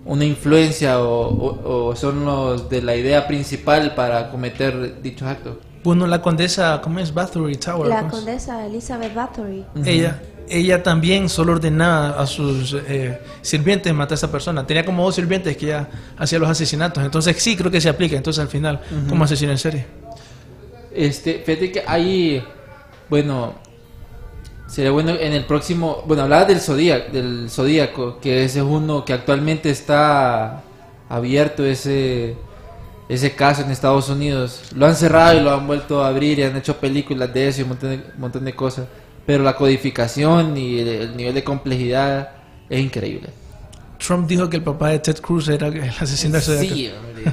una 0.04 0.24
influencia 0.26 1.00
o- 1.00 1.88
o 1.90 1.96
son 1.96 2.24
los 2.24 2.70
de 2.70 2.82
la 2.82 2.96
idea 2.96 3.26
principal 3.28 3.94
para 3.94 4.30
cometer 4.30 5.02
dichos 5.02 5.28
actos. 5.28 5.56
Bueno, 5.84 6.06
la 6.06 6.22
condesa, 6.22 6.80
¿cómo 6.82 7.00
es? 7.00 7.12
Bathory 7.12 7.56
Tower. 7.56 7.88
La 7.88 8.08
condesa 8.08 8.64
Elizabeth 8.66 9.14
Bathory. 9.14 9.64
Ella, 9.84 10.22
ella 10.48 10.82
también 10.82 11.28
solo 11.28 11.52
ordenaba 11.52 12.10
a 12.20 12.26
sus 12.26 12.74
eh, 12.74 13.20
sirvientes 13.40 13.92
matar 13.92 14.12
a 14.12 14.14
esa 14.14 14.30
persona. 14.30 14.64
Tenía 14.66 14.84
como 14.84 15.04
dos 15.04 15.16
sirvientes 15.16 15.56
que 15.56 15.66
ya 15.66 15.88
hacían 16.16 16.40
los 16.40 16.50
asesinatos. 16.50 17.02
Entonces 17.02 17.36
sí 17.42 17.56
creo 17.56 17.70
que 17.70 17.80
se 17.80 17.88
aplica. 17.88 18.16
Entonces 18.16 18.40
al 18.40 18.48
final, 18.48 18.80
como 19.08 19.24
asesino 19.24 19.50
en 19.50 19.58
serie. 19.58 19.86
Este, 20.94 21.42
fíjate 21.44 21.72
que 21.72 21.82
hay, 21.86 22.44
bueno, 23.08 23.54
sería 24.68 24.90
bueno 24.90 25.10
en 25.10 25.32
el 25.32 25.46
próximo, 25.46 26.04
bueno, 26.06 26.22
hablaba 26.22 26.44
del 26.44 26.60
zodíaco, 26.60 27.12
del 27.12 27.50
zodíaco, 27.50 28.20
que 28.20 28.44
ese 28.44 28.60
es 28.60 28.64
uno 28.64 29.04
que 29.04 29.14
actualmente 29.14 29.70
está 29.70 30.62
abierto 31.08 31.64
ese 31.64 32.36
ese 33.12 33.32
caso 33.34 33.62
en 33.62 33.70
Estados 33.70 34.08
Unidos. 34.08 34.62
Lo 34.74 34.86
han 34.86 34.96
cerrado 34.96 35.38
y 35.38 35.42
lo 35.42 35.52
han 35.52 35.66
vuelto 35.66 36.02
a 36.02 36.08
abrir 36.08 36.38
y 36.38 36.42
han 36.44 36.56
hecho 36.56 36.76
películas 36.78 37.32
de 37.32 37.48
eso 37.48 37.60
y 37.60 37.62
un 37.64 37.70
montón 37.70 37.90
de, 37.90 37.96
un 37.96 38.20
montón 38.20 38.44
de 38.44 38.54
cosas. 38.54 38.86
Pero 39.26 39.42
la 39.44 39.54
codificación 39.56 40.56
y 40.56 40.80
el, 40.80 40.88
el 40.88 41.16
nivel 41.16 41.34
de 41.34 41.44
complejidad 41.44 42.30
es 42.68 42.80
increíble. 42.80 43.28
Trump 44.04 44.26
dijo 44.28 44.50
que 44.50 44.56
el 44.56 44.62
papá 44.64 44.88
de 44.88 44.98
Ted 44.98 45.18
Cruz 45.20 45.48
era 45.48 45.68
el 45.68 45.80
asesino 46.00 46.40
Zodiaco. 46.40 46.74
Sí, 46.74 46.90
hombre. 46.90 47.32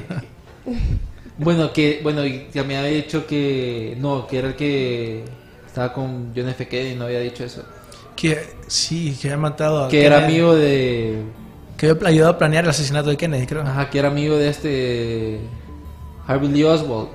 bueno, 1.38 1.72
que 1.72 2.00
bueno, 2.02 2.24
y 2.24 2.44
que 2.52 2.62
me 2.62 2.76
había 2.76 2.90
dicho 2.90 3.26
que 3.26 3.96
no, 3.98 4.26
que 4.26 4.38
era 4.38 4.48
el 4.48 4.54
que 4.56 5.24
estaba 5.66 5.92
con 5.92 6.32
John 6.34 6.48
F. 6.48 6.68
Kennedy, 6.68 6.94
no 6.94 7.06
había 7.06 7.20
dicho 7.20 7.44
eso. 7.44 7.64
Que 8.14 8.38
sí, 8.66 9.16
que 9.20 9.28
había 9.28 9.38
matado 9.38 9.84
a 9.84 9.88
Que 9.88 10.04
era 10.04 10.16
Kennedy. 10.20 10.32
amigo 10.40 10.54
de 10.54 11.22
Que 11.76 11.88
había 11.90 12.08
ayudado 12.08 12.32
a 12.34 12.38
planear 12.38 12.64
el 12.64 12.70
asesinato 12.70 13.08
de 13.10 13.16
Kennedy, 13.16 13.46
creo. 13.46 13.62
ajá, 13.62 13.88
que 13.90 13.98
era 13.98 14.08
amigo 14.08 14.36
de 14.36 14.48
este 14.48 15.40
Harvey 16.30 16.48
Lee 16.48 16.64
Oswald. 16.64 17.08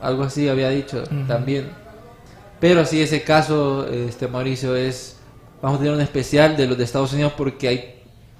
Algo 0.00 0.22
así 0.22 0.48
había 0.48 0.70
dicho 0.70 1.02
Ujú. 1.02 1.26
también. 1.26 1.68
Pero 2.58 2.86
sí 2.86 3.02
ese 3.02 3.22
caso 3.22 3.86
este 3.86 4.28
Mauricio 4.28 4.74
es 4.74 5.16
vamos 5.60 5.76
a 5.76 5.82
tener 5.82 5.94
un 5.94 6.00
especial 6.00 6.56
de 6.56 6.66
los 6.66 6.78
de 6.78 6.84
Estados 6.84 7.12
Unidos 7.12 7.32
porque 7.36 7.68
hay 7.68 7.94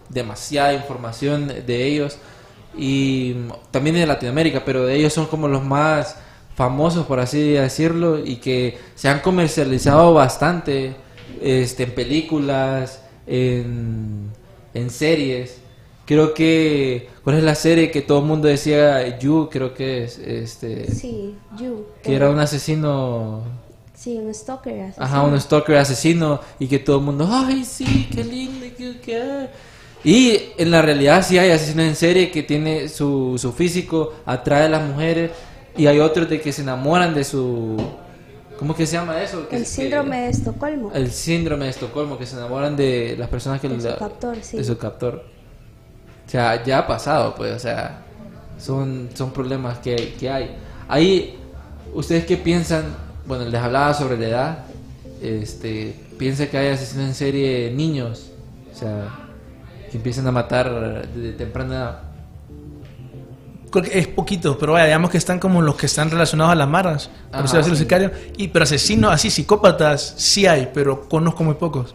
demasiada 0.08 0.72
información 0.72 1.48
de 1.66 1.84
ellos 1.84 2.16
y 2.76 3.34
también 3.70 3.96
de 3.96 4.06
Latinoamérica, 4.06 4.64
pero 4.64 4.86
de 4.86 4.94
ellos 4.94 5.12
son 5.12 5.26
como 5.26 5.48
los 5.48 5.62
más 5.62 6.16
famosos 6.54 7.04
por 7.06 7.20
así 7.20 7.52
decirlo 7.52 8.18
y 8.24 8.36
que 8.36 8.78
se 8.94 9.08
han 9.08 9.20
comercializado 9.20 10.14
bastante 10.14 10.94
este 11.42 11.82
en 11.82 11.94
películas, 11.94 13.02
en, 13.26 14.30
en 14.72 14.90
series. 14.90 15.58
Creo 16.06 16.32
que 16.32 17.08
¿cuál 17.26 17.38
es 17.38 17.42
la 17.42 17.56
serie 17.56 17.90
que 17.90 18.02
todo 18.02 18.20
el 18.20 18.24
mundo 18.26 18.46
decía 18.46 19.18
You, 19.18 19.48
creo 19.50 19.74
que 19.74 20.04
es 20.04 20.16
este 20.18 20.88
Sí, 20.94 21.34
You. 21.58 21.84
que 22.00 22.14
era 22.14 22.30
un 22.30 22.38
asesino 22.38 23.40
Sí, 23.94 24.16
un 24.16 24.32
stalker. 24.32 24.80
asesino. 24.82 25.04
Ajá, 25.04 25.22
un 25.22 25.40
stalker 25.40 25.76
asesino 25.76 26.38
y 26.60 26.68
que 26.68 26.78
todo 26.78 26.98
el 26.98 27.02
mundo, 27.04 27.28
ay, 27.28 27.64
sí, 27.64 28.08
qué 28.14 28.22
lindo, 28.22 28.64
qué, 28.78 29.00
qué". 29.04 29.48
Y 30.04 30.38
en 30.56 30.70
la 30.70 30.82
realidad 30.82 31.24
sí 31.26 31.36
hay 31.36 31.50
asesinos 31.50 31.84
en 31.86 31.96
serie 31.96 32.30
que 32.30 32.44
tiene 32.44 32.88
su, 32.88 33.34
su 33.38 33.52
físico, 33.52 34.12
atrae 34.24 34.66
a 34.66 34.68
las 34.68 34.88
mujeres 34.88 35.32
y 35.76 35.86
hay 35.88 35.98
otros 35.98 36.28
de 36.30 36.40
que 36.40 36.52
se 36.52 36.62
enamoran 36.62 37.12
de 37.12 37.24
su... 37.24 37.76
¿Cómo 38.56 38.72
que 38.76 38.86
se 38.86 38.92
llama 38.92 39.20
eso? 39.20 39.40
El 39.40 39.46
que- 39.48 39.64
síndrome 39.64 40.20
de 40.22 40.28
Estocolmo. 40.28 40.92
El 40.94 41.10
síndrome 41.10 41.64
de 41.64 41.70
Estocolmo, 41.72 42.16
que 42.18 42.24
se 42.26 42.36
enamoran 42.36 42.76
de 42.76 43.16
las 43.18 43.28
personas 43.28 43.60
que... 43.60 43.68
De 43.68 43.80
su 43.80 43.88
la- 43.88 43.96
captor, 43.96 44.36
sí. 44.42 44.56
De 44.58 44.64
su 44.64 44.78
captor. 44.78 45.24
O 46.26 46.28
sea, 46.28 46.62
ya 46.64 46.78
ha 46.78 46.86
pasado, 46.86 47.34
pues, 47.36 47.54
o 47.54 47.58
sea, 47.58 48.02
son, 48.58 49.10
son 49.14 49.30
problemas 49.30 49.78
que, 49.78 50.14
que 50.18 50.28
hay. 50.28 50.56
Ahí, 50.88 51.38
¿ustedes 51.94 52.24
qué 52.26 52.36
piensan? 52.36 52.84
Bueno, 53.26 53.44
les 53.44 53.60
hablaba 53.60 53.94
sobre 53.94 54.18
la 54.18 54.26
edad. 54.26 54.58
Este, 55.22 55.94
¿Piensa 56.18 56.48
que 56.48 56.58
hay 56.58 56.68
asesinos 56.68 57.06
en 57.06 57.14
serie 57.14 57.70
niños? 57.70 58.30
O 58.72 58.76
sea, 58.76 59.08
que 59.90 59.96
empiezan 59.96 60.26
a 60.26 60.32
matar 60.32 61.08
desde 61.14 61.32
temprana 61.32 61.74
edad. 61.74 62.00
Creo 63.70 63.84
que 63.84 63.98
es 63.98 64.06
poquito, 64.08 64.56
pero 64.58 64.72
vaya, 64.72 64.86
digamos 64.86 65.10
que 65.10 65.18
están 65.18 65.38
como 65.38 65.60
los 65.60 65.76
que 65.76 65.86
están 65.86 66.10
relacionados 66.10 66.52
a 66.52 66.56
las 66.56 66.68
maras. 66.68 67.10
Por 67.30 67.40
Ajá. 67.40 67.44
eso 67.44 67.56
decirlo 67.58 67.76
sicarios. 67.76 68.12
Y, 68.36 68.48
pero 68.48 68.64
asesinos 68.64 69.12
así, 69.12 69.30
psicópatas, 69.30 70.14
sí 70.16 70.46
hay, 70.46 70.70
pero 70.72 71.08
conozco 71.08 71.44
muy 71.44 71.54
pocos. 71.54 71.94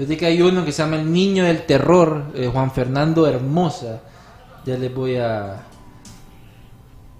Fíjate 0.00 0.16
que 0.16 0.24
hay 0.24 0.40
uno 0.40 0.64
que 0.64 0.72
se 0.72 0.82
llama 0.82 0.96
El 0.96 1.12
Niño 1.12 1.44
del 1.44 1.66
Terror, 1.66 2.22
eh, 2.34 2.48
Juan 2.50 2.70
Fernando 2.72 3.26
Hermosa. 3.26 4.00
Ya 4.64 4.78
les 4.78 4.94
voy 4.94 5.16
a... 5.16 5.66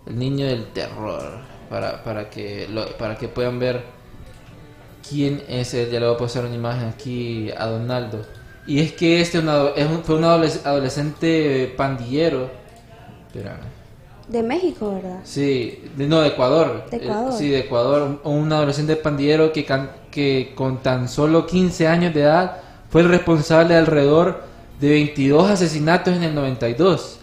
El 0.06 0.18
Niño 0.18 0.46
del 0.46 0.68
Terror, 0.72 1.40
para, 1.68 2.02
para, 2.02 2.30
que, 2.30 2.66
lo- 2.70 2.96
para 2.96 3.18
que 3.18 3.28
puedan 3.28 3.58
ver 3.58 3.82
quién 5.06 5.42
es 5.46 5.74
él. 5.74 5.90
Ya 5.90 6.00
le 6.00 6.06
voy 6.06 6.14
a 6.14 6.18
pasar 6.18 6.46
una 6.46 6.54
imagen 6.54 6.88
aquí 6.88 7.50
a 7.54 7.66
Donaldo. 7.66 8.22
Y 8.66 8.80
es 8.80 8.92
que 8.94 9.20
este 9.20 9.40
una- 9.40 9.68
es 9.76 9.86
un- 9.86 10.02
fue 10.02 10.16
un 10.16 10.24
adoles- 10.24 10.64
adolescente 10.64 11.74
pandillero. 11.76 12.50
Espérame. 13.26 13.68
De 14.26 14.42
México, 14.42 14.94
¿verdad? 14.94 15.20
Sí, 15.24 15.84
de, 15.96 16.06
no, 16.06 16.22
de 16.22 16.28
Ecuador. 16.28 16.86
De 16.90 16.96
Ecuador. 16.96 17.30
Eh, 17.34 17.36
sí, 17.36 17.50
de 17.50 17.58
Ecuador. 17.58 18.20
Un, 18.24 18.32
un 18.44 18.52
adolescente 18.54 18.96
pandillero 18.96 19.52
que, 19.52 19.66
can- 19.66 19.90
que 20.10 20.54
con 20.54 20.78
tan 20.82 21.10
solo 21.10 21.46
15 21.46 21.86
años 21.86 22.14
de 22.14 22.22
edad 22.22 22.56
fue 22.90 23.02
el 23.02 23.08
responsable 23.08 23.74
de 23.74 23.80
alrededor 23.80 24.42
de 24.80 24.90
22 24.90 25.50
asesinatos 25.50 26.16
en 26.16 26.24
el 26.24 26.34
92, 26.34 27.18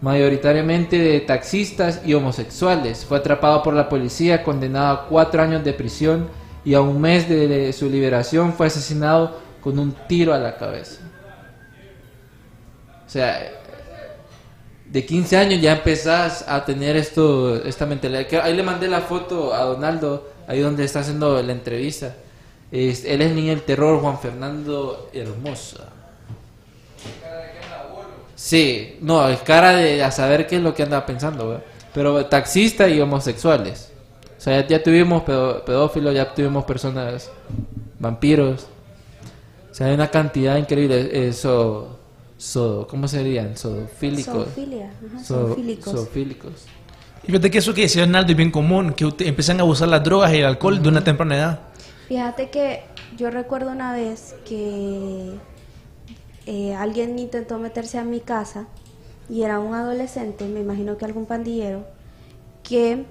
mayoritariamente 0.00 0.98
de 0.98 1.20
taxistas 1.20 2.00
y 2.04 2.14
homosexuales. 2.14 3.04
Fue 3.04 3.18
atrapado 3.18 3.62
por 3.62 3.74
la 3.74 3.88
policía, 3.88 4.42
condenado 4.42 4.88
a 4.88 5.06
cuatro 5.06 5.42
años 5.42 5.64
de 5.64 5.72
prisión 5.72 6.28
y 6.64 6.74
a 6.74 6.80
un 6.80 7.00
mes 7.00 7.28
de 7.28 7.72
su 7.72 7.88
liberación 7.88 8.52
fue 8.52 8.66
asesinado 8.66 9.38
con 9.60 9.78
un 9.78 9.94
tiro 10.08 10.34
a 10.34 10.38
la 10.38 10.56
cabeza. 10.56 11.00
O 13.06 13.10
sea, 13.10 13.62
de 14.92 15.06
15 15.06 15.36
años 15.36 15.60
ya 15.60 15.72
empezás 15.72 16.44
a 16.48 16.64
tener 16.64 16.96
esto, 16.96 17.62
esta 17.64 17.86
mentalidad. 17.86 18.26
Ahí 18.42 18.56
le 18.56 18.62
mandé 18.62 18.88
la 18.88 19.00
foto 19.00 19.54
a 19.54 19.64
Donaldo, 19.64 20.30
ahí 20.46 20.60
donde 20.60 20.84
está 20.84 21.00
haciendo 21.00 21.40
la 21.42 21.52
entrevista. 21.52 22.14
Es- 22.72 23.04
él 23.04 23.20
es 23.20 23.30
el 23.30 23.36
niño 23.36 23.50
del 23.50 23.62
terror, 23.62 24.00
Juan 24.00 24.18
Fernando 24.18 25.10
Hermosa. 25.12 25.84
Sí, 28.34 28.96
no, 29.00 29.28
es 29.28 29.40
cara 29.40 29.72
de 29.76 30.02
a 30.02 30.10
saber 30.10 30.46
qué 30.46 30.56
es 30.56 30.62
lo 30.62 30.74
que 30.74 30.82
anda 30.82 31.04
pensando, 31.06 31.48
¿verdad? 31.50 31.64
Pero 31.94 32.26
taxista 32.26 32.88
y 32.88 33.00
homosexuales. 33.00 33.92
O 34.36 34.40
sea, 34.40 34.60
ya, 34.62 34.66
ya 34.66 34.82
tuvimos 34.82 35.22
pedófilos, 35.22 36.14
ya 36.14 36.34
tuvimos 36.34 36.64
personas 36.64 37.30
vampiros. 38.00 38.66
O 39.70 39.74
sea, 39.74 39.86
hay 39.88 39.94
una 39.94 40.08
cantidad 40.10 40.56
increíble. 40.56 41.28
Eso, 41.28 41.98
so, 42.36 42.86
¿cómo 42.90 43.06
serían? 43.06 43.56
Zoofílicos. 43.56 44.48
So- 45.24 45.36
zoofílicos. 45.96 46.52
Y 47.22 47.26
fíjate 47.28 47.50
que 47.52 47.58
eso 47.58 47.72
que 47.72 47.82
decía 47.82 48.02
Arnaldo 48.02 48.32
es 48.32 48.36
bien 48.36 48.50
común, 48.50 48.94
que 48.94 49.04
empiezan 49.20 49.60
a 49.60 49.62
abusar 49.62 49.88
las 49.88 50.02
drogas 50.02 50.32
y 50.32 50.38
el 50.38 50.46
alcohol 50.46 50.82
de 50.82 50.88
una 50.88 51.04
temprana 51.04 51.36
edad. 51.36 51.60
Fíjate 52.12 52.50
que 52.50 52.82
yo 53.16 53.30
recuerdo 53.30 53.70
una 53.70 53.94
vez 53.94 54.34
que 54.44 55.32
eh, 56.44 56.74
alguien 56.74 57.18
intentó 57.18 57.58
meterse 57.58 57.96
a 57.96 58.04
mi 58.04 58.20
casa 58.20 58.66
y 59.30 59.44
era 59.44 59.58
un 59.58 59.72
adolescente, 59.72 60.44
me 60.44 60.60
imagino 60.60 60.98
que 60.98 61.06
algún 61.06 61.24
pandillero, 61.24 61.86
que 62.62 63.06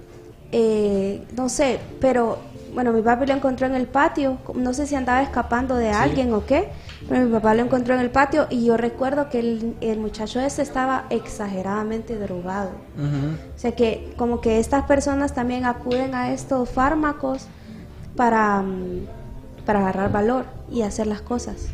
eh, 0.52 1.26
no 1.36 1.48
sé, 1.48 1.80
pero 2.00 2.38
bueno, 2.74 2.92
mi 2.92 3.02
papá 3.02 3.26
lo 3.26 3.34
encontró 3.34 3.66
en 3.66 3.74
el 3.74 3.88
patio, 3.88 4.38
no 4.54 4.72
sé 4.72 4.86
si 4.86 4.94
andaba 4.94 5.20
escapando 5.20 5.74
de 5.74 5.90
alguien 5.90 6.32
o 6.32 6.46
qué, 6.46 6.68
pero 7.08 7.24
mi 7.24 7.32
papá 7.32 7.54
lo 7.54 7.64
encontró 7.64 7.94
en 7.94 8.02
el 8.02 8.10
patio 8.10 8.46
y 8.50 8.66
yo 8.66 8.76
recuerdo 8.76 9.28
que 9.30 9.40
el, 9.40 9.76
el 9.80 9.98
muchacho 9.98 10.38
ese 10.38 10.62
estaba 10.62 11.06
exageradamente 11.10 12.16
drogado. 12.20 12.70
O 13.56 13.58
sea 13.58 13.72
que 13.72 14.14
como 14.16 14.40
que 14.40 14.60
estas 14.60 14.84
personas 14.84 15.34
también 15.34 15.64
acuden 15.64 16.14
a 16.14 16.32
estos 16.32 16.70
fármacos 16.70 17.48
para, 18.16 18.62
mm, 18.62 19.06
para 19.66 19.80
agarrar 19.80 20.12
valor 20.12 20.44
y 20.70 20.82
hacer 20.82 21.06
las 21.06 21.22
cosas. 21.22 21.68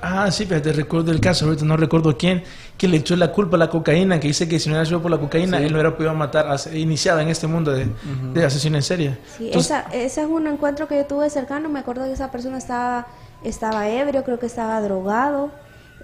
Ah, 0.00 0.30
sí, 0.30 0.46
fíjate, 0.46 0.72
recuerdo 0.72 1.10
el 1.10 1.18
caso, 1.20 1.46
ahorita 1.46 1.64
no 1.64 1.76
recuerdo 1.76 2.16
quién, 2.16 2.44
que 2.76 2.86
le 2.86 2.98
echó 2.98 3.16
la 3.16 3.32
culpa 3.32 3.56
a 3.56 3.58
la 3.58 3.68
cocaína, 3.68 4.20
que 4.20 4.28
dice 4.28 4.48
que 4.48 4.60
si 4.60 4.68
no 4.68 4.74
hubiera 4.74 4.86
sido 4.86 5.02
por 5.02 5.10
la 5.10 5.18
cocaína, 5.18 5.58
Sí. 5.58 5.64
él 5.64 5.72
no 5.72 5.78
hubiera 5.78 5.96
podido 5.96 6.14
matar, 6.14 6.46
a- 6.46 6.76
iniciado 6.76 7.18
en 7.18 7.28
este 7.28 7.48
mundo 7.48 7.72
de, 7.72 7.88
de 8.32 8.44
asesino 8.44 8.76
en 8.76 8.82
serie. 8.82 9.18
Sí, 9.36 9.46
Entonces, 9.46 9.72
esa, 9.72 9.80
ese 9.92 10.22
es 10.22 10.28
un 10.28 10.46
encuentro 10.46 10.86
que 10.86 10.96
yo 10.96 11.04
tuve 11.06 11.28
cercano. 11.30 11.68
Me 11.68 11.80
acuerdo 11.80 12.04
que 12.04 12.12
esa 12.12 12.30
persona 12.30 12.58
estaba, 12.58 13.08
estaba 13.42 13.88
ebrio, 13.88 14.22
creo 14.22 14.38
que 14.38 14.46
estaba 14.46 14.80
drogado, 14.80 15.50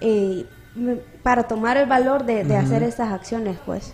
eh, 0.01 0.45
para 1.23 1.43
tomar 1.43 1.77
el 1.77 1.87
valor 1.87 2.25
de, 2.25 2.43
de 2.43 2.57
hacer 2.57 2.83
estas 2.83 3.13
acciones, 3.13 3.57
pues. 3.65 3.93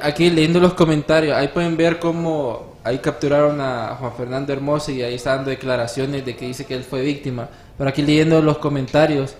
Aquí 0.00 0.30
leyendo 0.30 0.60
los 0.60 0.74
comentarios, 0.74 1.36
ahí 1.36 1.48
pueden 1.48 1.76
ver 1.76 1.98
cómo 1.98 2.78
ahí 2.84 2.98
capturaron 2.98 3.60
a 3.60 3.96
Juan 3.98 4.12
Fernando 4.16 4.52
Hermoso 4.52 4.90
y 4.92 5.02
ahí 5.02 5.14
está 5.14 5.36
dando 5.36 5.50
declaraciones 5.50 6.24
de 6.24 6.34
que 6.34 6.46
dice 6.46 6.64
que 6.64 6.74
él 6.74 6.84
fue 6.84 7.02
víctima. 7.02 7.48
Pero 7.76 7.90
aquí 7.90 8.02
leyendo 8.02 8.40
los 8.40 8.58
comentarios, 8.58 9.34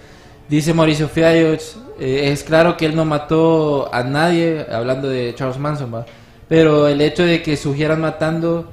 dice 0.49 0.74
Mauricio 0.74 1.09
Fiallos, 1.09 1.76
eh, 1.99 2.31
es 2.31 2.45
claro 2.45 2.76
que 2.76 2.87
él 2.87 2.95
no 2.95 3.05
mató 3.05 3.93
a 3.93 4.03
nadie, 4.03 4.66
hablando 4.70 5.09
de 5.09 5.35
Charles 5.35 5.59
Manson, 5.59 6.05
pero 6.47 6.89
el 6.89 7.01
hecho 7.01 7.24
de 7.24 7.43
que 7.43 7.57
siguieran 7.57 8.01
matando, 8.01 8.70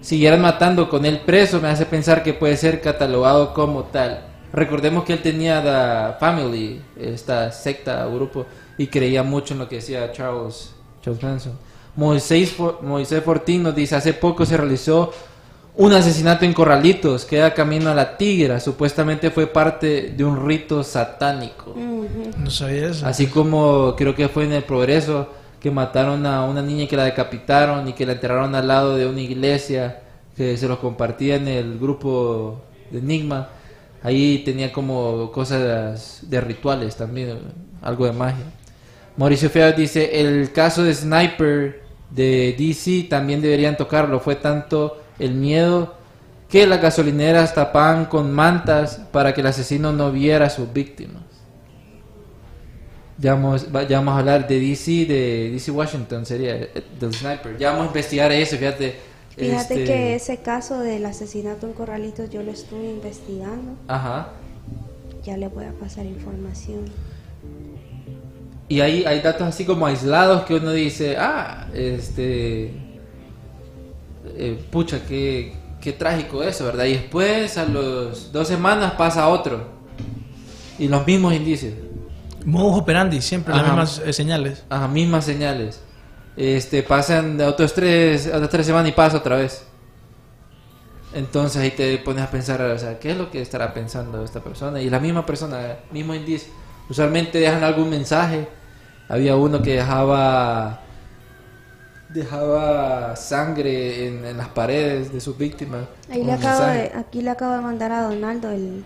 siguieran 0.00 0.40
matando 0.40 0.88
con 0.88 1.06
él 1.06 1.20
preso 1.24 1.60
me 1.60 1.68
hace 1.68 1.86
pensar 1.86 2.22
que 2.22 2.34
puede 2.34 2.56
ser 2.56 2.80
catalogado 2.80 3.54
como 3.54 3.84
tal. 3.84 4.24
Recordemos 4.52 5.04
que 5.04 5.12
él 5.12 5.22
tenía 5.22 5.62
The 5.62 6.18
Family, 6.18 6.82
esta 6.98 7.52
secta 7.52 8.06
o 8.08 8.14
grupo, 8.14 8.46
y 8.76 8.86
creía 8.86 9.22
mucho 9.22 9.54
en 9.54 9.60
lo 9.60 9.68
que 9.68 9.76
decía 9.76 10.10
Charles, 10.12 10.72
Charles 11.02 11.22
Manson. 11.22 11.52
Moisés, 11.96 12.54
Moisés 12.82 13.24
Fortín 13.24 13.64
nos 13.64 13.74
dice, 13.74 13.96
hace 13.96 14.14
poco 14.14 14.46
se 14.46 14.56
realizó 14.56 15.12
un 15.78 15.92
asesinato 15.92 16.44
en 16.44 16.52
Corralitos, 16.52 17.24
queda 17.24 17.54
camino 17.54 17.90
a 17.90 17.94
la 17.94 18.16
Tigra, 18.16 18.58
supuestamente 18.58 19.30
fue 19.30 19.46
parte 19.46 20.12
de 20.16 20.24
un 20.24 20.44
rito 20.46 20.82
satánico. 20.82 21.74
no 22.36 22.50
sabía 22.50 22.88
eso. 22.88 23.06
Así 23.06 23.28
como 23.28 23.94
creo 23.96 24.14
que 24.14 24.28
fue 24.28 24.44
en 24.44 24.52
el 24.52 24.64
Progreso 24.64 25.28
que 25.60 25.70
mataron 25.70 26.26
a 26.26 26.44
una 26.44 26.62
niña 26.62 26.84
y 26.84 26.86
que 26.86 26.96
la 26.96 27.04
decapitaron 27.04 27.88
y 27.88 27.92
que 27.92 28.06
la 28.06 28.12
enterraron 28.12 28.54
al 28.54 28.68
lado 28.68 28.96
de 28.96 29.06
una 29.06 29.20
iglesia 29.20 30.00
que 30.36 30.56
se 30.56 30.68
los 30.68 30.78
compartía 30.78 31.36
en 31.36 31.48
el 31.48 31.78
grupo 31.78 32.60
de 32.90 32.98
Enigma. 32.98 33.48
Ahí 34.02 34.42
tenía 34.44 34.72
como 34.72 35.32
cosas 35.32 36.22
de 36.22 36.40
rituales 36.40 36.96
también, 36.96 37.38
algo 37.82 38.06
de 38.06 38.12
magia. 38.12 38.44
Mauricio 39.18 39.50
Fea 39.50 39.72
dice, 39.72 40.20
el 40.20 40.50
caso 40.52 40.82
de 40.84 40.94
Sniper 40.94 41.82
de 42.10 42.54
DC 42.58 43.08
también 43.10 43.42
deberían 43.42 43.76
tocarlo. 43.76 44.20
Fue 44.20 44.36
tanto 44.36 45.02
el 45.18 45.32
miedo 45.34 45.94
que 46.48 46.66
las 46.66 46.80
gasolineras 46.80 47.52
tapaban 47.54 48.06
con 48.06 48.32
mantas 48.32 49.00
para 49.12 49.34
que 49.34 49.42
el 49.42 49.48
asesino 49.48 49.92
no 49.92 50.10
viera 50.12 50.46
a 50.46 50.50
sus 50.50 50.72
víctimas. 50.72 51.22
Ya 53.18 53.34
vamos, 53.34 53.66
va- 53.74 53.82
ya 53.82 53.98
vamos 53.98 54.14
a 54.14 54.18
hablar 54.20 54.46
de 54.46 54.60
DC, 54.60 55.04
de 55.06 55.50
DC 55.50 55.72
Washington, 55.72 56.24
sería 56.24 56.54
eh, 56.56 56.70
del 57.00 57.12
Sniper. 57.12 57.58
Ya 57.58 57.70
vamos 57.72 57.86
a 57.86 57.88
investigar 57.88 58.30
eso, 58.30 58.56
fíjate. 58.56 58.94
Fíjate 59.36 59.74
este, 59.74 59.84
que 59.84 60.14
ese 60.14 60.36
caso 60.38 60.78
del 60.80 61.04
asesinato 61.04 61.66
en 61.66 61.72
Corralitos 61.72 62.30
yo 62.30 62.42
lo 62.44 62.52
estuve 62.52 62.88
investigando. 62.90 63.72
Ajá. 63.88 64.28
Ya 65.24 65.36
le 65.36 65.48
voy 65.48 65.64
a 65.64 65.72
pasar 65.72 66.06
información. 66.06 66.84
Y 68.68 68.80
ahí 68.80 69.04
hay 69.06 69.20
datos 69.20 69.48
así 69.48 69.64
como 69.64 69.86
aislados 69.86 70.42
que 70.44 70.54
uno 70.54 70.72
dice, 70.72 71.16
ah, 71.16 71.66
este, 71.72 72.66
eh, 74.36 74.62
pucha, 74.70 75.00
qué, 75.08 75.54
qué 75.80 75.92
trágico 75.92 76.42
eso, 76.42 76.66
¿verdad? 76.66 76.84
Y 76.84 76.92
después 76.92 77.56
a 77.56 77.64
los 77.64 78.30
dos 78.30 78.46
semanas 78.46 78.92
pasa 78.92 79.28
otro. 79.28 79.78
Y 80.78 80.88
los 80.88 81.06
mismos 81.06 81.32
indicios. 81.32 81.74
Modus 82.44 82.82
operandi, 82.82 83.20
siempre 83.20 83.54
las 83.54 83.64
mismas 83.64 84.02
eh, 84.04 84.12
señales. 84.12 84.64
Ajá, 84.68 84.86
mismas 84.86 85.24
señales. 85.24 85.80
Este, 86.36 86.82
pasan 86.82 87.36
de 87.36 87.44
otros 87.44 87.74
tres, 87.74 88.26
otras 88.26 88.50
tres 88.50 88.66
semanas 88.66 88.90
y 88.90 88.92
pasa 88.92 89.16
otra 89.16 89.36
vez. 89.36 89.64
Entonces 91.14 91.60
ahí 91.62 91.70
te 91.70 91.96
pones 91.98 92.22
a 92.22 92.30
pensar, 92.30 92.60
o 92.60 92.78
sea, 92.78 92.98
¿qué 92.98 93.12
es 93.12 93.16
lo 93.16 93.30
que 93.30 93.40
estará 93.40 93.72
pensando 93.72 94.22
esta 94.22 94.40
persona? 94.40 94.80
Y 94.80 94.90
la 94.90 95.00
misma 95.00 95.24
persona, 95.24 95.78
mismo 95.90 96.14
indicio. 96.14 96.52
Usualmente 96.88 97.38
dejan 97.38 97.64
algún 97.64 97.90
mensaje. 97.90 98.48
Había 99.08 99.36
uno 99.36 99.62
que 99.62 99.74
dejaba 99.74 100.80
dejaba 102.08 103.16
sangre 103.16 104.06
en, 104.08 104.24
en 104.24 104.36
las 104.38 104.48
paredes 104.48 105.12
de 105.12 105.20
sus 105.20 105.36
víctimas. 105.36 105.86
Ahí 106.10 106.24
le 106.24 106.32
acabo 106.32 106.64
de, 106.66 106.92
aquí 106.94 107.20
le 107.22 107.30
acabo 107.30 107.54
de 107.54 107.60
mandar 107.60 107.92
a 107.92 108.02
Donaldo 108.02 108.50
el, 108.50 108.84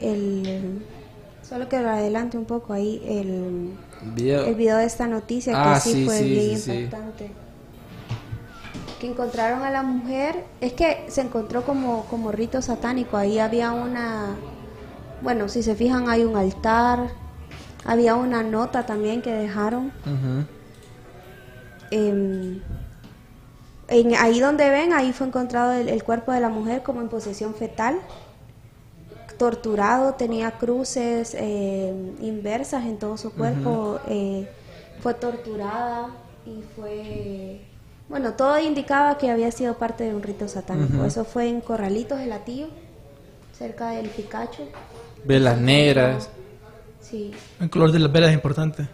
el 0.00 0.84
solo 1.42 1.68
que 1.68 1.80
lo 1.80 1.88
adelante 1.90 2.36
un 2.36 2.44
poco 2.46 2.72
ahí 2.72 3.00
el, 3.06 3.78
El 4.02 4.10
video. 4.12 4.44
el 4.46 4.54
video 4.54 4.76
de 4.76 4.84
esta 4.86 5.06
noticia 5.06 5.52
Ah, 5.56 5.74
que 5.74 5.80
sí, 5.80 5.92
sí, 5.92 6.04
fue 6.04 6.18
sí, 6.18 6.24
bien 6.24 6.56
sí, 6.56 6.56
sí. 6.58 6.72
impactante. 6.72 7.30
Que 9.00 9.06
encontraron 9.06 9.62
a 9.62 9.70
la 9.70 9.84
mujer, 9.84 10.44
es 10.60 10.72
que 10.72 11.04
se 11.08 11.20
encontró 11.20 11.62
como, 11.64 12.04
como 12.06 12.32
rito 12.32 12.60
satánico, 12.60 13.16
ahí 13.16 13.38
había 13.38 13.70
una, 13.70 14.34
bueno, 15.22 15.48
si 15.48 15.62
se 15.62 15.76
fijan 15.76 16.08
hay 16.08 16.24
un 16.24 16.36
altar, 16.36 17.08
había 17.84 18.14
una 18.14 18.42
nota 18.42 18.86
también 18.86 19.22
que 19.22 19.32
dejaron. 19.32 19.92
Em, 21.90 22.60
en, 23.88 24.14
ahí 24.16 24.40
donde 24.40 24.68
ven, 24.68 24.92
ahí 24.92 25.12
fue 25.12 25.26
encontrado 25.26 25.72
el, 25.72 25.88
el 25.88 26.02
cuerpo 26.04 26.32
de 26.32 26.40
la 26.40 26.48
mujer 26.50 26.82
como 26.82 27.00
en 27.00 27.08
posesión 27.08 27.54
fetal, 27.54 27.98
torturado, 29.38 30.14
tenía 30.14 30.50
cruces 30.50 31.34
eh, 31.38 31.94
inversas 32.20 32.84
en 32.84 32.98
todo 32.98 33.16
su 33.16 33.32
cuerpo, 33.32 34.00
eh, 34.08 34.48
fue 35.00 35.14
torturada 35.14 36.08
y 36.44 36.62
fue... 36.76 37.60
Bueno, 38.08 38.32
todo 38.34 38.58
indicaba 38.58 39.16
que 39.18 39.30
había 39.30 39.50
sido 39.52 39.74
parte 39.74 40.04
de 40.04 40.14
un 40.14 40.22
rito 40.22 40.48
satánico. 40.48 41.04
Eso 41.04 41.24
fue 41.24 41.48
en 41.48 41.60
Corralitos 41.60 42.18
de 42.18 42.26
Latillo, 42.26 42.68
cerca 43.56 43.90
del 43.90 44.08
Picacho. 44.08 44.62
Velas 45.24 45.58
negras. 45.58 46.30
Sí. 47.10 47.30
El 47.60 47.70
color 47.70 47.92
de 47.92 47.98
las 47.98 48.12
velas 48.12 48.30
es 48.30 48.34
importante. 48.34 48.86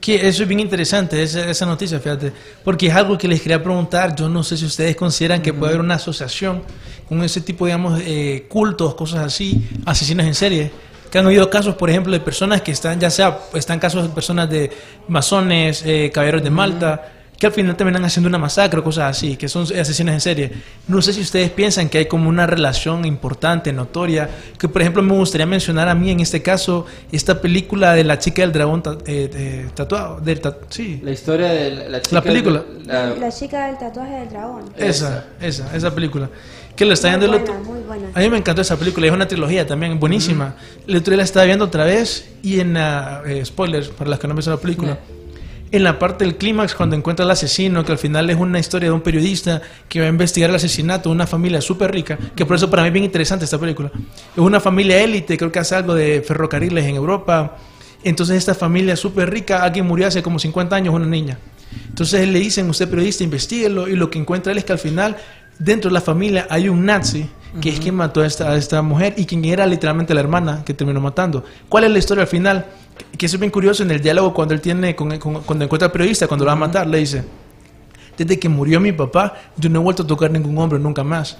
Que 0.00 0.26
eso 0.26 0.42
es 0.42 0.48
bien 0.48 0.60
interesante, 0.60 1.22
esa, 1.22 1.48
esa 1.48 1.66
noticia, 1.66 2.00
fíjate. 2.00 2.32
Porque 2.64 2.88
es 2.88 2.94
algo 2.94 3.16
que 3.16 3.28
les 3.28 3.40
quería 3.40 3.62
preguntar. 3.62 4.14
Yo 4.16 4.28
no 4.28 4.42
sé 4.42 4.56
si 4.56 4.64
ustedes 4.64 4.96
consideran 4.96 5.40
que 5.40 5.52
puede 5.52 5.72
haber 5.72 5.84
una 5.84 5.94
asociación 5.94 6.62
con 7.08 7.22
ese 7.22 7.40
tipo, 7.40 7.66
digamos, 7.66 8.00
eh, 8.04 8.46
cultos, 8.48 8.94
cosas 8.94 9.24
así, 9.24 9.68
asesinos 9.84 10.26
en 10.26 10.34
serie. 10.34 10.70
Que 11.10 11.18
han 11.18 11.26
habido 11.26 11.48
casos, 11.48 11.76
por 11.76 11.90
ejemplo, 11.90 12.12
de 12.12 12.20
personas 12.20 12.62
que 12.62 12.72
están, 12.72 12.98
ya 12.98 13.10
sea, 13.10 13.38
están 13.54 13.78
casos 13.78 14.02
de 14.02 14.08
personas 14.08 14.50
de 14.50 14.70
masones, 15.06 15.84
eh, 15.86 16.10
caballeros 16.12 16.42
de 16.42 16.50
Malta, 16.50 17.12
que 17.38 17.46
al 17.46 17.52
final 17.52 17.76
terminan 17.76 18.04
haciendo 18.04 18.28
una 18.28 18.38
masacre 18.38 18.80
o 18.80 18.84
cosas 18.84 19.10
así, 19.16 19.36
que 19.36 19.48
son 19.48 19.64
asesinos 19.64 20.14
en 20.14 20.20
serie. 20.20 20.52
No 20.88 21.02
sé 21.02 21.12
si 21.12 21.20
ustedes 21.20 21.50
piensan 21.50 21.88
que 21.88 21.98
hay 21.98 22.06
como 22.06 22.28
una 22.28 22.46
relación 22.46 23.04
importante, 23.04 23.72
notoria, 23.72 24.28
que 24.58 24.68
por 24.68 24.80
ejemplo 24.82 25.02
me 25.02 25.14
gustaría 25.14 25.44
mencionar 25.46 25.88
a 25.88 25.94
mí 25.94 26.10
en 26.10 26.20
este 26.20 26.42
caso 26.42 26.86
esta 27.12 27.40
película 27.40 27.92
de 27.94 28.04
la 28.04 28.18
chica 28.18 28.42
del 28.42 28.52
dragón 28.52 28.82
ta- 28.82 28.98
eh, 29.06 29.28
eh, 29.34 29.66
tatuado, 29.74 30.20
del 30.20 30.40
ta- 30.40 30.56
sí, 30.68 31.00
La 31.02 31.10
historia 31.10 31.48
de 31.48 31.70
la, 31.72 31.88
la 31.88 32.00
chica... 32.02 32.14
La 32.16 32.22
película. 32.22 32.62
la- 32.86 33.06
La 33.16 33.32
chica 33.32 33.66
del 33.66 33.78
tatuaje 33.78 34.14
del 34.14 34.28
dragón. 34.30 34.64
esa, 34.76 35.24
esa, 35.40 35.74
esa 35.76 35.94
película. 35.94 36.30
Que 36.76 36.84
lo 36.84 36.92
está 36.94 37.08
Muy 37.10 37.18
viendo 37.18 37.36
el 37.36 37.42
buena, 37.42 37.58
otro- 37.60 37.72
muy 37.72 37.80
buena. 37.82 38.06
A 38.14 38.20
mí 38.20 38.30
me 38.30 38.38
encantó 38.38 38.62
esa 38.62 38.76
película, 38.76 39.06
es 39.06 39.12
una 39.12 39.28
trilogía 39.28 39.66
también, 39.66 40.00
buenísima. 40.00 40.54
El 40.88 40.96
otro 40.96 41.10
día 41.12 41.18
la 41.18 41.22
estaba 41.24 41.46
viendo 41.46 41.64
otra 41.66 41.84
vez 41.84 42.28
y 42.42 42.58
en 42.60 42.74
la, 42.74 43.22
eh, 43.26 43.44
spoilers 43.44 43.88
para 43.88 44.10
las 44.10 44.18
que 44.18 44.26
no 44.26 44.32
han 44.32 44.36
visto 44.36 44.50
la 44.50 44.56
película, 44.56 44.98
en 45.74 45.82
la 45.82 45.98
parte 45.98 46.24
del 46.24 46.36
clímax 46.36 46.74
cuando 46.74 46.94
encuentra 46.94 47.24
al 47.24 47.30
asesino, 47.32 47.84
que 47.84 47.90
al 47.90 47.98
final 47.98 48.30
es 48.30 48.36
una 48.36 48.60
historia 48.60 48.90
de 48.90 48.94
un 48.94 49.00
periodista 49.00 49.60
que 49.88 49.98
va 49.98 50.06
a 50.06 50.08
investigar 50.08 50.48
el 50.50 50.56
asesinato 50.56 51.08
de 51.08 51.14
una 51.14 51.26
familia 51.26 51.60
súper 51.60 51.90
rica, 51.90 52.16
que 52.36 52.46
por 52.46 52.54
eso 52.54 52.70
para 52.70 52.82
mí 52.82 52.88
es 52.88 52.92
bien 52.92 53.04
interesante 53.04 53.44
esta 53.44 53.58
película. 53.58 53.90
Es 53.94 54.38
una 54.38 54.60
familia 54.60 55.02
élite, 55.02 55.36
creo 55.36 55.50
que 55.50 55.58
hace 55.58 55.74
algo 55.74 55.94
de 55.94 56.22
ferrocarriles 56.22 56.84
en 56.84 56.94
Europa. 56.94 57.56
Entonces 58.04 58.36
esta 58.36 58.54
familia 58.54 58.94
súper 58.94 59.30
rica, 59.30 59.64
alguien 59.64 59.86
murió 59.86 60.06
hace 60.06 60.22
como 60.22 60.38
50 60.38 60.76
años, 60.76 60.94
una 60.94 61.06
niña. 61.06 61.38
Entonces 61.88 62.28
le 62.28 62.38
dicen, 62.38 62.70
usted 62.70 62.88
periodista, 62.88 63.24
investiguelo, 63.24 63.88
y 63.88 63.96
lo 63.96 64.10
que 64.10 64.18
encuentra 64.20 64.52
él 64.52 64.58
es 64.58 64.64
que 64.64 64.72
al 64.72 64.78
final, 64.78 65.16
dentro 65.58 65.90
de 65.90 65.94
la 65.94 66.00
familia 66.00 66.46
hay 66.50 66.68
un 66.68 66.84
nazi, 66.86 67.28
que 67.60 67.70
es 67.70 67.80
quien 67.80 67.94
mató 67.94 68.20
a 68.20 68.26
esta, 68.26 68.50
a 68.50 68.56
esta 68.56 68.82
mujer 68.82 69.14
y 69.16 69.26
quien 69.26 69.44
era 69.44 69.66
literalmente 69.66 70.12
la 70.14 70.20
hermana 70.20 70.62
que 70.64 70.74
terminó 70.74 71.00
matando. 71.00 71.44
¿Cuál 71.68 71.84
es 71.84 71.90
la 71.90 71.98
historia 71.98 72.22
al 72.22 72.28
final? 72.28 72.66
Que, 72.96 73.18
que 73.18 73.26
eso 73.26 73.36
es 73.36 73.40
bien 73.40 73.50
curioso 73.52 73.82
en 73.82 73.90
el 73.90 74.00
diálogo 74.00 74.34
cuando 74.34 74.54
él 74.54 74.60
tiene, 74.60 74.94
con, 74.96 75.16
con- 75.18 75.42
cuando 75.42 75.64
encuentra 75.64 75.86
al 75.86 75.92
periodista, 75.92 76.26
cuando 76.26 76.44
lo 76.44 76.48
va 76.48 76.52
a 76.52 76.56
matar, 76.56 76.86
le 76.86 76.98
dice, 76.98 77.24
desde 78.16 78.38
que 78.38 78.48
murió 78.48 78.80
mi 78.80 78.92
papá, 78.92 79.34
yo 79.56 79.68
no 79.70 79.80
he 79.80 79.82
vuelto 79.82 80.02
a 80.02 80.06
tocar 80.06 80.30
ningún 80.30 80.56
hombre 80.58 80.78
nunca 80.78 81.02
más. 81.04 81.36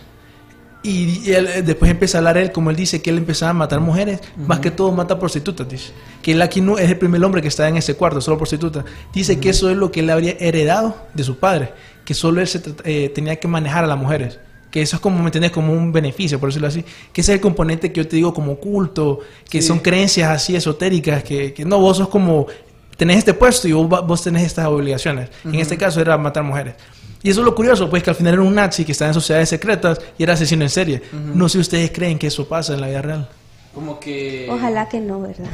Y, 0.87 1.31
él, 1.33 1.47
eh, 1.47 1.62
después 1.62 1.91
empieza 1.91 2.19
a 2.19 2.21
hablar 2.21 2.37
él, 2.37 2.53
como 2.53 2.69
él 2.69 2.77
dice, 2.77 3.01
que 3.01 3.09
él 3.09 3.17
empezaba 3.17 3.51
a 3.51 3.55
matar 3.55 3.81
mujeres, 3.81 4.21
más 4.37 4.61
que 4.61 4.71
todo 4.71 4.93
mata 4.93 5.19
prostitutas, 5.19 5.67
dice. 5.67 5.93
Que 6.21 6.33
él 6.33 6.43
aquí 6.43 6.61
no 6.61 6.77
es 6.79 6.91
el 6.91 6.99
primer 6.99 7.25
hombre 7.25 7.41
que 7.41 7.49
está 7.49 7.67
en 7.69 7.79
ese 7.79 7.95
cuarto, 7.97 8.21
solo 8.21 8.37
prostitutas. 8.37 8.85
Dice 9.12 9.41
que 9.41 9.49
eso 9.49 9.71
es 9.71 9.77
lo 9.79 9.91
que 9.91 10.01
él 10.01 10.11
habría 10.11 10.37
heredado 10.39 10.95
de 11.15 11.25
su 11.25 11.39
padre, 11.39 11.73
que 12.05 12.12
solo 12.12 12.41
él 12.43 12.47
se 12.47 12.61
eh, 12.85 13.09
tenía 13.15 13.37
que 13.37 13.49
manejar 13.49 13.83
a 13.85 13.87
las 13.87 13.99
mujeres. 13.99 14.39
Que 14.75 14.83
eso 14.83 14.97
es 14.97 15.01
como, 15.01 15.18
¿me 15.20 15.27
entiendes? 15.27 15.53
Como 15.53 15.72
un 15.72 15.93
beneficio, 15.93 16.41
por 16.41 16.49
decirlo 16.49 16.66
así. 16.66 16.83
Que 17.12 17.20
ese 17.20 17.31
es 17.31 17.37
el 17.37 17.41
componente 17.41 17.93
que 17.93 18.01
yo 18.03 18.09
te 18.09 18.16
digo 18.16 18.35
como 18.35 18.57
culto, 18.57 19.20
que 19.49 19.62
Sí. 19.62 19.68
son 19.68 19.79
creencias 19.79 20.29
así 20.29 20.57
esotéricas, 20.57 21.22
que, 21.22 21.55
que 21.55 21.64
no, 21.64 21.79
vos 21.79 21.97
sos 21.99 22.09
como, 22.09 22.49
tenés 22.97 23.18
este 23.18 23.35
puesto 23.35 23.68
y 23.68 23.72
vos, 23.72 23.89
vos 24.05 24.20
tenés 24.25 24.43
estas 24.43 24.66
obligaciones. 24.66 25.29
En 25.45 25.55
este 25.55 25.79
caso 25.79 26.01
era 26.01 26.18
matar 26.18 26.43
mujeres. 26.43 26.75
Y 27.22 27.31
eso 27.31 27.41
es 27.43 27.45
lo 27.45 27.55
curioso, 27.55 27.89
pues 27.89 28.03
que 28.03 28.11
al 28.11 28.16
final 28.16 28.33
era 28.35 28.43
un 28.43 28.53
nazi 28.53 28.85
que 28.85 28.91
estaba 28.91 29.11
en 29.11 29.14
sociedades 29.14 29.49
secretas 29.49 30.01
y 30.18 30.25
era 30.25 30.33
asesino 30.35 30.64
en 30.64 30.70
serie. 30.70 31.03
No 31.12 31.49
sé 31.49 31.53
si 31.53 31.61
ustedes 31.61 31.93
creen 31.93 32.18
que 32.18 32.27
eso 32.27 32.49
pasa 32.49 32.75
en 32.75 32.81
la 32.81 32.89
vida 32.89 33.01
real. 33.01 33.29
Como 33.72 34.01
que... 34.01 34.49
Ojalá 34.51 34.89
que 34.89 34.99
no, 35.01 35.20
¿verdad? 35.20 35.47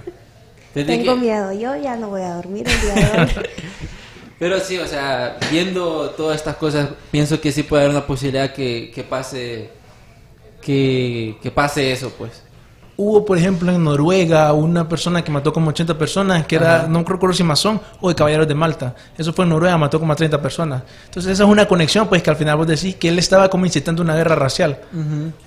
Tengo 0.74 1.14
que- 1.14 1.20
miedo. 1.20 1.52
Yo 1.54 1.76
ya 1.76 1.96
no 1.96 2.10
voy 2.10 2.20
a 2.22 2.34
dormir 2.34 2.66
el 2.68 2.80
día 2.82 2.94
de 2.94 3.22
hoy. 3.22 3.28
Pero 4.40 4.58
sí, 4.58 4.78
o 4.78 4.86
sea, 4.86 5.36
viendo 5.50 6.10
todas 6.16 6.36
estas 6.36 6.56
cosas, 6.56 6.88
pienso 7.12 7.38
que 7.40 7.52
sí 7.52 7.62
puede 7.62 7.84
haber 7.84 7.94
una 7.94 8.06
posibilidad 8.06 8.52
que, 8.54 8.90
que 8.92 9.04
pase 9.04 9.70
que, 10.62 11.36
que 11.42 11.50
pase 11.50 11.92
eso, 11.92 12.10
pues. 12.16 12.42
Hubo, 12.96 13.24
por 13.24 13.36
ejemplo, 13.36 13.70
en 13.70 13.84
Noruega 13.84 14.50
una 14.54 14.88
persona 14.88 15.22
que 15.22 15.30
mató 15.30 15.52
como 15.52 15.68
80 15.68 15.96
personas, 15.98 16.46
que 16.46 16.56
era, 16.56 16.76
Ajá. 16.76 16.86
no 16.88 17.04
recuerdo 17.04 17.34
si 17.34 17.42
masón 17.42 17.82
o 18.00 18.08
de 18.08 18.14
Caballeros 18.14 18.48
de 18.48 18.54
Malta. 18.54 18.94
Eso 19.16 19.32
fue 19.34 19.44
en 19.44 19.50
Noruega, 19.50 19.76
mató 19.76 20.00
como 20.00 20.14
a 20.14 20.16
30 20.16 20.40
personas. 20.40 20.82
Entonces, 21.04 21.32
esa 21.32 21.44
es 21.44 21.48
una 21.50 21.68
conexión, 21.68 22.08
pues 22.08 22.22
que 22.22 22.30
al 22.30 22.36
final 22.36 22.56
vos 22.56 22.66
decís 22.66 22.96
que 22.96 23.08
él 23.08 23.18
estaba 23.18 23.50
como 23.50 23.66
incitando 23.66 24.02
una 24.02 24.14
guerra 24.16 24.36
racial. 24.36 24.80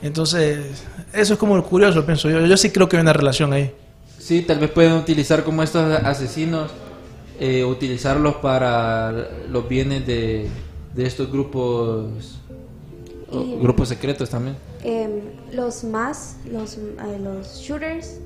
Entonces, 0.04 0.84
eso 1.14 1.34
es 1.34 1.40
como 1.40 1.64
curioso, 1.64 2.06
pienso 2.06 2.30
yo. 2.30 2.46
Yo 2.46 2.58
sí 2.58 2.70
creo 2.70 2.88
que 2.88 2.98
hay 2.98 3.02
una 3.02 3.14
relación 3.14 3.54
ahí. 3.54 3.74
Sí, 4.20 4.42
tal 4.44 4.60
vez 4.60 4.70
pueden 4.72 4.94
utilizar 4.94 5.44
como 5.44 5.64
estos 5.64 5.92
asesinos, 6.04 6.72
eh, 7.40 7.64
utilizarlos 7.66 8.36
para 8.36 9.12
los 9.50 9.68
bienes 9.68 10.06
de, 10.06 10.48
de 10.96 11.06
estos 11.06 11.32
grupos 11.32 12.40
Y- 13.32 13.58
grupos 13.60 13.90
secretos 13.90 14.30
también. 14.30 14.56
Em, 14.84 15.22
los 15.54 15.84
más, 15.84 16.38
los, 16.52 16.78
eh, 16.78 17.20
los 17.22 17.56
shooters, 17.62 18.20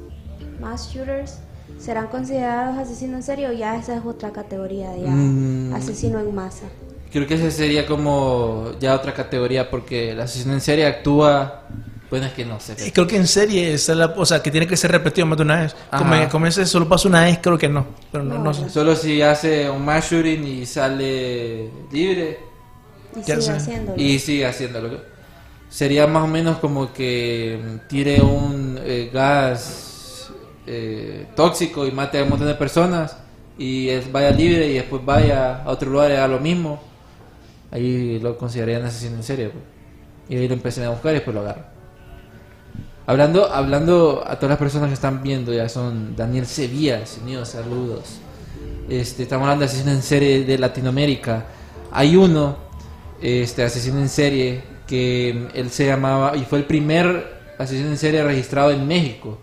más 0.60 0.90
shooters, 0.92 1.38
¿serán 1.80 2.08
considerados 2.08 2.78
asesinos 2.78 3.16
en 3.18 3.24
serie 3.24 3.48
o 3.50 3.54
ya 3.54 3.78
esa 3.78 3.96
es 3.96 4.02
otra 4.06 4.32
categoría 4.32 4.96
ya 4.98 5.10
Mm. 5.10 5.74
asesino 5.74 6.20
en 6.20 6.34
masa? 6.36 6.66
Creo 7.12 7.26
que 7.26 7.36
esa 7.36 7.50
sería 7.52 7.86
como 7.88 8.72
ya 8.82 8.94
otra 8.96 9.14
categoría 9.14 9.70
porque 9.70 10.12
el 10.12 10.20
asesino 10.20 10.54
en 10.54 10.62
serie 10.62 10.86
actúa, 10.86 11.64
bueno 12.10 12.26
es 12.28 12.34
que 12.34 12.46
no 12.46 12.60
sé. 12.60 12.76
Y 12.88 12.92
creo 12.92 13.06
que 13.08 13.18
en 13.18 13.28
serie, 13.28 13.74
está 13.74 13.94
la, 13.96 14.06
o 14.08 14.26
sea, 14.26 14.42
que 14.42 14.50
tiene 14.52 14.68
que 14.68 14.78
ser 14.78 14.92
repetido 14.92 15.26
más 15.28 15.38
de 15.38 15.44
una 15.44 15.62
vez. 15.62 15.76
Como, 16.32 16.46
ese 16.48 16.66
solo 16.66 16.88
pasa 16.88 17.08
una 17.10 17.24
vez, 17.26 17.40
creo 17.42 17.58
que 17.58 17.68
no. 17.70 17.86
Pero 18.12 18.24
no, 18.24 18.36
No, 18.38 18.44
no 18.46 18.54
sé. 18.54 18.62
¿verdad? 18.62 18.74
Solo 18.74 18.96
si 18.96 19.22
hace 19.22 19.70
un 19.70 19.84
mass 19.86 20.12
shooting 20.12 20.44
y 20.46 20.66
sale 20.66 21.70
libre 21.92 22.40
Y 23.16 23.24
sigue 23.24 23.42
sé. 23.42 23.52
haciéndolo. 23.52 24.02
y 24.02 24.20
sigue 24.20 24.46
haciéndolo. 24.46 25.02
Sería 25.70 26.08
más 26.08 26.24
o 26.24 26.28
menos 26.28 26.60
como 26.60 26.94
que 26.94 27.60
tire 27.90 28.22
un 28.22 28.80
eh, 28.82 29.10
gas 29.14 30.30
eh, 30.66 31.28
tóxico 31.36 31.86
y 31.86 31.92
mate 31.92 32.20
a 32.20 32.24
un 32.24 32.30
montón 32.30 32.48
de 32.48 32.56
personas 32.56 33.18
y 33.58 33.90
es, 33.90 34.10
vaya 34.12 34.32
libre 34.32 34.68
y 34.68 34.74
después 34.76 35.04
vaya 35.04 35.64
a 35.64 35.70
otro 35.70 35.90
lugar 35.92 36.12
y 36.12 36.14
haga 36.14 36.28
lo 36.30 36.40
mismo. 36.40 36.82
Ahí 37.70 38.18
lo 38.20 38.38
considerarían 38.38 38.86
asesino 38.86 39.18
en 39.18 39.24
serie. 39.24 39.50
pues. 39.50 39.64
Y 40.30 40.38
ahí 40.38 40.48
lo 40.48 40.54
empiezan 40.54 40.86
a 40.86 40.90
buscar 40.90 41.12
y 41.12 41.16
después 41.16 41.36
lo 41.36 41.42
agarran. 41.42 41.66
Hablando, 43.10 43.50
hablando 43.50 44.22
a 44.28 44.36
todas 44.36 44.50
las 44.50 44.60
personas 44.60 44.90
que 44.90 44.96
están 44.96 45.24
viendo, 45.24 45.54
ya 45.54 45.70
son 45.70 46.14
Daniel 46.14 46.46
Sevilla, 46.46 47.02
unidos, 47.24 47.48
saludos. 47.48 48.18
Este, 48.90 49.24
estamos 49.24 49.46
hablando 49.46 49.62
de 49.62 49.68
asesino 49.68 49.92
en 49.92 50.02
serie 50.02 50.44
de 50.44 50.58
Latinoamérica. 50.58 51.46
Hay 51.90 52.18
uno, 52.18 52.58
este 53.22 53.64
asesino 53.64 54.00
en 54.00 54.10
serie, 54.10 54.62
que 54.86 55.48
él 55.54 55.70
se 55.70 55.86
llamaba, 55.86 56.36
y 56.36 56.44
fue 56.44 56.60
el 56.60 56.66
primer 56.66 57.56
asesino 57.58 57.88
en 57.88 57.98
serie 57.98 58.22
registrado 58.24 58.72
en 58.72 58.86
México. 58.86 59.38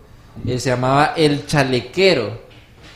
Él 0.45 0.61
se 0.61 0.69
llamaba 0.69 1.13
El 1.17 1.47
Chalequero. 1.47 2.37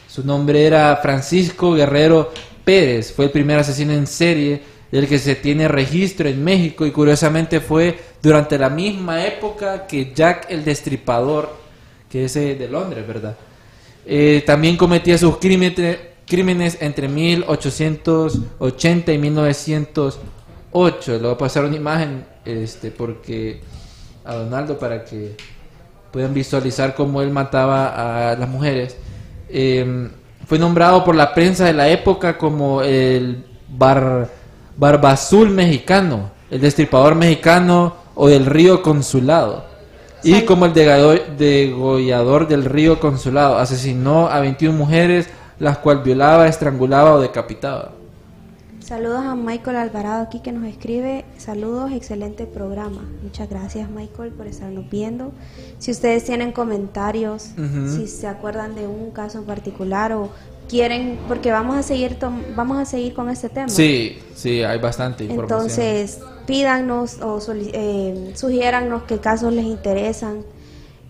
Su 0.07 0.23
nombre 0.23 0.67
era 0.67 0.97
Francisco 0.97 1.73
Guerrero 1.73 2.31
Pérez. 2.63 3.11
Fue 3.11 3.25
el 3.25 3.31
primer 3.31 3.57
asesino 3.57 3.91
en 3.91 4.05
serie 4.05 4.61
del 4.91 5.07
que 5.07 5.19
se 5.19 5.35
tiene 5.35 5.67
registro 5.67 6.27
en 6.27 6.43
México 6.43 6.83
y 6.85 6.91
curiosamente 6.91 7.59
fue 7.59 7.99
durante 8.21 8.57
la 8.57 8.69
misma 8.69 9.25
época 9.25 9.87
que 9.87 10.13
Jack 10.13 10.47
el 10.49 10.65
Destripador, 10.65 11.55
que 12.09 12.25
es 12.25 12.35
eh, 12.35 12.55
de 12.55 12.67
Londres, 12.67 13.07
¿verdad? 13.07 13.37
Eh, 14.05 14.43
también 14.45 14.75
cometía 14.77 15.17
sus 15.17 15.37
crímenes, 15.37 15.97
crímenes 16.25 16.77
entre 16.81 17.07
1880 17.07 19.13
y 19.13 19.17
1908. 19.17 21.11
Le 21.11 21.17
voy 21.19 21.31
a 21.31 21.37
pasar 21.37 21.65
una 21.65 21.75
imagen 21.75 22.25
este, 22.45 22.91
porque 22.91 23.61
a 24.25 24.33
Donaldo 24.33 24.79
para 24.79 25.05
que 25.05 25.35
puedan 26.11 26.33
visualizar 26.33 26.95
cómo 26.95 27.21
él 27.21 27.29
mataba 27.29 28.31
a 28.31 28.35
las 28.35 28.49
mujeres. 28.49 28.97
Eh, 29.49 30.09
fue 30.47 30.57
nombrado 30.57 31.03
por 31.03 31.13
la 31.15 31.35
prensa 31.35 31.65
de 31.65 31.73
la 31.73 31.89
época 31.89 32.37
como 32.37 32.81
el 32.81 33.43
bar, 33.67 34.29
Barbazul 34.79 35.49
mexicano, 35.49 36.31
el 36.49 36.61
destripador 36.61 37.13
mexicano 37.13 37.95
o 38.15 38.29
del 38.29 38.45
río 38.45 38.81
Consulado. 38.81 39.65
Y 40.23 40.43
como 40.45 40.65
el 40.65 40.73
degollador 40.73 42.47
del 42.47 42.63
río 42.63 42.97
Consulado, 42.97 43.57
asesinó 43.57 44.29
a 44.29 44.39
21 44.39 44.77
mujeres, 44.77 45.29
las 45.59 45.79
cuales 45.79 46.05
violaba, 46.05 46.47
estrangulaba 46.47 47.13
o 47.13 47.19
decapitaba. 47.19 47.91
Saludos 48.79 49.23
a 49.23 49.35
Michael 49.35 49.77
Alvarado 49.77 50.23
aquí 50.23 50.39
que 50.39 50.51
nos 50.51 50.65
escribe. 50.65 51.23
Saludos, 51.37 51.91
excelente 51.91 52.47
programa. 52.47 53.01
Muchas 53.21 53.47
gracias 53.49 53.87
Michael 53.89 54.31
por 54.31 54.47
estarnos 54.47 54.89
viendo. 54.89 55.31
Si 55.77 55.91
ustedes 55.91 56.23
tienen 56.23 56.53
comentarios, 56.53 57.51
si 57.95 58.07
se 58.07 58.27
acuerdan 58.27 58.73
de 58.73 58.87
un 58.87 59.11
caso 59.11 59.37
en 59.37 59.43
particular 59.43 60.13
o 60.13 60.29
quieren, 60.69 61.19
porque 61.27 61.51
vamos 61.51 61.75
a 61.77 61.83
seguir 61.83 62.15
tom- 62.19 62.43
vamos 62.55 62.77
a 62.77 62.85
seguir 62.85 63.13
con 63.13 63.29
este 63.29 63.49
tema. 63.49 63.67
Sí, 63.69 64.19
sí, 64.35 64.63
hay 64.63 64.77
bastante 64.79 65.23
información. 65.25 65.59
Entonces, 65.61 66.19
pídanos 66.45 67.19
o 67.21 67.39
eh, 67.53 68.31
sugiérannos 68.35 69.03
qué 69.03 69.17
casos 69.19 69.51
les 69.51 69.65
interesan, 69.65 70.43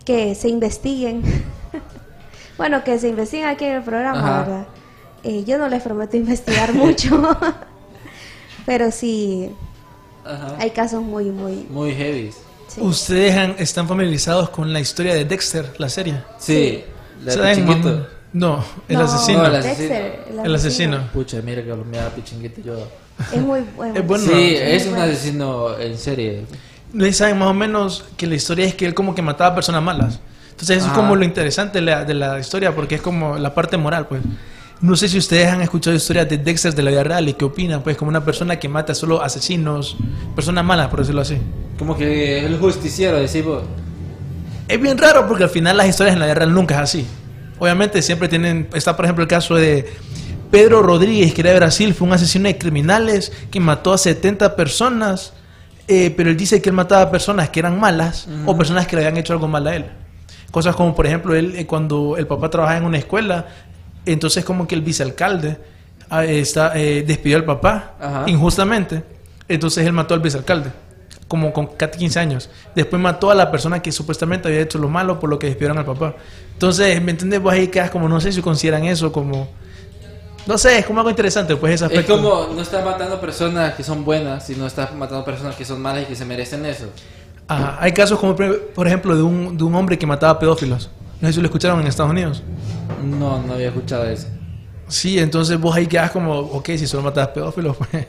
que 0.05 0.33
se 0.35 0.49
investiguen. 0.49 1.21
bueno, 2.57 2.83
que 2.83 2.97
se 2.99 3.09
investiguen 3.09 3.47
aquí 3.47 3.65
en 3.65 3.73
el 3.73 3.83
programa, 3.83 4.19
Ajá. 4.19 4.39
¿verdad? 4.43 4.67
Eh, 5.23 5.43
yo 5.45 5.57
no 5.57 5.67
les 5.67 5.81
prometo 5.83 6.15
investigar 6.17 6.73
mucho, 6.83 7.21
pero 8.65 8.91
sí, 8.91 9.51
Ajá. 10.25 10.55
hay 10.59 10.71
casos 10.71 11.01
muy, 11.03 11.25
muy... 11.25 11.67
Muy 11.69 11.93
heavy. 11.93 12.31
sí. 12.67 12.81
¿Ustedes 12.81 13.35
han- 13.35 13.55
están 13.59 13.87
familiarizados 13.87 14.49
con 14.49 14.71
la 14.71 14.79
historia 14.79 15.13
de 15.13 15.25
Dexter, 15.25 15.73
la 15.77 15.89
serie? 15.89 16.15
Sí, 16.37 16.83
la 17.23 17.31
de 17.35 17.37
¿Saben, 17.37 17.67
chiquito. 17.67 18.07
No, 18.33 18.63
el 18.87 18.97
No, 18.97 19.03
asesino. 19.03 19.39
No, 19.39 19.45
el 19.55 19.63
Dexter, 19.63 20.25
El 20.43 20.55
asesino. 20.55 20.99
Pucha, 21.13 21.41
mira 21.41 21.63
que 21.63 21.73
me 21.73 21.97
da 21.97 22.09
pichinguito 22.09 22.61
yo. 22.61 22.87
Es 23.33 23.41
muy 23.41 23.61
bueno. 23.75 23.95
Es 23.95 24.05
bueno. 24.05 24.23
Sí, 24.25 24.55
es 24.55 24.85
un 24.85 24.95
asesino 24.95 25.77
en 25.79 25.97
serie. 25.97 26.45
Le 26.93 27.11
saben 27.13 27.37
más 27.37 27.49
o 27.49 27.53
menos 27.53 28.05
que 28.17 28.27
la 28.27 28.35
historia 28.35 28.65
es 28.65 28.75
que 28.75 28.85
él 28.85 28.93
como 28.93 29.15
que 29.15 29.21
mataba 29.21 29.55
personas 29.55 29.81
malas. 29.81 30.19
Entonces 30.51 30.77
eso 30.77 30.87
Ajá. 30.87 30.95
es 30.95 31.01
como 31.01 31.15
lo 31.15 31.23
interesante 31.25 31.79
de 31.79 31.85
la, 31.85 32.03
de 32.05 32.13
la 32.13 32.39
historia, 32.39 32.75
porque 32.75 32.95
es 32.95 33.01
como 33.01 33.37
la 33.37 33.53
parte 33.53 33.77
moral, 33.77 34.07
pues. 34.07 34.21
No 34.81 34.95
sé 34.95 35.09
si 35.09 35.17
ustedes 35.17 35.47
han 35.47 35.61
escuchado 35.61 35.95
historias 35.95 36.29
de 36.29 36.37
Dexter 36.37 36.73
de 36.73 36.83
la 36.83 36.91
vida 36.91 37.03
real 37.03 37.27
y 37.27 37.33
qué 37.33 37.43
opinan, 37.43 37.81
pues, 37.83 37.97
como 37.97 38.09
una 38.09 38.23
persona 38.23 38.57
que 38.57 38.69
mata 38.69 38.95
solo 38.95 39.21
asesinos, 39.21 39.97
personas 40.35 40.63
malas, 40.63 40.87
por 40.87 40.99
decirlo 40.99 41.19
así. 41.21 41.37
Como 41.77 41.97
que 41.97 42.45
el 42.45 42.57
justiciero, 42.59 43.17
decimos. 43.19 43.63
Es 44.69 44.79
bien 44.79 44.97
raro 44.97 45.27
porque 45.27 45.43
al 45.43 45.49
final 45.49 45.75
las 45.75 45.87
historias 45.87 46.13
en 46.13 46.19
la 46.19 46.27
vida 46.27 46.35
real 46.35 46.53
nunca 46.53 46.75
es 46.75 46.81
así. 46.81 47.05
Obviamente 47.59 48.01
siempre 48.01 48.27
tienen, 48.27 48.69
está 48.73 48.95
por 48.95 49.05
ejemplo 49.05 49.21
el 49.21 49.27
caso 49.27 49.55
de 49.55 49.85
Pedro 50.49 50.81
Rodríguez, 50.81 51.33
que 51.33 51.41
era 51.41 51.51
de 51.51 51.57
Brasil, 51.57 51.93
fue 51.93 52.07
un 52.07 52.13
asesino 52.13 52.47
de 52.47 52.57
criminales 52.57 53.31
que 53.51 53.59
mató 53.59 53.93
a 53.93 53.97
70 53.97 54.55
personas, 54.55 55.33
eh, 55.87 56.13
pero 56.15 56.29
él 56.29 56.37
dice 56.37 56.61
que 56.61 56.69
él 56.69 56.75
mataba 56.75 57.03
a 57.03 57.11
personas 57.11 57.49
que 57.49 57.59
eran 57.59 57.79
malas 57.79 58.27
o 58.45 58.57
personas 58.57 58.87
que 58.87 58.95
le 58.95 59.03
habían 59.03 59.17
hecho 59.17 59.33
algo 59.33 59.47
mal 59.47 59.67
a 59.67 59.75
él. 59.75 59.85
Cosas 60.51 60.75
como 60.75 60.95
por 60.95 61.05
ejemplo 61.05 61.35
él 61.35 61.53
eh, 61.55 61.67
cuando 61.67 62.17
el 62.17 62.25
papá 62.25 62.49
trabajaba 62.49 62.79
en 62.79 62.85
una 62.85 62.97
escuela, 62.97 63.47
entonces 64.05 64.43
como 64.43 64.67
que 64.67 64.73
el 64.73 64.81
vicealcalde 64.81 65.57
ah, 66.09 66.25
está, 66.25 66.71
eh, 66.75 67.03
despidió 67.05 67.37
al 67.37 67.45
papá 67.45 68.25
injustamente, 68.25 69.03
entonces 69.47 69.85
él 69.85 69.93
mató 69.93 70.15
al 70.15 70.21
vicealcalde 70.21 70.71
como 71.29 71.53
con 71.53 71.69
15 71.77 72.19
años. 72.19 72.49
Después 72.75 72.99
mató 72.99 73.29
a 73.29 73.35
la 73.35 73.51
persona 73.51 73.81
que 73.81 73.91
supuestamente 73.91 74.47
había 74.47 74.61
hecho 74.61 74.79
lo 74.79 74.89
malo 74.89 75.19
por 75.19 75.29
lo 75.29 75.37
que 75.37 75.45
despidieron 75.47 75.77
al 75.77 75.85
papá. 75.85 76.15
Entonces, 76.59 77.01
¿me 77.01 77.11
entiendes? 77.11 77.41
Vos 77.41 77.53
ahí 77.53 77.69
quedas 77.69 77.89
como, 77.89 78.09
no 78.09 78.19
sé 78.19 78.33
si 78.33 78.41
consideran 78.41 78.83
eso 78.83 79.13
como... 79.13 79.47
No 80.45 80.57
sé, 80.57 80.79
es 80.79 80.85
como 80.85 80.99
algo 80.99 81.09
interesante, 81.09 81.55
pues 81.55 81.75
ese 81.75 81.85
Es 81.85 81.89
aspecto. 81.91 82.17
como 82.17 82.53
no 82.53 82.61
estás 82.61 82.83
matando 82.83 83.21
personas 83.21 83.75
que 83.75 83.83
son 83.83 84.03
buenas, 84.03 84.45
sino 84.45 84.67
estás 84.67 84.93
matando 84.93 85.23
personas 85.23 85.55
que 85.55 85.63
son 85.63 85.81
malas 85.81 86.03
y 86.03 86.05
que 86.07 86.17
se 86.17 86.25
merecen 86.25 86.65
eso. 86.65 86.87
Ajá. 87.47 87.77
Hay 87.79 87.93
casos 87.93 88.19
como, 88.19 88.35
por 88.35 88.59
por 88.71 88.87
ejemplo, 88.87 89.15
de 89.15 89.23
un, 89.23 89.57
de 89.57 89.63
un 89.63 89.73
hombre 89.73 89.97
que 89.97 90.05
mataba 90.05 90.37
pedófilos. 90.37 90.89
No 91.21 91.29
sé 91.29 91.35
si 91.35 91.39
lo 91.39 91.45
escucharon 91.45 91.79
en 91.79 91.87
Estados 91.87 92.11
Unidos. 92.11 92.43
No, 93.05 93.41
no 93.41 93.53
había 93.53 93.67
escuchado 93.69 94.03
eso. 94.05 94.27
Sí, 94.89 95.17
entonces 95.17 95.57
vos 95.57 95.73
ahí 95.73 95.87
quedas 95.87 96.11
como, 96.11 96.37
ok, 96.39 96.71
si 96.75 96.87
solo 96.87 97.03
matabas 97.03 97.29
pedófilos, 97.29 97.77
pues... 97.77 98.05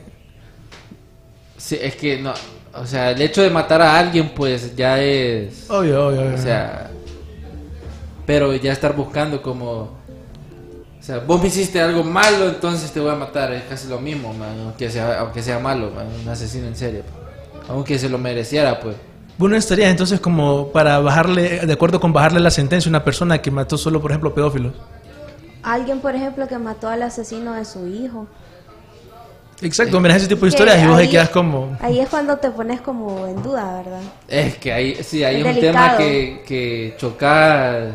Sí, 1.55 1.77
es 1.81 1.95
que 1.95 2.19
no. 2.19 2.33
O 2.73 2.85
sea, 2.85 3.11
el 3.11 3.21
hecho 3.21 3.41
de 3.43 3.49
matar 3.49 3.81
a 3.81 3.97
alguien, 3.97 4.31
pues 4.35 4.75
ya 4.75 5.01
es. 5.01 5.69
Obvio, 5.69 6.07
obvio, 6.07 6.21
obvio. 6.23 6.35
O 6.35 6.37
sea. 6.37 6.90
Pero 8.25 8.53
ya 8.55 8.71
estar 8.71 8.95
buscando 8.95 9.41
como. 9.41 9.99
O 10.99 11.03
sea, 11.03 11.19
vos 11.19 11.41
me 11.41 11.47
hiciste 11.47 11.81
algo 11.81 12.03
malo, 12.03 12.47
entonces 12.47 12.91
te 12.91 12.99
voy 12.99 13.11
a 13.11 13.15
matar. 13.15 13.51
Es 13.53 13.63
casi 13.63 13.87
lo 13.87 13.99
mismo, 13.99 14.33
man, 14.33 14.59
aunque 14.65 14.89
sea, 14.89 15.19
aunque 15.19 15.41
sea 15.41 15.57
malo, 15.57 15.91
man, 15.91 16.07
un 16.21 16.29
asesino 16.29 16.67
en 16.67 16.75
serie. 16.75 17.03
pues. 17.03 17.69
Aunque 17.69 17.97
se 17.97 18.09
lo 18.09 18.17
mereciera, 18.17 18.79
pues. 18.79 18.95
Bueno, 19.37 19.55
estaría 19.55 19.89
entonces 19.89 20.19
como 20.19 20.67
para 20.67 20.99
bajarle, 20.99 21.65
de 21.65 21.73
acuerdo 21.73 21.99
con 21.99 22.13
bajarle 22.13 22.39
la 22.39 22.51
sentencia 22.51 22.89
a 22.89 22.91
una 22.91 23.03
persona 23.03 23.41
que 23.41 23.49
mató 23.49 23.77
solo, 23.77 23.99
por 23.99 24.11
ejemplo, 24.11 24.33
pedófilos. 24.35 24.73
Alguien, 25.63 25.99
por 25.99 26.15
ejemplo, 26.15 26.47
que 26.47 26.57
mató 26.59 26.89
al 26.89 27.01
asesino 27.01 27.53
de 27.53 27.65
su 27.65 27.87
hijo. 27.87 28.27
Exacto, 29.61 29.99
mira 29.99 30.15
ese 30.15 30.27
tipo 30.27 30.41
de 30.45 30.49
Que 30.49 30.55
historias 30.55 30.83
y 30.83 30.87
vos 30.87 30.97
ahí 30.97 31.05
ahí- 31.05 31.11
quedas 31.11 31.29
como... 31.29 31.77
Ahí 31.81 31.99
es 31.99 32.09
cuando 32.09 32.37
te 32.37 32.49
pones 32.51 32.81
como 32.81 33.27
en 33.27 33.41
duda, 33.43 33.81
¿verdad? 33.83 34.01
Es 34.27 34.57
que 34.57 34.73
hay, 34.73 34.95
sí, 35.03 35.23
hay 35.23 35.41
Es 35.41 35.45
un 35.45 35.53
delicado. 35.55 35.97
tema 35.97 35.97
que, 35.97 36.43
que 36.47 36.95
chocas 36.97 37.93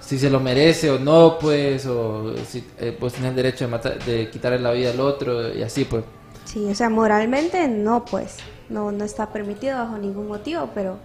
si 0.00 0.18
se 0.18 0.30
lo 0.30 0.40
merece 0.40 0.90
o 0.90 0.98
no, 0.98 1.36
pues, 1.38 1.84
o 1.84 2.34
si 2.46 2.64
eh, 2.78 2.96
pues 2.98 3.12
tienes 3.12 3.30
el 3.30 3.36
derecho 3.36 3.64
de, 3.66 3.70
matar, 3.70 4.02
de 4.04 4.30
quitarle 4.30 4.58
la 4.58 4.70
vida 4.70 4.90
al 4.90 5.00
otro 5.00 5.52
y 5.54 5.62
así, 5.62 5.84
pues. 5.84 6.02
Sí, 6.46 6.64
o 6.70 6.74
sea, 6.74 6.88
moralmente 6.88 7.68
no, 7.68 8.06
pues, 8.06 8.36
no, 8.70 8.90
no 8.90 9.04
está 9.04 9.30
permitido 9.30 9.76
bajo 9.76 9.98
ningún 9.98 10.28
motivo, 10.28 10.70
pero 10.74 10.96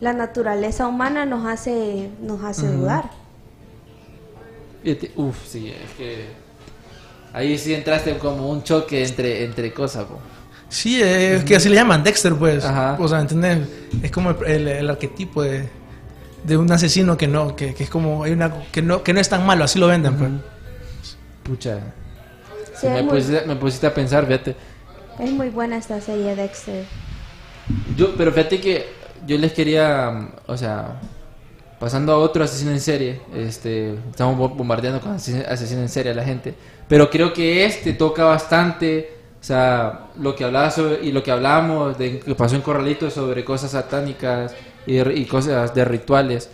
la 0.00 0.14
naturaleza 0.14 0.86
humana 0.86 1.26
nos 1.26 1.44
hace, 1.44 2.08
nos 2.22 2.42
hace 2.44 2.66
dudar. 2.68 3.10
Fíjate, 4.82 5.12
Uf, 5.16 5.36
sí, 5.46 5.68
es 5.68 5.90
que 5.98 6.26
ahí 7.36 7.56
sí 7.58 7.74
entraste 7.74 8.10
en 8.10 8.18
como 8.18 8.48
un 8.50 8.62
choque 8.64 9.04
entre, 9.04 9.44
entre 9.44 9.72
cosas, 9.72 10.04
po. 10.06 10.18
Sí, 10.68 11.00
es 11.00 11.44
que 11.44 11.54
así 11.56 11.68
le 11.68 11.76
llaman 11.76 12.02
Dexter, 12.02 12.34
pues. 12.34 12.64
Ajá. 12.64 12.96
O 12.98 13.06
sea, 13.06 13.20
¿entendés? 13.20 13.58
Es 14.02 14.10
como 14.10 14.30
el, 14.30 14.44
el- 14.46 14.68
el 14.68 14.90
arquetipo 14.90 15.42
de, 15.42 15.68
de 16.42 16.56
un 16.56 16.70
asesino 16.72 17.16
que 17.16 17.28
no, 17.28 17.54
que, 17.54 17.72
que 17.74 17.84
es 17.84 17.90
como, 17.90 18.24
hay 18.24 18.32
una, 18.32 18.52
que 18.72 18.82
no, 18.82 19.02
que 19.04 19.12
no 19.12 19.20
es 19.20 19.28
tan 19.28 19.46
malo, 19.46 19.62
así 19.64 19.78
lo 19.78 19.86
venden, 19.86 20.14
pues. 20.16 20.30
Pucha. 21.44 21.78
Sí, 22.80 22.88
me, 22.88 22.98
es, 22.98 23.04
muy, 23.04 23.12
pusiste, 23.14 23.46
me 23.46 23.56
pusiste 23.56 23.86
a 23.86 23.94
pensar, 23.94 24.26
fíjate. 24.26 24.56
es 25.20 25.30
muy 25.30 25.50
buena 25.50 25.76
esta 25.76 26.00
serie 26.00 26.34
Dexter. 26.34 26.84
Yo, 27.96 28.14
pero 28.16 28.32
fíjate 28.32 28.60
que 28.60 28.86
yo 29.26 29.38
les 29.38 29.52
quería, 29.52 30.30
o 30.46 30.56
sea, 30.56 31.00
pasando 31.78 32.12
a 32.12 32.18
otro 32.18 32.42
asesino 32.44 32.70
en 32.70 32.80
serie, 32.80 33.20
este, 33.34 33.94
estamos 34.10 34.36
bo- 34.38 34.48
bombardeando 34.48 35.00
con 35.00 35.12
asesino, 35.12 35.42
en 35.82 35.88
serie 35.88 36.12
a 36.12 36.14
la 36.14 36.24
gente, 36.24 36.54
pero 36.88 37.10
creo 37.10 37.32
que 37.32 37.64
este 37.64 37.92
toca 37.92 38.24
bastante, 38.24 39.10
o 39.40 39.44
sea, 39.44 40.06
lo 40.18 40.34
que 40.34 40.44
hablaba 40.44 40.72
y 41.02 41.12
lo 41.12 41.22
que 41.22 41.30
hablábamos 41.30 41.98
de 41.98 42.22
pasó 42.36 42.56
en 42.56 42.62
Corralito 42.62 43.10
sobre 43.10 43.44
cosas 43.44 43.72
satánicas 43.72 44.54
y, 44.86 44.98
y 44.98 45.24
cosas 45.26 45.74
de 45.74 45.84
rituales, 45.84 46.48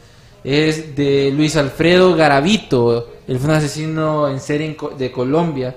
es 0.44 0.96
de 0.96 1.30
Luis 1.34 1.54
Alfredo 1.56 2.14
Garavito, 2.16 3.12
él 3.28 3.38
fue 3.38 3.50
un 3.50 3.56
asesino 3.56 4.28
en 4.28 4.40
serie 4.40 4.76
de 4.98 5.12
Colombia, 5.12 5.76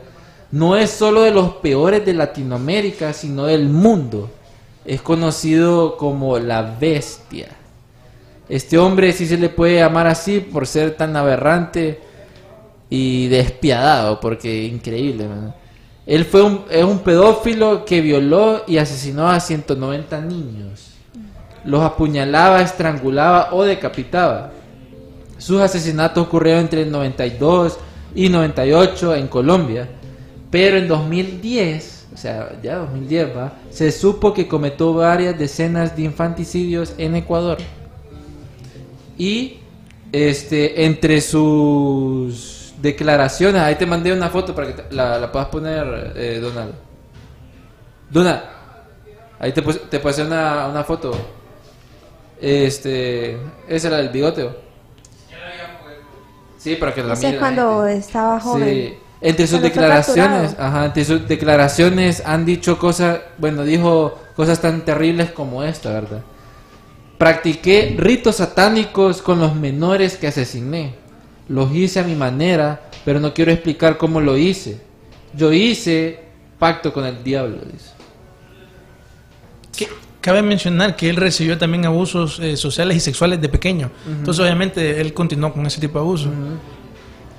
no 0.52 0.76
es 0.76 0.90
solo 0.90 1.22
de 1.22 1.32
los 1.32 1.56
peores 1.56 2.06
de 2.06 2.14
Latinoamérica, 2.14 3.14
sino 3.14 3.46
del 3.46 3.68
mundo. 3.68 4.30
Es 4.86 5.02
conocido 5.02 5.98
como 5.98 6.38
la 6.40 6.62
bestia. 6.62 7.48
Este 8.48 8.78
hombre 8.78 9.12
sí 9.12 9.26
se 9.26 9.38
le 9.38 9.50
puede 9.50 9.80
llamar 9.80 10.08
así 10.08 10.40
por 10.40 10.68
ser 10.68 10.96
tan 10.96 11.16
aberrante 11.16 12.00
y 12.90 13.28
despiadado, 13.28 14.20
porque 14.20 14.66
increíble. 14.66 15.28
Él 16.06 16.26
fue 16.26 16.44
un, 16.44 16.66
es 16.70 16.84
un 16.84 17.00
pedófilo 17.00 17.84
que 17.86 18.02
violó 18.02 18.64
y 18.68 18.78
asesinó 18.78 19.28
a 19.28 19.40
190 19.40 20.22
niños. 20.22 20.92
Los 21.64 21.82
apuñalaba, 21.82 22.62
estrangulaba 22.62 23.50
o 23.54 23.64
decapitaba. 23.64 24.52
Sus 25.40 25.60
asesinatos 25.60 26.28
ocurrieron 26.28 26.62
entre 26.62 26.84
el 26.84 26.92
92 26.92 27.80
y 28.14 28.30
98 28.30 29.16
en 29.16 29.28
Colombia. 29.28 29.90
Pero 30.52 30.78
en 30.78 30.88
2010, 30.88 32.08
o 32.14 32.18
sea, 32.18 32.52
ya 32.62 32.78
2010 32.78 33.36
va, 33.36 33.54
se 33.72 33.92
supo 33.92 34.34
que 34.34 34.48
cometió 34.48 34.94
varias 34.94 35.38
decenas 35.38 35.98
de 35.98 36.04
infanticidios 36.04 36.94
en 37.00 37.16
Ecuador. 37.16 37.58
Y 39.18 39.60
este 40.12 40.86
entre 40.86 41.22
sus 41.22 42.74
declaraciones, 42.82 43.62
ahí 43.62 43.76
te 43.76 43.86
mandé 43.86 44.14
una 44.14 44.30
foto 44.30 44.54
para 44.54 44.68
que 44.68 44.74
te- 44.82 44.94
la, 44.96 45.18
la 45.18 45.32
puedas 45.32 45.48
poner, 45.50 46.14
eh, 46.16 46.40
Donald. 46.42 46.74
Donald, 48.10 48.42
ahí 49.40 49.52
te, 49.52 49.62
te 49.62 50.00
pasé 50.00 50.24
una, 50.24 50.68
una 50.68 50.84
foto. 50.84 51.12
Este, 52.40 53.38
esa 53.68 53.88
era 53.88 53.98
del 53.98 54.10
bigote. 54.10 54.44
¿o? 54.44 54.56
Sí, 56.58 56.76
para 56.76 56.94
que 56.94 57.04
la 57.04 57.14
Ese 57.14 57.30
es 57.30 57.36
cuando 57.40 57.84
gente. 57.86 57.98
estaba 58.00 58.40
joven. 58.40 58.70
Sí. 58.70 58.98
Entre 59.22 59.48
sus 59.48 59.62
declaraciones, 59.62 60.56
ajá, 60.60 60.86
entre 60.86 61.06
sus 61.06 61.28
declaraciones 61.28 62.22
han 62.26 62.46
dicho 62.46 62.78
cosas, 62.78 63.20
bueno, 63.38 63.64
dijo 63.64 64.20
cosas 64.36 64.60
tan 64.62 64.84
terribles 64.84 65.32
como 65.32 65.64
esta, 65.64 65.90
¿verdad? 65.94 66.22
Practiqué 67.18 67.96
ritos 67.98 68.38
satánicos 68.38 69.22
con 69.22 69.40
los 69.40 69.56
menores 69.56 70.18
que 70.18 70.28
asesiné. 70.28 70.94
Los 71.48 71.74
hice 71.74 72.00
a 72.00 72.04
mi 72.04 72.16
manera, 72.16 72.90
pero 73.06 73.20
no 73.20 73.34
quiero 73.34 73.52
explicar 73.52 73.98
cómo 73.98 74.20
lo 74.20 74.38
hice. 74.38 74.82
Yo 75.34 75.54
hice 75.54 76.20
pacto 76.60 76.92
con 76.92 77.06
el 77.06 77.24
diablo, 77.24 77.58
dice. 77.72 77.92
Que- 79.78 79.90
cabe 80.22 80.42
mencionar 80.42 80.96
que 80.96 81.10
él 81.10 81.16
recibió 81.18 81.58
también 81.58 81.86
abusos 81.86 82.40
eh, 82.40 82.58
sociales 82.58 82.98
y 82.98 83.00
sexuales 83.00 83.40
de 83.40 83.48
pequeño. 83.48 83.92
Entonces, 84.08 84.42
obviamente, 84.44 85.00
él 85.00 85.14
continuó 85.14 85.54
con 85.54 85.66
ese 85.66 85.80
tipo 85.80 86.00
de 86.00 86.04
abusos. 86.06 86.32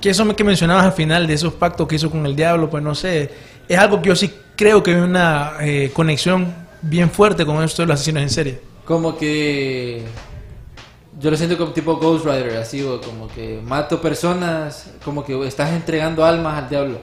Que 0.01 0.09
eso 0.11 0.35
que 0.35 0.43
mencionabas 0.43 0.85
al 0.85 0.93
final 0.93 1.27
de 1.27 1.33
esos 1.33 1.53
pactos 1.53 1.87
que 1.87 1.95
hizo 1.95 2.09
con 2.09 2.25
el 2.25 2.35
diablo, 2.35 2.69
pues 2.69 2.83
no 2.83 2.95
sé. 2.95 3.29
Es 3.67 3.77
algo 3.77 4.01
que 4.01 4.09
yo 4.09 4.15
sí 4.15 4.31
creo 4.55 4.81
que 4.81 4.91
hay 4.95 5.01
una 5.01 5.53
eh, 5.59 5.91
conexión 5.93 6.53
bien 6.81 7.09
fuerte 7.11 7.45
con 7.45 7.61
esto 7.63 7.81
de 7.81 7.87
los 7.87 7.95
asesinos 7.95 8.23
en 8.23 8.29
serie. 8.29 8.61
Como 8.87 9.17
que 9.17 10.01
yo 11.19 11.29
lo 11.29 11.35
siento 11.35 11.57
como 11.57 11.73
tipo 11.73 11.97
Ghost 11.97 12.25
Rider, 12.25 12.55
así, 12.57 12.81
como 13.03 13.27
que 13.27 13.59
mato 13.61 13.99
personas, 13.99 14.91
como 15.03 15.25
que 15.25 15.45
estás 15.45 15.71
entregando 15.71 16.23
almas 16.23 16.63
al 16.63 16.69
diablo. 16.69 17.01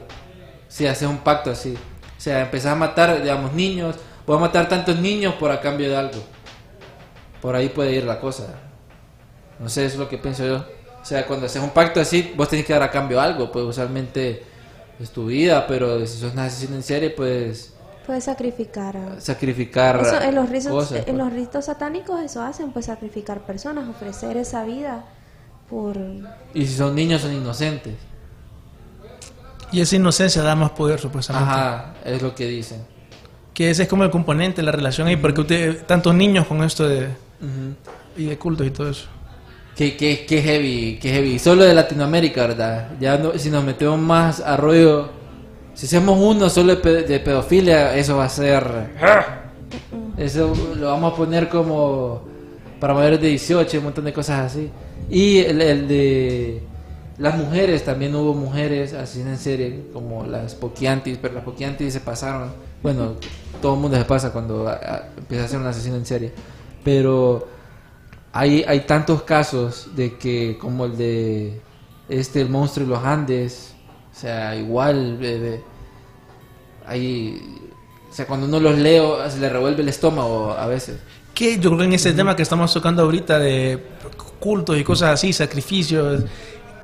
Si 0.67 0.87
haces 0.87 1.07
un 1.07 1.19
pacto 1.19 1.51
así. 1.51 1.75
O 2.17 2.21
sea, 2.21 2.41
empezás 2.41 2.73
a 2.73 2.77
matar, 2.77 3.21
digamos, 3.21 3.53
niños. 3.53 3.97
Voy 4.27 4.39
a 4.39 4.41
matar 4.41 4.67
tantos 4.67 4.99
niños 4.99 5.35
por 5.35 5.51
a 5.51 5.61
cambio 5.61 5.91
de 5.91 5.97
algo. 5.97 6.23
Por 7.43 7.55
ahí 7.55 7.69
puede 7.69 7.93
ir 7.93 8.05
la 8.05 8.19
cosa. 8.19 8.55
No 9.59 9.69
sé, 9.69 9.85
eso 9.85 9.95
es 9.95 10.01
lo 10.01 10.09
que 10.09 10.17
pienso 10.17 10.47
yo. 10.47 10.65
O 11.03 11.05
sea, 11.05 11.27
cuando 11.27 11.45
haces 11.45 11.63
un 11.63 11.71
pacto 11.71 12.01
así, 12.01 12.33
vos 12.35 12.49
tenés 12.49 12.65
que 12.65 12.73
dar 12.73 12.83
a 12.83 12.91
cambio 12.91 13.21
algo, 13.21 13.53
pues 13.53 13.63
usualmente 13.63 14.43
es 14.99 15.11
tu 15.11 15.27
vida, 15.27 15.67
pero 15.67 16.01
si 16.07 16.19
sos 16.19 16.33
un 16.33 16.39
asesino 16.39 16.77
en 16.77 16.83
serie, 16.83 17.11
pues 17.11 17.74
Puedes 18.07 18.25
sacrificar 18.25 18.97
a... 18.97 19.21
sacrificar 19.21 20.01
Eso, 20.03 20.21
en, 20.21 20.35
los 20.35 20.49
ritos, 20.51 20.71
cosas, 20.71 20.99
en 20.99 21.05
pues. 21.05 21.17
los 21.17 21.33
ritos 21.33 21.65
satánicos 21.65 22.21
eso 22.21 22.43
hacen, 22.43 22.71
pues 22.73 22.87
sacrificar 22.87 23.41
personas, 23.47 23.89
ofrecer 23.89 24.37
esa 24.37 24.63
vida 24.65 25.05
por... 25.71 25.97
Y 26.53 26.67
si 26.67 26.75
son 26.75 26.95
niños, 26.95 27.23
son 27.23 27.33
inocentes. 27.33 27.95
Y 29.73 29.81
esa 29.81 29.97
inocencia 29.97 30.43
da 30.43 30.55
más 30.55 30.71
poder, 30.71 31.01
supuestamente. 31.01 31.51
Ajá, 31.51 31.95
es 32.05 32.21
lo 32.23 32.35
que 32.35 32.47
dicen. 32.47 32.85
Que 33.53 33.71
ese 33.71 33.85
es 33.85 33.89
como 33.89 34.05
el 34.05 34.11
componente 34.11 34.61
de 34.61 34.67
la 34.67 34.73
relación 34.73 35.09
ahí, 35.09 35.17
porque 35.17 35.41
usted, 35.41 35.85
tantos 35.87 36.15
niños 36.15 36.47
con 36.47 36.63
esto 36.63 36.87
de, 36.87 37.09
y 38.17 38.27
de 38.27 38.39
cultos 38.39 38.67
y 38.67 38.71
todo 38.71 38.91
eso. 38.91 39.07
Qué, 39.75 39.97
qué, 39.97 40.27
qué 40.29 40.43
heavy, 40.43 40.99
qué 41.01 41.11
heavy. 41.11 41.39
Solo 41.39 41.65
de 41.65 41.75
Latinoamérica, 41.75 42.47
¿verdad? 42.47 42.91
Ya 43.01 43.17
no- 43.19 43.37
si 43.39 43.51
nos 43.51 43.65
metemos 43.65 43.99
más 43.99 44.41
a 44.41 44.57
rollo, 44.57 45.11
si 45.75 45.87
hacemos 45.87 46.19
uno 46.21 46.49
solo 46.49 46.77
de, 46.77 46.81
pe- 46.83 47.03
de 47.03 47.21
pedofilia, 47.21 47.97
eso 47.97 48.17
va 48.17 48.25
a 48.25 48.29
ser... 48.29 48.65
Eso 50.17 50.53
lo 50.77 50.87
vamos 50.89 51.13
a 51.13 51.17
poner 51.17 51.49
como 51.49 52.23
para 52.79 52.95
mayores 52.95 53.21
de 53.21 53.29
18, 53.29 53.79
un 53.79 53.85
montón 53.85 54.05
de 54.05 54.13
cosas 54.13 54.53
así. 54.53 54.71
Y 55.11 55.39
el, 55.39 55.61
el 55.61 55.89
de 55.89 56.63
las 57.19 57.37
mujeres, 57.37 57.85
también 57.85 58.15
hubo 58.15 58.33
mujeres 58.35 58.93
asesinas 58.93 59.33
en 59.33 59.39
serie, 59.39 59.85
como 59.93 60.25
las 60.25 60.55
Poquiantis, 60.55 61.19
pero 61.21 61.35
las 61.35 61.43
Poquiantis 61.45 61.93
se 61.93 62.01
pasaron. 62.01 62.51
Bueno, 62.83 63.15
todo 63.61 63.75
el 63.75 63.81
mundo 63.81 63.97
se 63.97 64.05
pasa 64.05 64.33
cuando 64.33 64.69
a- 64.69 64.75
a- 64.75 65.03
empieza 65.19 65.45
a 65.45 65.49
ser 65.49 65.59
un 65.59 65.67
asesino 65.67 65.97
en 65.97 66.07
serie. 66.07 66.33
Pero 66.85 67.49
hay, 68.33 68.65
hay 68.69 68.81
tantos 68.81 69.23
casos 69.23 69.89
de 69.97 70.17
que, 70.17 70.57
como 70.61 70.85
el 70.85 70.97
de 70.97 71.61
este, 72.09 72.41
el 72.41 72.51
monstruo 72.51 72.87
de 72.87 72.93
los 72.95 73.05
Andes, 73.05 73.74
o 74.15 74.21
sea, 74.21 74.55
igual, 74.57 75.17
bebé, 75.19 75.61
hay, 76.87 77.43
o 78.11 78.15
sea, 78.15 78.27
cuando 78.27 78.47
uno 78.47 78.61
los 78.61 78.79
lee, 78.79 78.99
o- 78.99 79.29
se 79.31 79.39
le 79.41 79.49
revuelve 79.49 79.83
el 79.83 79.89
estómago 79.89 80.53
a 80.53 80.67
veces. 80.67 80.99
Que 81.35 81.55
yo 81.59 81.71
creo 81.71 81.79
que 81.79 81.85
en 81.87 81.93
ese 81.95 82.13
tema 82.13 82.37
que 82.37 82.43
estamos 82.43 82.73
tocando 82.73 83.03
ahorita 83.03 83.39
de 83.39 83.83
cultos 84.39 84.79
y 84.79 84.85
cosas 84.85 85.11
así, 85.15 85.33
sacrificios, 85.33 86.23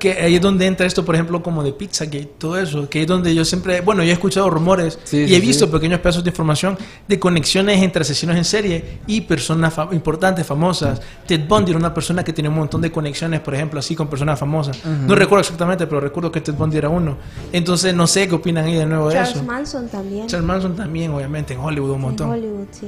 que 0.01 0.13
ahí 0.13 0.35
es 0.35 0.41
donde 0.41 0.65
entra 0.65 0.87
esto, 0.87 1.05
por 1.05 1.13
ejemplo, 1.13 1.43
como 1.43 1.63
de 1.63 1.73
Pizzagate, 1.73 2.31
todo 2.39 2.57
eso, 2.57 2.89
que 2.89 3.01
es 3.03 3.07
donde 3.07 3.35
yo 3.35 3.45
siempre, 3.45 3.81
bueno, 3.81 4.01
yo 4.03 4.09
he 4.09 4.13
escuchado 4.13 4.49
rumores 4.49 4.97
Sí, 5.03 5.17
y 5.17 5.27
sí, 5.27 5.35
he 5.35 5.39
visto 5.39 5.67
sí. 5.67 5.71
pequeños 5.71 5.99
pedazos 5.99 6.23
de 6.23 6.31
información 6.31 6.75
de 7.07 7.19
conexiones 7.19 7.81
entre 7.83 8.01
asesinos 8.01 8.35
en 8.35 8.43
serie 8.43 8.97
y 9.05 9.21
personas 9.21 9.73
fa- 9.73 9.87
importantes, 9.91 10.45
famosas. 10.47 10.99
Ted 11.27 11.47
Bundy 11.47 11.69
era 11.71 11.77
una 11.79 11.93
persona 11.93 12.23
que 12.23 12.33
tenía 12.33 12.49
un 12.49 12.57
montón 12.57 12.81
de 12.81 12.91
conexiones, 12.91 13.41
por 13.41 13.53
ejemplo, 13.53 13.79
así 13.79 13.95
con 13.95 14.07
personas 14.07 14.39
famosas. 14.39 14.79
No 14.83 15.13
recuerdo 15.13 15.41
exactamente, 15.41 15.85
pero 15.85 16.01
recuerdo 16.01 16.31
que 16.31 16.41
Ted 16.41 16.55
Bundy 16.55 16.77
era 16.77 16.89
uno. 16.89 17.17
Entonces, 17.53 17.93
no 17.93 18.07
sé 18.07 18.27
qué 18.27 18.33
opinan 18.33 18.65
ahí 18.65 18.73
de 18.73 18.87
nuevo 18.87 19.07
de 19.09 19.13
Charles 19.15 19.35
eso. 19.35 19.43
Manson 19.43 19.87
también. 19.87 20.25
Charles 20.25 20.47
Manson 20.47 20.75
también, 20.75 21.11
obviamente, 21.11 21.53
en 21.53 21.59
Hollywood 21.59 21.89
un 21.91 21.95
en 21.97 22.01
montón. 22.01 22.29
Hollywood, 22.31 22.67
sí. 22.71 22.87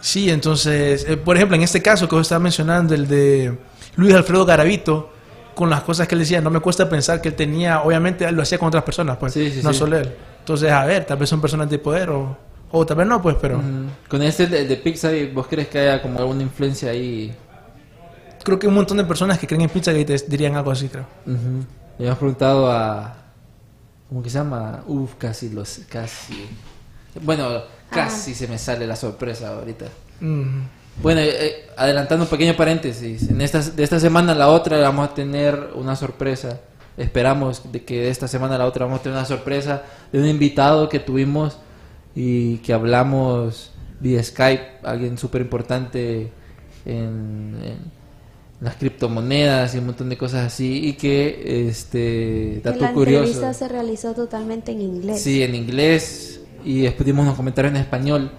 Sí, 0.00 0.30
entonces, 0.30 1.06
eh, 1.08 1.16
por 1.16 1.36
ejemplo, 1.36 1.56
en 1.56 1.62
este 1.62 1.80
caso 1.80 2.08
que 2.08 2.14
vos 2.14 2.22
estabas 2.22 2.42
mencionando, 2.42 2.94
el 2.94 3.06
de 3.06 3.56
Luis 3.96 4.14
Alfredo 4.14 4.44
Garavito, 4.44 5.10
con 5.54 5.70
las 5.70 5.82
cosas 5.82 6.06
que 6.08 6.14
él 6.14 6.20
decía, 6.20 6.40
no 6.40 6.50
me 6.50 6.60
cuesta 6.60 6.88
pensar 6.88 7.20
que 7.20 7.28
él 7.28 7.34
tenía, 7.34 7.82
obviamente 7.82 8.24
él 8.24 8.34
lo 8.34 8.42
hacía 8.42 8.58
con 8.58 8.68
otras 8.68 8.84
personas, 8.84 9.16
pues, 9.18 9.32
Sí, 9.32 9.50
sí, 9.50 9.60
no 9.62 9.72
sí. 9.72 9.78
solo 9.78 9.96
él. 9.98 10.12
Entonces, 10.40 10.70
a 10.70 10.84
ver, 10.84 11.04
tal 11.04 11.16
vez 11.18 11.28
son 11.28 11.40
personas 11.40 11.70
de 11.70 11.78
poder 11.78 12.10
o, 12.10 12.36
o 12.70 12.84
tal 12.86 12.96
vez 12.98 13.06
no, 13.06 13.22
pues, 13.22 13.36
pero. 13.40 13.60
Con 14.08 14.22
este 14.22 14.46
de, 14.46 14.66
de 14.66 14.76
Pixar, 14.76 15.12
¿vos 15.32 15.46
crees 15.46 15.68
que 15.68 15.78
haya 15.78 16.02
como 16.02 16.18
alguna 16.18 16.42
influencia 16.42 16.90
ahí? 16.90 17.34
creo 18.42 18.58
que 18.58 18.66
un 18.66 18.74
montón 18.74 18.98
de 18.98 19.04
personas 19.04 19.38
que 19.38 19.46
creen 19.46 19.62
en 19.62 19.70
Pizzagate 19.70 20.16
dirían 20.28 20.54
algo 20.54 20.70
así, 20.70 20.88
creo. 20.90 21.06
Ujú. 21.24 21.64
Le 21.98 22.06
hemos 22.06 22.18
preguntado 22.18 22.70
a. 22.70 23.16
¿Cómo 24.06 24.22
que 24.22 24.28
se 24.28 24.36
llama? 24.36 24.82
Uf, 24.86 25.14
casi 25.14 25.48
los. 25.48 25.80
Casi. 25.88 26.46
Bueno, 27.22 27.62
casi 27.90 28.34
se 28.34 28.46
me 28.46 28.58
sale 28.58 28.86
la 28.86 28.96
sorpresa 28.96 29.48
ahorita. 29.56 29.86
Bueno, 31.02 31.20
eh, 31.20 31.28
eh, 31.28 31.66
adelantando 31.76 32.24
un 32.24 32.30
pequeño 32.30 32.56
paréntesis. 32.56 33.28
En 33.28 33.40
esta, 33.40 33.60
de 33.60 33.82
esta 33.82 34.00
semana 34.00 34.32
a 34.32 34.34
la 34.34 34.48
otra 34.48 34.78
vamos 34.78 35.10
a 35.10 35.14
tener 35.14 35.70
una 35.74 35.96
sorpresa. 35.96 36.60
Esperamos 36.96 37.72
de 37.72 37.84
que 37.84 38.02
de 38.02 38.10
esta 38.10 38.28
semana 38.28 38.54
a 38.54 38.58
la 38.58 38.66
otra 38.66 38.84
vamos 38.84 39.00
a 39.00 39.02
tener 39.02 39.18
una 39.18 39.26
sorpresa 39.26 39.82
de 40.12 40.20
un 40.20 40.26
invitado 40.26 40.88
que 40.88 41.00
tuvimos 41.00 41.58
y 42.14 42.58
que 42.58 42.72
hablamos 42.72 43.72
vía 43.98 44.22
Skype, 44.22 44.80
alguien 44.84 45.18
súper 45.18 45.40
importante 45.40 46.30
en, 46.86 47.56
en 47.62 47.78
las 48.60 48.76
criptomonedas 48.76 49.74
y 49.74 49.78
un 49.78 49.86
montón 49.86 50.08
de 50.08 50.16
cosas 50.16 50.46
así 50.46 50.86
y 50.86 50.92
que 50.94 51.68
este 51.68 52.60
dato 52.62 52.80
la 52.80 52.92
curioso 52.92 53.24
entrevista 53.24 53.52
se 53.52 53.68
realizó 53.68 54.14
totalmente 54.14 54.72
en 54.72 54.80
inglés. 54.80 55.20
Sí, 55.20 55.42
en 55.42 55.54
inglés 55.54 56.40
y 56.64 56.80
después 56.82 57.04
dimos 57.04 57.24
unos 57.24 57.36
comentarios 57.36 57.74
en 57.74 57.80
español. 57.80 58.30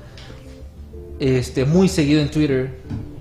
Este, 1.19 1.65
muy 1.65 1.87
seguido 1.87 2.21
en 2.21 2.29
Twitter, 2.29 2.79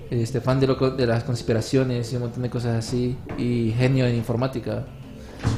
este, 0.09 0.41
fan 0.41 0.59
de, 0.59 0.67
lo 0.67 0.75
de 0.75 1.07
las 1.07 1.23
conspiraciones 1.23 2.11
y 2.11 2.15
un 2.17 2.23
montón 2.23 2.43
de 2.43 2.49
cosas 2.49 2.75
así 2.85 3.15
y 3.37 3.73
genio 3.77 4.05
en 4.05 4.15
informática. 4.15 4.85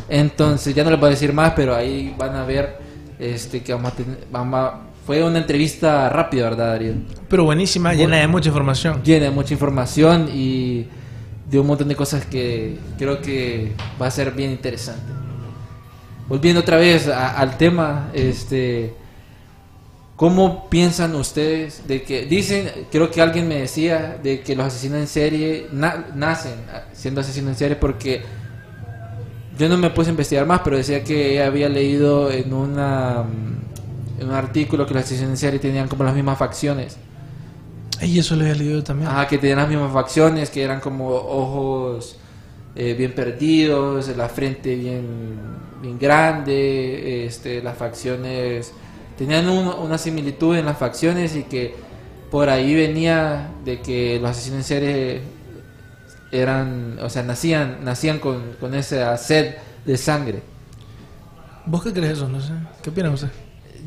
Entonces, 0.10 0.76
ya 0.76 0.84
no 0.84 0.92
les 0.92 1.00
voy 1.00 1.08
a 1.08 1.10
decir 1.12 1.34
más, 1.34 1.54
pero 1.56 1.76
ahí 1.76 2.14
van 2.18 2.36
a 2.36 2.44
ver 2.44 2.78
este 3.20 3.64
que 3.64 3.74
vamos 3.74 3.94
a 3.94 3.96
tener 3.96 4.18
vamos 4.32 4.60
a- 4.60 4.82
fue 5.06 5.24
una 5.24 5.40
entrevista 5.40 6.10
rápida, 6.10 6.44
¿verdad, 6.50 6.68
Darío? 6.74 6.94
Pero 7.30 7.46
buenísima, 7.46 7.94
llena 7.94 8.18
de 8.18 8.28
mucha 8.28 8.50
información. 8.50 9.02
Llena 9.04 9.26
de 9.26 9.32
mucha 9.32 9.54
información 9.54 10.30
y 10.34 10.86
de 11.50 11.60
un 11.60 11.66
montón 11.68 11.88
de 11.88 11.96
cosas 11.96 12.26
que 12.26 12.78
creo 12.98 13.22
que 13.22 13.72
va 14.02 14.08
a 14.08 14.12
ser 14.12 14.32
bien 14.32 14.52
interesante. 14.52 15.14
Volviendo 16.28 16.60
otra 16.60 16.76
vez 16.76 17.08
a- 17.08 17.38
al 17.40 17.58
tema, 17.58 18.10
este, 18.14 18.94
¿cómo 20.18 20.70
piensan 20.70 21.16
ustedes 21.16 21.88
de 21.88 22.04
que 22.04 22.26
dicen, 22.26 22.70
creo 22.92 23.10
que 23.12 23.22
alguien 23.22 23.48
me 23.48 23.56
decía 23.62 24.20
de 24.22 24.42
que 24.42 24.56
los 24.58 24.68
asesinos 24.68 25.00
en 25.00 25.08
serie 25.08 25.68
na- 25.72 26.08
nacen 26.16 26.56
siendo 26.94 27.22
asesinos 27.22 27.52
en 27.52 27.58
serie 27.58 27.78
porque 27.78 28.24
yo 29.58 29.70
no 29.70 29.78
me 29.78 29.90
puse 29.90 30.10
a 30.10 30.12
investigar 30.12 30.46
más, 30.46 30.62
pero 30.64 30.78
decía 30.78 31.04
que 31.04 31.42
había 31.42 31.70
leído 31.70 32.32
en 32.32 32.54
una 32.54 33.24
mm, 33.24 34.22
en 34.22 34.28
un 34.30 34.34
artículo 34.34 34.86
que 34.86 34.94
los 34.96 35.04
asesinos 35.04 35.32
en 35.32 35.38
serie 35.38 35.60
tenían 35.60 35.88
como 35.88 36.04
las 36.04 36.14
mismas 36.16 36.38
facciones. 36.38 36.98
Y 38.02 38.20
eso 38.20 38.36
lo 38.36 38.42
había 38.44 38.56
leído 38.56 38.84
también. 38.84 39.10
Ajá, 39.10 39.28
que 39.28 39.38
tenían 39.38 39.58
las 39.60 39.70
mismas 39.70 39.92
facciones, 39.92 40.50
que 40.52 40.64
eran 40.64 40.80
como 40.80 41.10
ojos 41.16 42.18
eh, 42.76 42.94
bien 42.98 43.14
perdidos, 43.14 44.16
la 44.16 44.30
frente 44.30 44.76
bien, 44.76 45.06
bien 45.82 45.98
grande, 45.98 47.26
este, 47.26 47.62
las 47.64 47.78
facciones 47.78 48.74
tenían 49.18 49.50
un- 49.50 49.68
una 49.68 49.98
similitud 49.98 50.56
en 50.56 50.66
las 50.66 50.78
facciones 50.78 51.36
y 51.36 51.44
que 51.44 51.76
por 52.32 52.50
ahí 52.50 52.76
venía 52.76 53.50
de 53.66 53.82
que 53.82 54.20
los 54.22 54.32
asesinos 54.32 54.60
en 54.60 54.64
serie 54.64 55.22
eran, 56.32 56.98
o 57.02 57.10
sea, 57.10 57.24
nacían, 57.24 57.84
nacían 57.84 58.20
con, 58.20 58.54
con 58.60 58.76
esa 58.76 59.16
sed 59.18 59.56
de 59.86 59.98
sangre. 59.98 60.42
¿Vos 61.66 61.84
qué 61.84 61.94
crees 61.94 62.14
eso? 62.14 62.28
No 62.28 62.42
sé. 62.42 62.54
¿Qué 62.82 62.90
opinan 62.90 63.14
ustedes? 63.14 63.34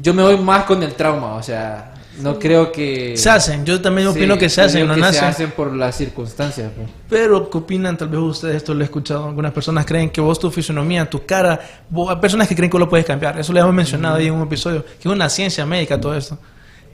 Yo 0.02 0.14
me 0.14 0.22
voy 0.22 0.38
más 0.38 0.64
con 0.64 0.82
el 0.82 0.94
trauma, 0.94 1.34
o 1.34 1.42
sea, 1.42 1.89
no 2.18 2.38
creo 2.38 2.70
que... 2.72 3.16
Se 3.16 3.30
hacen, 3.30 3.64
yo 3.64 3.80
también 3.80 4.08
opino 4.08 4.34
Sí, 4.34 4.40
que 4.40 4.48
se 4.50 4.60
hacen, 4.62 4.86
no 4.86 4.94
que 4.94 5.00
nacen. 5.00 5.20
Se 5.20 5.26
hacen 5.26 5.50
por 5.52 5.72
las 5.74 5.96
circunstancias. 5.96 6.70
pues. 6.76 6.88
Pero, 7.08 7.48
¿qué 7.48 7.58
opinan? 7.58 7.96
Tal 7.96 8.08
vez 8.08 8.20
ustedes, 8.20 8.56
esto 8.56 8.74
lo 8.74 8.80
he 8.82 8.84
escuchado, 8.84 9.26
algunas 9.26 9.52
personas 9.52 9.86
creen 9.86 10.10
que 10.10 10.20
vos, 10.20 10.38
tu 10.38 10.50
fisonomía, 10.50 11.08
tu 11.08 11.24
cara, 11.24 11.60
vos- 11.88 12.10
hay 12.10 12.16
personas 12.16 12.48
que 12.48 12.54
creen 12.56 12.70
que 12.70 12.78
lo 12.78 12.88
puedes 12.88 13.06
cambiar. 13.06 13.38
Eso 13.38 13.52
lo 13.52 13.60
hemos 13.60 13.74
mencionado 13.74 14.16
ahí 14.16 14.26
en 14.26 14.34
un 14.34 14.42
episodio, 14.42 14.84
que 14.84 15.08
es 15.08 15.14
una 15.14 15.28
ciencia 15.30 15.64
médica 15.64 16.00
todo 16.00 16.14
esto. 16.14 16.36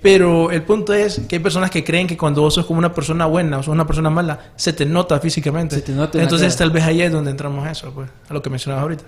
Pero 0.02 0.50
el 0.52 0.62
punto 0.62 0.92
es 0.92 1.20
que 1.26 1.36
hay 1.36 1.42
personas 1.42 1.70
que 1.70 1.82
creen 1.82 2.06
que 2.06 2.16
cuando 2.16 2.42
vos 2.42 2.54
sos 2.54 2.66
como 2.66 2.78
una 2.78 2.92
persona 2.92 3.26
buena 3.26 3.58
o 3.58 3.62
sos 3.62 3.72
una 3.72 3.86
persona 3.86 4.10
mala, 4.10 4.52
se 4.54 4.72
te 4.72 4.84
nota 4.86 5.18
físicamente. 5.18 5.74
Se 5.76 5.82
te 5.82 5.92
nota 5.92 6.18
en 6.18 6.24
Entonces, 6.24 6.48
cara. 6.54 6.58
tal 6.58 6.70
vez 6.70 6.84
ahí 6.84 7.00
es 7.02 7.10
donde 7.10 7.30
entramos 7.30 7.66
a 7.66 7.70
eso, 7.72 7.90
pues, 7.92 8.08
a 8.28 8.34
lo 8.34 8.42
que 8.42 8.50
mencionabas 8.50 8.82
ahorita. 8.82 9.04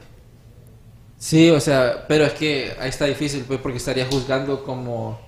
Sí, 1.19 1.51
o 1.51 1.61
sea, 1.61 2.05
pero 2.09 2.25
es 2.25 2.33
que 2.33 2.73
ahí 2.81 2.89
está 2.89 3.05
difícil, 3.05 3.45
pues, 3.47 3.61
porque 3.61 3.79
estaría 3.79 4.07
juzgando 4.07 4.65
como 4.65 5.21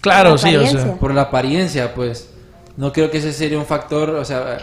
Claro, 0.00 0.32
La 0.32 0.38
sí, 0.38 0.56
o 0.56 0.66
sea. 0.66 0.94
por 0.96 1.12
la 1.14 1.22
apariencia, 1.22 1.94
pues. 1.94 2.30
No 2.76 2.92
creo 2.92 3.10
que 3.10 3.18
ese 3.18 3.32
sería 3.32 3.58
un 3.58 3.66
factor, 3.66 4.10
o 4.10 4.24
sea, 4.24 4.58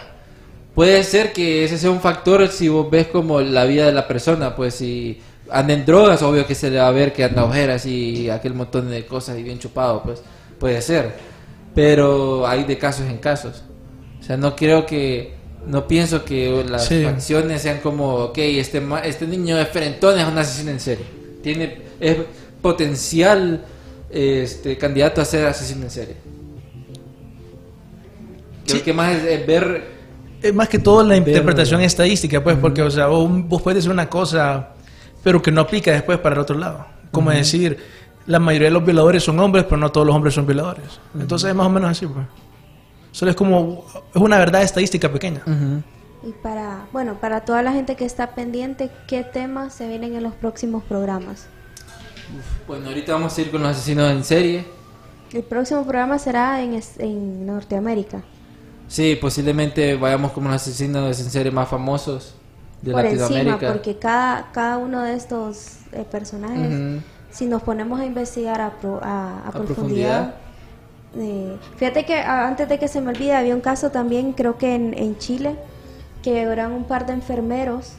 puede 0.74 1.04
ser 1.04 1.32
que 1.32 1.64
ese 1.64 1.76
sea 1.78 1.90
un 1.90 2.00
factor 2.00 2.48
si 2.48 2.68
vos 2.68 2.90
ves 2.90 3.08
como 3.08 3.40
la 3.42 3.64
vida 3.64 3.84
de 3.86 3.92
la 3.92 4.08
persona, 4.08 4.56
pues, 4.56 4.74
si 4.74 5.20
anda 5.50 5.74
en 5.74 5.84
drogas, 5.84 6.22
obvio 6.22 6.46
que 6.46 6.54
se 6.54 6.70
le 6.70 6.78
va 6.78 6.88
a 6.88 6.92
ver 6.92 7.12
que 7.12 7.24
anda 7.24 7.44
ojeras 7.44 7.84
y 7.86 8.30
aquel 8.30 8.54
montón 8.54 8.88
de 8.90 9.04
cosas 9.06 9.38
y 9.38 9.42
bien 9.42 9.58
chupado, 9.58 10.02
pues, 10.02 10.22
puede 10.58 10.80
ser. 10.80 11.12
Pero 11.74 12.46
hay 12.46 12.64
de 12.64 12.78
casos 12.78 13.06
en 13.06 13.18
casos. 13.18 13.62
O 14.18 14.22
sea, 14.22 14.38
no 14.38 14.56
creo 14.56 14.86
que, 14.86 15.34
no 15.66 15.86
pienso 15.86 16.24
que 16.24 16.64
las 16.68 16.86
Sí. 16.86 17.04
facciones 17.04 17.60
sean 17.60 17.80
como, 17.80 18.14
ok, 18.14 18.38
este, 18.38 18.82
este 19.04 19.26
niño 19.26 19.58
es 19.58 19.68
frentón, 19.68 20.18
es 20.18 20.26
un 20.26 20.38
asesino 20.38 20.70
en 20.70 20.80
serie. 20.80 21.04
Tiene, 21.42 21.82
es 22.00 22.16
potencial 22.62 23.62
este 24.10 24.76
candidato 24.78 25.20
a 25.20 25.24
ser 25.24 25.46
asesino 25.46 25.84
en 25.84 25.90
serie. 25.90 26.16
Creo 28.64 28.78
Sí. 28.78 28.82
que 28.82 28.92
más 28.92 29.14
es, 29.14 29.24
es 29.24 29.46
ver 29.46 29.96
Es 30.42 30.54
más 30.54 30.68
que 30.68 30.78
todo 30.78 31.02
la 31.02 31.16
interpretación 31.16 31.80
estadística, 31.80 32.42
pues, 32.42 32.56
porque, 32.58 32.82
o 32.82 32.90
sea, 32.90 33.06
vos 33.06 33.62
puedes 33.62 33.76
decir 33.76 33.90
una 33.90 34.08
cosa, 34.08 34.70
pero 35.24 35.40
que 35.40 35.50
no 35.50 35.62
aplica 35.62 35.90
después 35.92 36.18
para 36.18 36.34
el 36.36 36.40
otro 36.42 36.56
lado. 36.58 36.86
Como 37.10 37.30
decir, 37.30 37.78
la 38.26 38.38
mayoría 38.38 38.68
de 38.68 38.72
los 38.72 38.84
violadores 38.84 39.24
son 39.24 39.40
hombres, 39.40 39.64
pero 39.64 39.76
no 39.78 39.90
todos 39.90 40.06
los 40.06 40.14
hombres 40.14 40.34
son 40.34 40.46
violadores. 40.46 41.00
Entonces 41.18 41.48
es 41.48 41.54
más 41.54 41.66
o 41.66 41.70
menos 41.70 41.90
así, 41.90 42.06
pues. 42.06 42.26
Solo 43.12 43.30
es 43.30 43.36
como, 43.36 43.86
es 44.14 44.20
una 44.20 44.38
verdad 44.38 44.62
estadística 44.62 45.10
pequeña. 45.10 45.40
Y 46.22 46.32
para, 46.42 46.86
bueno, 46.92 47.14
para 47.20 47.40
toda 47.44 47.62
la 47.62 47.72
gente 47.72 47.96
que 47.96 48.04
está 48.04 48.34
pendiente, 48.34 48.90
¿qué 49.08 49.24
temas 49.24 49.74
se 49.74 49.88
vienen 49.88 50.14
en 50.14 50.22
los 50.22 50.34
próximos 50.34 50.84
programas? 50.84 51.46
Bueno, 52.66 52.88
ahorita 52.88 53.12
vamos 53.12 53.36
a 53.36 53.40
ir 53.40 53.50
con 53.50 53.62
los 53.62 53.70
asesinos 53.70 54.10
en 54.10 54.24
serie. 54.24 54.64
El 55.32 55.42
próximo 55.42 55.82
programa 55.82 56.18
será 56.18 56.62
en, 56.62 56.80
en 56.98 57.46
Norteamérica. 57.46 58.22
Sí, 58.88 59.16
posiblemente 59.20 59.96
vayamos 59.96 60.32
como 60.32 60.48
los 60.48 60.62
asesinos 60.62 61.18
en 61.20 61.30
serie 61.30 61.50
más 61.50 61.68
famosos 61.68 62.34
de 62.82 62.92
por 62.92 63.04
encima, 63.04 63.20
Latinoamérica. 63.28 63.72
porque 63.72 63.98
cada, 63.98 64.52
cada 64.52 64.78
uno 64.78 65.02
de 65.02 65.14
estos 65.14 65.78
eh, 65.92 66.04
personajes, 66.10 67.02
si 67.30 67.46
nos 67.46 67.62
ponemos 67.62 68.00
a 68.00 68.06
investigar 68.06 68.60
a, 68.60 68.70
pro- 68.70 69.00
a, 69.02 69.40
a 69.44 69.48
A 69.48 69.52
profundidad, 69.52 70.34
eh, 71.16 71.56
fíjate 71.76 72.04
que 72.04 72.14
antes 72.20 72.68
de 72.68 72.78
que 72.78 72.88
se 72.88 73.00
me 73.00 73.10
olvide, 73.10 73.34
había 73.34 73.54
un 73.54 73.60
caso 73.60 73.90
también, 73.90 74.32
creo 74.32 74.56
que 74.58 74.74
en, 74.74 74.94
en 74.96 75.18
Chile, 75.18 75.56
que 76.22 76.42
eran 76.42 76.72
un 76.72 76.84
par 76.84 77.06
de 77.06 77.12
enfermeros 77.14 77.92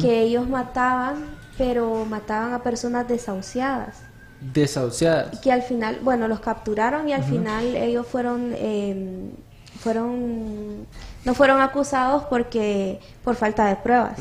que 0.00 0.22
ellos 0.22 0.48
mataban, 0.48 1.35
pero 1.56 2.04
mataban 2.04 2.52
a 2.52 2.62
personas 2.62 3.08
desahuciadas. 3.08 3.98
Desahuciadas. 4.40 5.40
Que 5.40 5.50
al 5.50 5.62
final, 5.62 6.00
bueno, 6.02 6.28
los 6.28 6.40
capturaron 6.40 7.08
y 7.08 7.12
al 7.12 7.24
final 7.24 7.74
ellos 7.74 8.06
fueron, 8.06 8.52
eh, 8.54 9.30
fueron, 9.80 10.86
no 11.24 11.34
fueron 11.34 11.60
acusados 11.60 12.24
porque 12.24 13.00
por 13.24 13.34
falta 13.34 13.66
de 13.66 13.76
pruebas. 13.76 14.18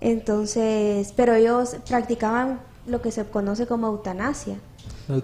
Entonces, 0.00 1.12
pero 1.16 1.34
ellos 1.34 1.76
practicaban 1.88 2.60
lo 2.86 3.00
que 3.00 3.10
se 3.10 3.24
conoce 3.24 3.66
como 3.66 3.86
eutanasia, 3.86 4.56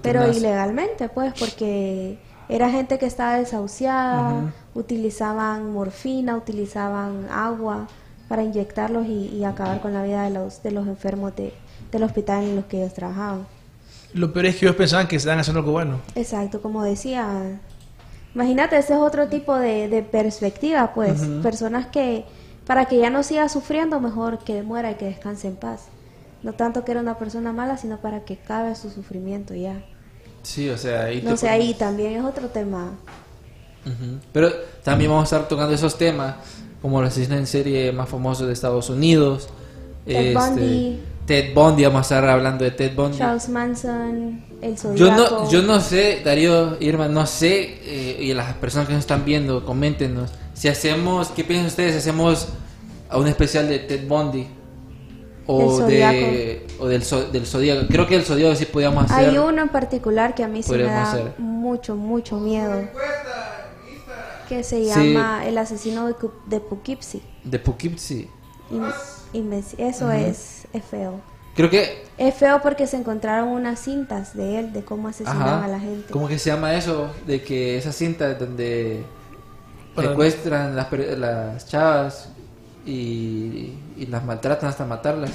pero 0.03 0.31
ilegalmente, 0.31 1.09
pues, 1.09 1.35
porque 1.39 2.19
era 2.49 2.71
gente 2.71 2.99
que 2.99 3.07
estaba 3.07 3.35
desahuciada, 3.35 4.53
utilizaban 4.75 5.73
morfina, 5.73 6.37
utilizaban 6.37 7.29
agua 7.31 7.89
para 8.31 8.45
inyectarlos 8.45 9.07
y, 9.09 9.27
y 9.35 9.43
acabar 9.45 9.81
con 9.81 9.93
la 9.93 10.05
vida 10.05 10.23
de 10.23 10.31
los, 10.31 10.63
de 10.63 10.71
los 10.71 10.87
enfermos 10.87 11.35
de, 11.35 11.53
del 11.91 12.05
hospital 12.05 12.45
en 12.45 12.55
los 12.55 12.67
que 12.67 12.79
ellos 12.81 12.95
trabajaban. 12.95 13.45
Lo 14.15 14.33
peor 14.33 14.47
es 14.47 14.55
que 14.57 14.67
ellos 14.67 14.77
pensaban 14.77 15.09
que 15.09 15.17
estaban 15.17 15.41
haciendo 15.41 15.59
algo 15.59 15.73
bueno. 15.73 16.01
Exacto, 16.15 16.63
como 16.63 16.85
decía. 16.85 17.61
Imagínate, 18.35 18.77
ese 18.79 18.93
es 18.95 19.01
otro 19.01 19.27
tipo 19.27 19.57
de, 19.57 19.89
de 19.89 20.03
perspectiva, 20.05 20.93
pues. 20.95 21.21
Personas 21.43 21.87
que, 21.89 22.25
para 22.69 22.85
que 22.85 22.99
ya 22.99 23.11
no 23.11 23.25
siga 23.25 23.49
sufriendo, 23.49 23.99
mejor 23.99 24.39
que 24.39 24.63
muera 24.63 24.93
y 24.93 24.95
que 24.95 25.07
descanse 25.07 25.49
en 25.49 25.57
paz. 25.57 25.87
No 26.45 26.53
tanto 26.53 26.85
que 26.85 26.93
era 26.93 27.01
una 27.01 27.19
persona 27.19 27.53
mala, 27.53 27.77
sino 27.79 27.99
para 28.01 28.21
que 28.25 28.37
cabe 28.37 28.77
su 28.77 28.91
sufrimiento 28.91 29.55
ya. 29.55 29.83
Sí, 30.45 30.71
o 30.71 30.79
sea, 30.79 31.03
ahí 31.07 31.21
No 31.23 31.37
sé, 31.37 31.47
pones- 31.49 31.53
ahí 31.53 31.75
también 31.75 32.13
es 32.15 32.25
otro 32.25 32.47
tema. 32.49 32.93
Pero 34.33 34.51
también 34.85 35.11
vamos 35.11 35.23
a 35.33 35.37
estar 35.37 35.49
tocando 35.49 35.75
esos 35.75 35.97
temas, 35.97 36.37
como 36.83 37.01
los 37.01 37.11
asesinos 37.11 37.39
en 37.39 37.47
serie 37.47 37.93
más 37.93 38.09
famosos 38.09 38.47
de 38.47 38.53
Estados 38.53 38.91
Unidos. 38.91 39.49
este, 40.07 40.23
Ted 40.23 40.35
Bundy. 40.35 41.01
Ted 41.27 41.55
Bundy, 41.55 41.85
vamos 41.85 41.99
a 41.99 42.03
estar 42.03 42.29
hablando 42.29 42.65
de 42.65 42.73
Ted 42.73 42.95
Bundy. 42.95 43.19
Charles 43.19 43.49
Manson, 43.49 44.43
el 44.61 44.77
Yo 44.97 45.15
no, 45.15 45.49
yo 45.51 45.63
no 45.63 45.79
sé, 45.81 46.23
Darío, 46.25 46.77
Irma, 46.81 47.09
no 47.09 47.27
sé, 47.27 47.79
eh, 47.85 48.19
y 48.21 48.35
las 48.35 48.55
personas 48.55 48.89
que 48.89 48.95
nos 48.95 49.01
están 49.01 49.25
viendo, 49.25 49.65
coméntenos, 49.65 50.31
si 50.55 50.69
hacemos, 50.69 51.29
¿qué 51.29 51.45
piensan 51.45 51.69
ustedes? 51.69 51.93
Si 51.93 51.99
hacemos 51.99 52.49
a 53.09 53.19
un 53.19 53.29
especial 53.29 53.69
de 53.69 53.79
Ted 53.79 54.09
Bundy 54.09 54.47
o 55.47 55.79
de 55.81 56.67
o 56.79 56.87
del, 56.87 57.03
del 57.33 57.47
Zodíaco. 57.47 57.87
Creo 57.89 58.07
que 58.07 58.17
el 58.17 58.25
Zodíaco 58.25 58.55
sí 58.55 58.67
podíamos 58.67 59.05
hacer. 59.05 59.31
Hay 59.31 59.39
uno 59.39 59.63
en 59.63 59.69
particular 59.69 60.35
que 60.35 60.45
a 60.45 60.49
mí 60.49 60.63
sí 60.63 60.73
me 60.73 60.83
da 60.85 61.03
hacer. 61.03 61.33
mucho, 61.39 61.97
mucho 61.97 62.39
miedo. 62.39 62.89
Que 64.51 64.63
se 64.65 64.85
Sí. 64.85 65.13
llama 65.15 65.47
El 65.47 65.57
asesino 65.57 66.07
de, 66.09 66.15
de 66.47 66.61
Poughkeepsie. 66.61 67.23
de 67.45 67.59
Poughkeepsie. 67.59 68.29
Y, 69.33 69.39
y 69.39 69.41
me- 69.43 69.63
eso 69.79 70.11
es, 70.13 70.67
es 70.73 70.85
feo. 70.85 71.21
Creo 71.55 71.71
que 71.71 72.05
Es 72.19 72.35
feo 72.35 72.61
porque 72.63 72.87
se 72.87 72.97
encontraron 72.97 73.49
unas 73.49 73.81
cintas 73.81 74.35
de 74.37 74.59
él, 74.59 74.73
de 74.73 74.85
cómo 74.85 75.09
asesinaba 75.09 75.57
Ajá. 75.59 75.65
a 75.65 75.69
la 75.69 75.81
gente. 75.81 76.13
¿Cómo 76.13 76.29
que 76.29 76.39
se 76.39 76.51
llama 76.51 76.75
eso? 76.75 77.11
De 77.27 77.43
que 77.43 77.79
esa 77.79 77.93
cinta 77.93 78.35
donde 78.35 79.05
Para- 79.95 80.09
secuestran 80.09 80.75
las, 80.77 81.67
chavas 81.69 82.29
y, 82.85 83.75
y 83.97 84.07
las 84.11 84.25
maltratan 84.25 84.69
hasta 84.69 84.85
matarlas. 84.85 85.31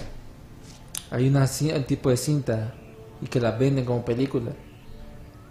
Hay 1.11 1.27
una, 1.27 1.47
un 1.75 1.83
tipo 1.85 2.09
de 2.09 2.17
cinta 2.17 2.73
y 3.21 3.27
que 3.27 3.39
las 3.39 3.57
venden 3.57 3.85
como 3.85 4.03
película. 4.03 4.51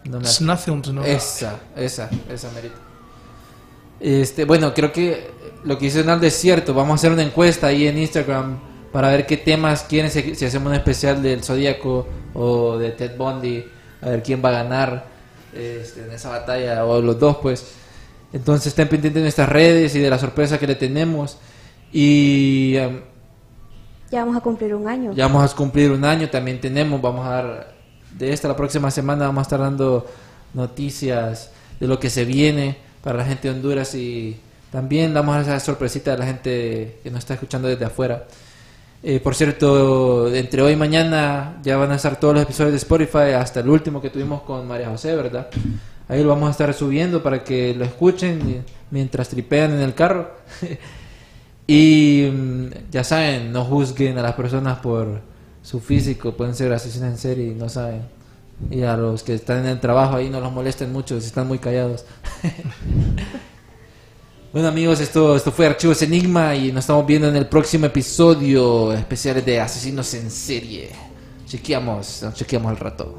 No 0.05 0.21
me 0.21 0.27
Snuff 0.27 0.65
films, 0.67 0.93
¿no? 0.93 1.03
esa, 1.03 1.59
esa, 1.77 2.11
esa 2.29 2.51
merita. 2.51 2.77
Este, 4.01 4.45
bueno, 4.45 4.75
creo 4.75 4.93
que 4.93 5.31
lo 5.65 5.79
que 5.79 5.87
dice 5.87 5.99
Donaldo 6.03 6.27
es 6.27 6.35
cierto. 6.35 6.75
Vamos 6.75 6.93
a 6.93 6.95
hacer 6.95 7.13
una 7.13 7.23
encuesta 7.23 7.69
ahí 7.69 7.87
en 7.87 7.99
Instagram 7.99 8.59
para 8.93 9.09
ver 9.09 9.27
qué 9.27 9.37
temas 9.37 9.83
quieren, 9.83 10.11
si, 10.11 10.35
si 10.35 10.45
hacemos 10.45 10.69
un 10.69 10.75
especial 10.75 11.23
del 11.23 11.43
Zodíaco 11.43 12.07
o 12.33 12.79
de 12.79 12.91
Ted 12.93 13.17
Bundy, 13.17 13.65
a 14.01 14.11
ver 14.11 14.23
quién 14.23 14.41
va 14.45 14.51
a 14.51 14.63
ganar 14.63 15.07
este, 15.53 16.05
en 16.05 16.13
esa 16.13 16.29
batalla, 16.31 16.85
o 16.85 17.01
los 17.01 17.19
dos, 17.19 17.39
pues. 17.39 17.75
Entonces 18.33 18.69
estén 18.69 18.89
pendientes 18.89 19.21
de 19.21 19.23
nuestras 19.23 19.49
redes 19.49 19.95
y 19.95 20.01
de 20.01 20.11
la 20.11 20.19
sorpresa 20.19 20.59
que 20.59 20.67
le 20.67 20.75
tenemos. 20.75 21.39
Y 21.93 22.77
em, 22.77 23.01
Ya 24.11 24.21
vamos 24.25 24.37
a 24.37 24.41
cumplir 24.41 24.75
un 24.75 24.87
año. 24.89 25.13
ya 25.13 25.27
vamos 25.27 25.53
a 25.53 25.57
cumplir 25.57 25.91
un 25.91 26.05
año, 26.05 26.29
también 26.29 26.61
tenemos, 26.61 27.01
vamos 27.01 27.27
a 27.27 27.31
dar, 27.31 27.75
de 28.13 28.33
esta 28.33 28.49
la 28.49 28.57
próxima 28.57 28.91
semana 28.91 29.27
vamos 29.27 29.41
a 29.41 29.43
estar 29.43 29.61
dando 29.61 30.07
noticias 30.53 31.51
de 31.81 31.87
lo 31.87 31.99
que 31.99 32.11
se 32.11 32.25
viene 32.25 32.79
para 33.05 33.19
la 33.19 33.25
gente 33.27 33.49
de 33.49 33.55
Honduras 33.55 33.95
y 33.95 34.35
también 34.73 35.13
damos 35.13 35.37
esa 35.37 35.61
sorpresita 35.61 36.15
a 36.15 36.17
la 36.17 36.25
gente 36.25 36.99
que 37.03 37.11
nos 37.11 37.21
está 37.21 37.35
escuchando 37.35 37.69
desde 37.69 37.85
afuera. 37.85 38.25
Eh, 39.03 39.21
por 39.21 39.35
cierto, 39.35 40.35
entre 40.35 40.63
hoy 40.63 40.73
y 40.73 40.77
mañana 40.77 41.59
ya 41.63 41.77
van 41.77 41.93
a 41.93 41.97
estar 41.97 42.19
todos 42.19 42.33
los 42.33 42.43
episodios 42.43 42.73
de 42.73 42.79
Spotify, 42.79 43.35
hasta 43.37 43.61
el 43.61 43.69
último 43.69 44.01
que 44.01 44.09
tuvimos 44.09 44.41
con 44.43 44.67
María 44.67 44.89
José, 44.89 45.15
¿verdad? 45.15 45.49
Ahí 46.09 46.23
lo 46.23 46.31
vamos 46.31 46.49
a 46.49 46.53
estar 46.53 46.73
subiendo 46.73 47.23
para 47.23 47.45
que 47.45 47.75
lo 47.75 47.85
escuchen 47.85 48.65
mientras 48.91 49.29
tripean 49.29 49.75
en 49.75 49.81
el 49.81 49.95
carro. 49.95 50.31
Y 51.67 52.31
mm, 52.31 52.91
ya 52.91 53.03
saben, 53.05 53.51
no 53.51 53.65
juzguen 53.65 54.19
a 54.19 54.23
las 54.23 54.35
personas 54.35 54.81
por 54.81 55.23
su 55.63 55.81
físico, 55.81 56.37
pueden 56.37 56.55
ser 56.55 56.71
asesinos 56.75 57.09
en 57.09 57.17
serie 57.17 57.47
y 57.47 57.55
no 57.55 57.71
saben. 57.71 58.03
Y 58.71 58.83
a 58.83 58.97
los 58.97 59.23
que 59.23 59.35
están 59.35 59.61
en 59.61 59.67
el 59.67 59.81
trabajo 59.81 60.17
ahí 60.17 60.31
no 60.31 60.41
los 60.41 60.53
molesten 60.53 60.93
mucho 60.93 61.21
si 61.21 61.27
están 61.27 61.47
muy 61.47 61.59
callados. 61.59 62.05
bueno 64.53 64.69
amigos, 64.69 65.01
esto, 65.01 65.37
esto 65.37 65.53
fue 65.53 65.67
Archivos 65.67 66.01
Enigma 66.03 66.55
y 66.55 66.73
nos 66.73 66.85
estamos 66.85 67.07
viendo 67.07 67.29
en 67.29 67.37
el 67.37 67.47
próximo 67.47 67.87
episodio 67.87 68.93
especial 68.93 69.45
de 69.45 69.61
Asesinos 69.61 70.13
en 70.15 70.31
Serie. 70.31 70.91
Chequeamos, 71.47 72.23
nos 72.23 72.35
chequeamos 72.35 72.71
al 72.71 72.79
rato. 72.79 73.19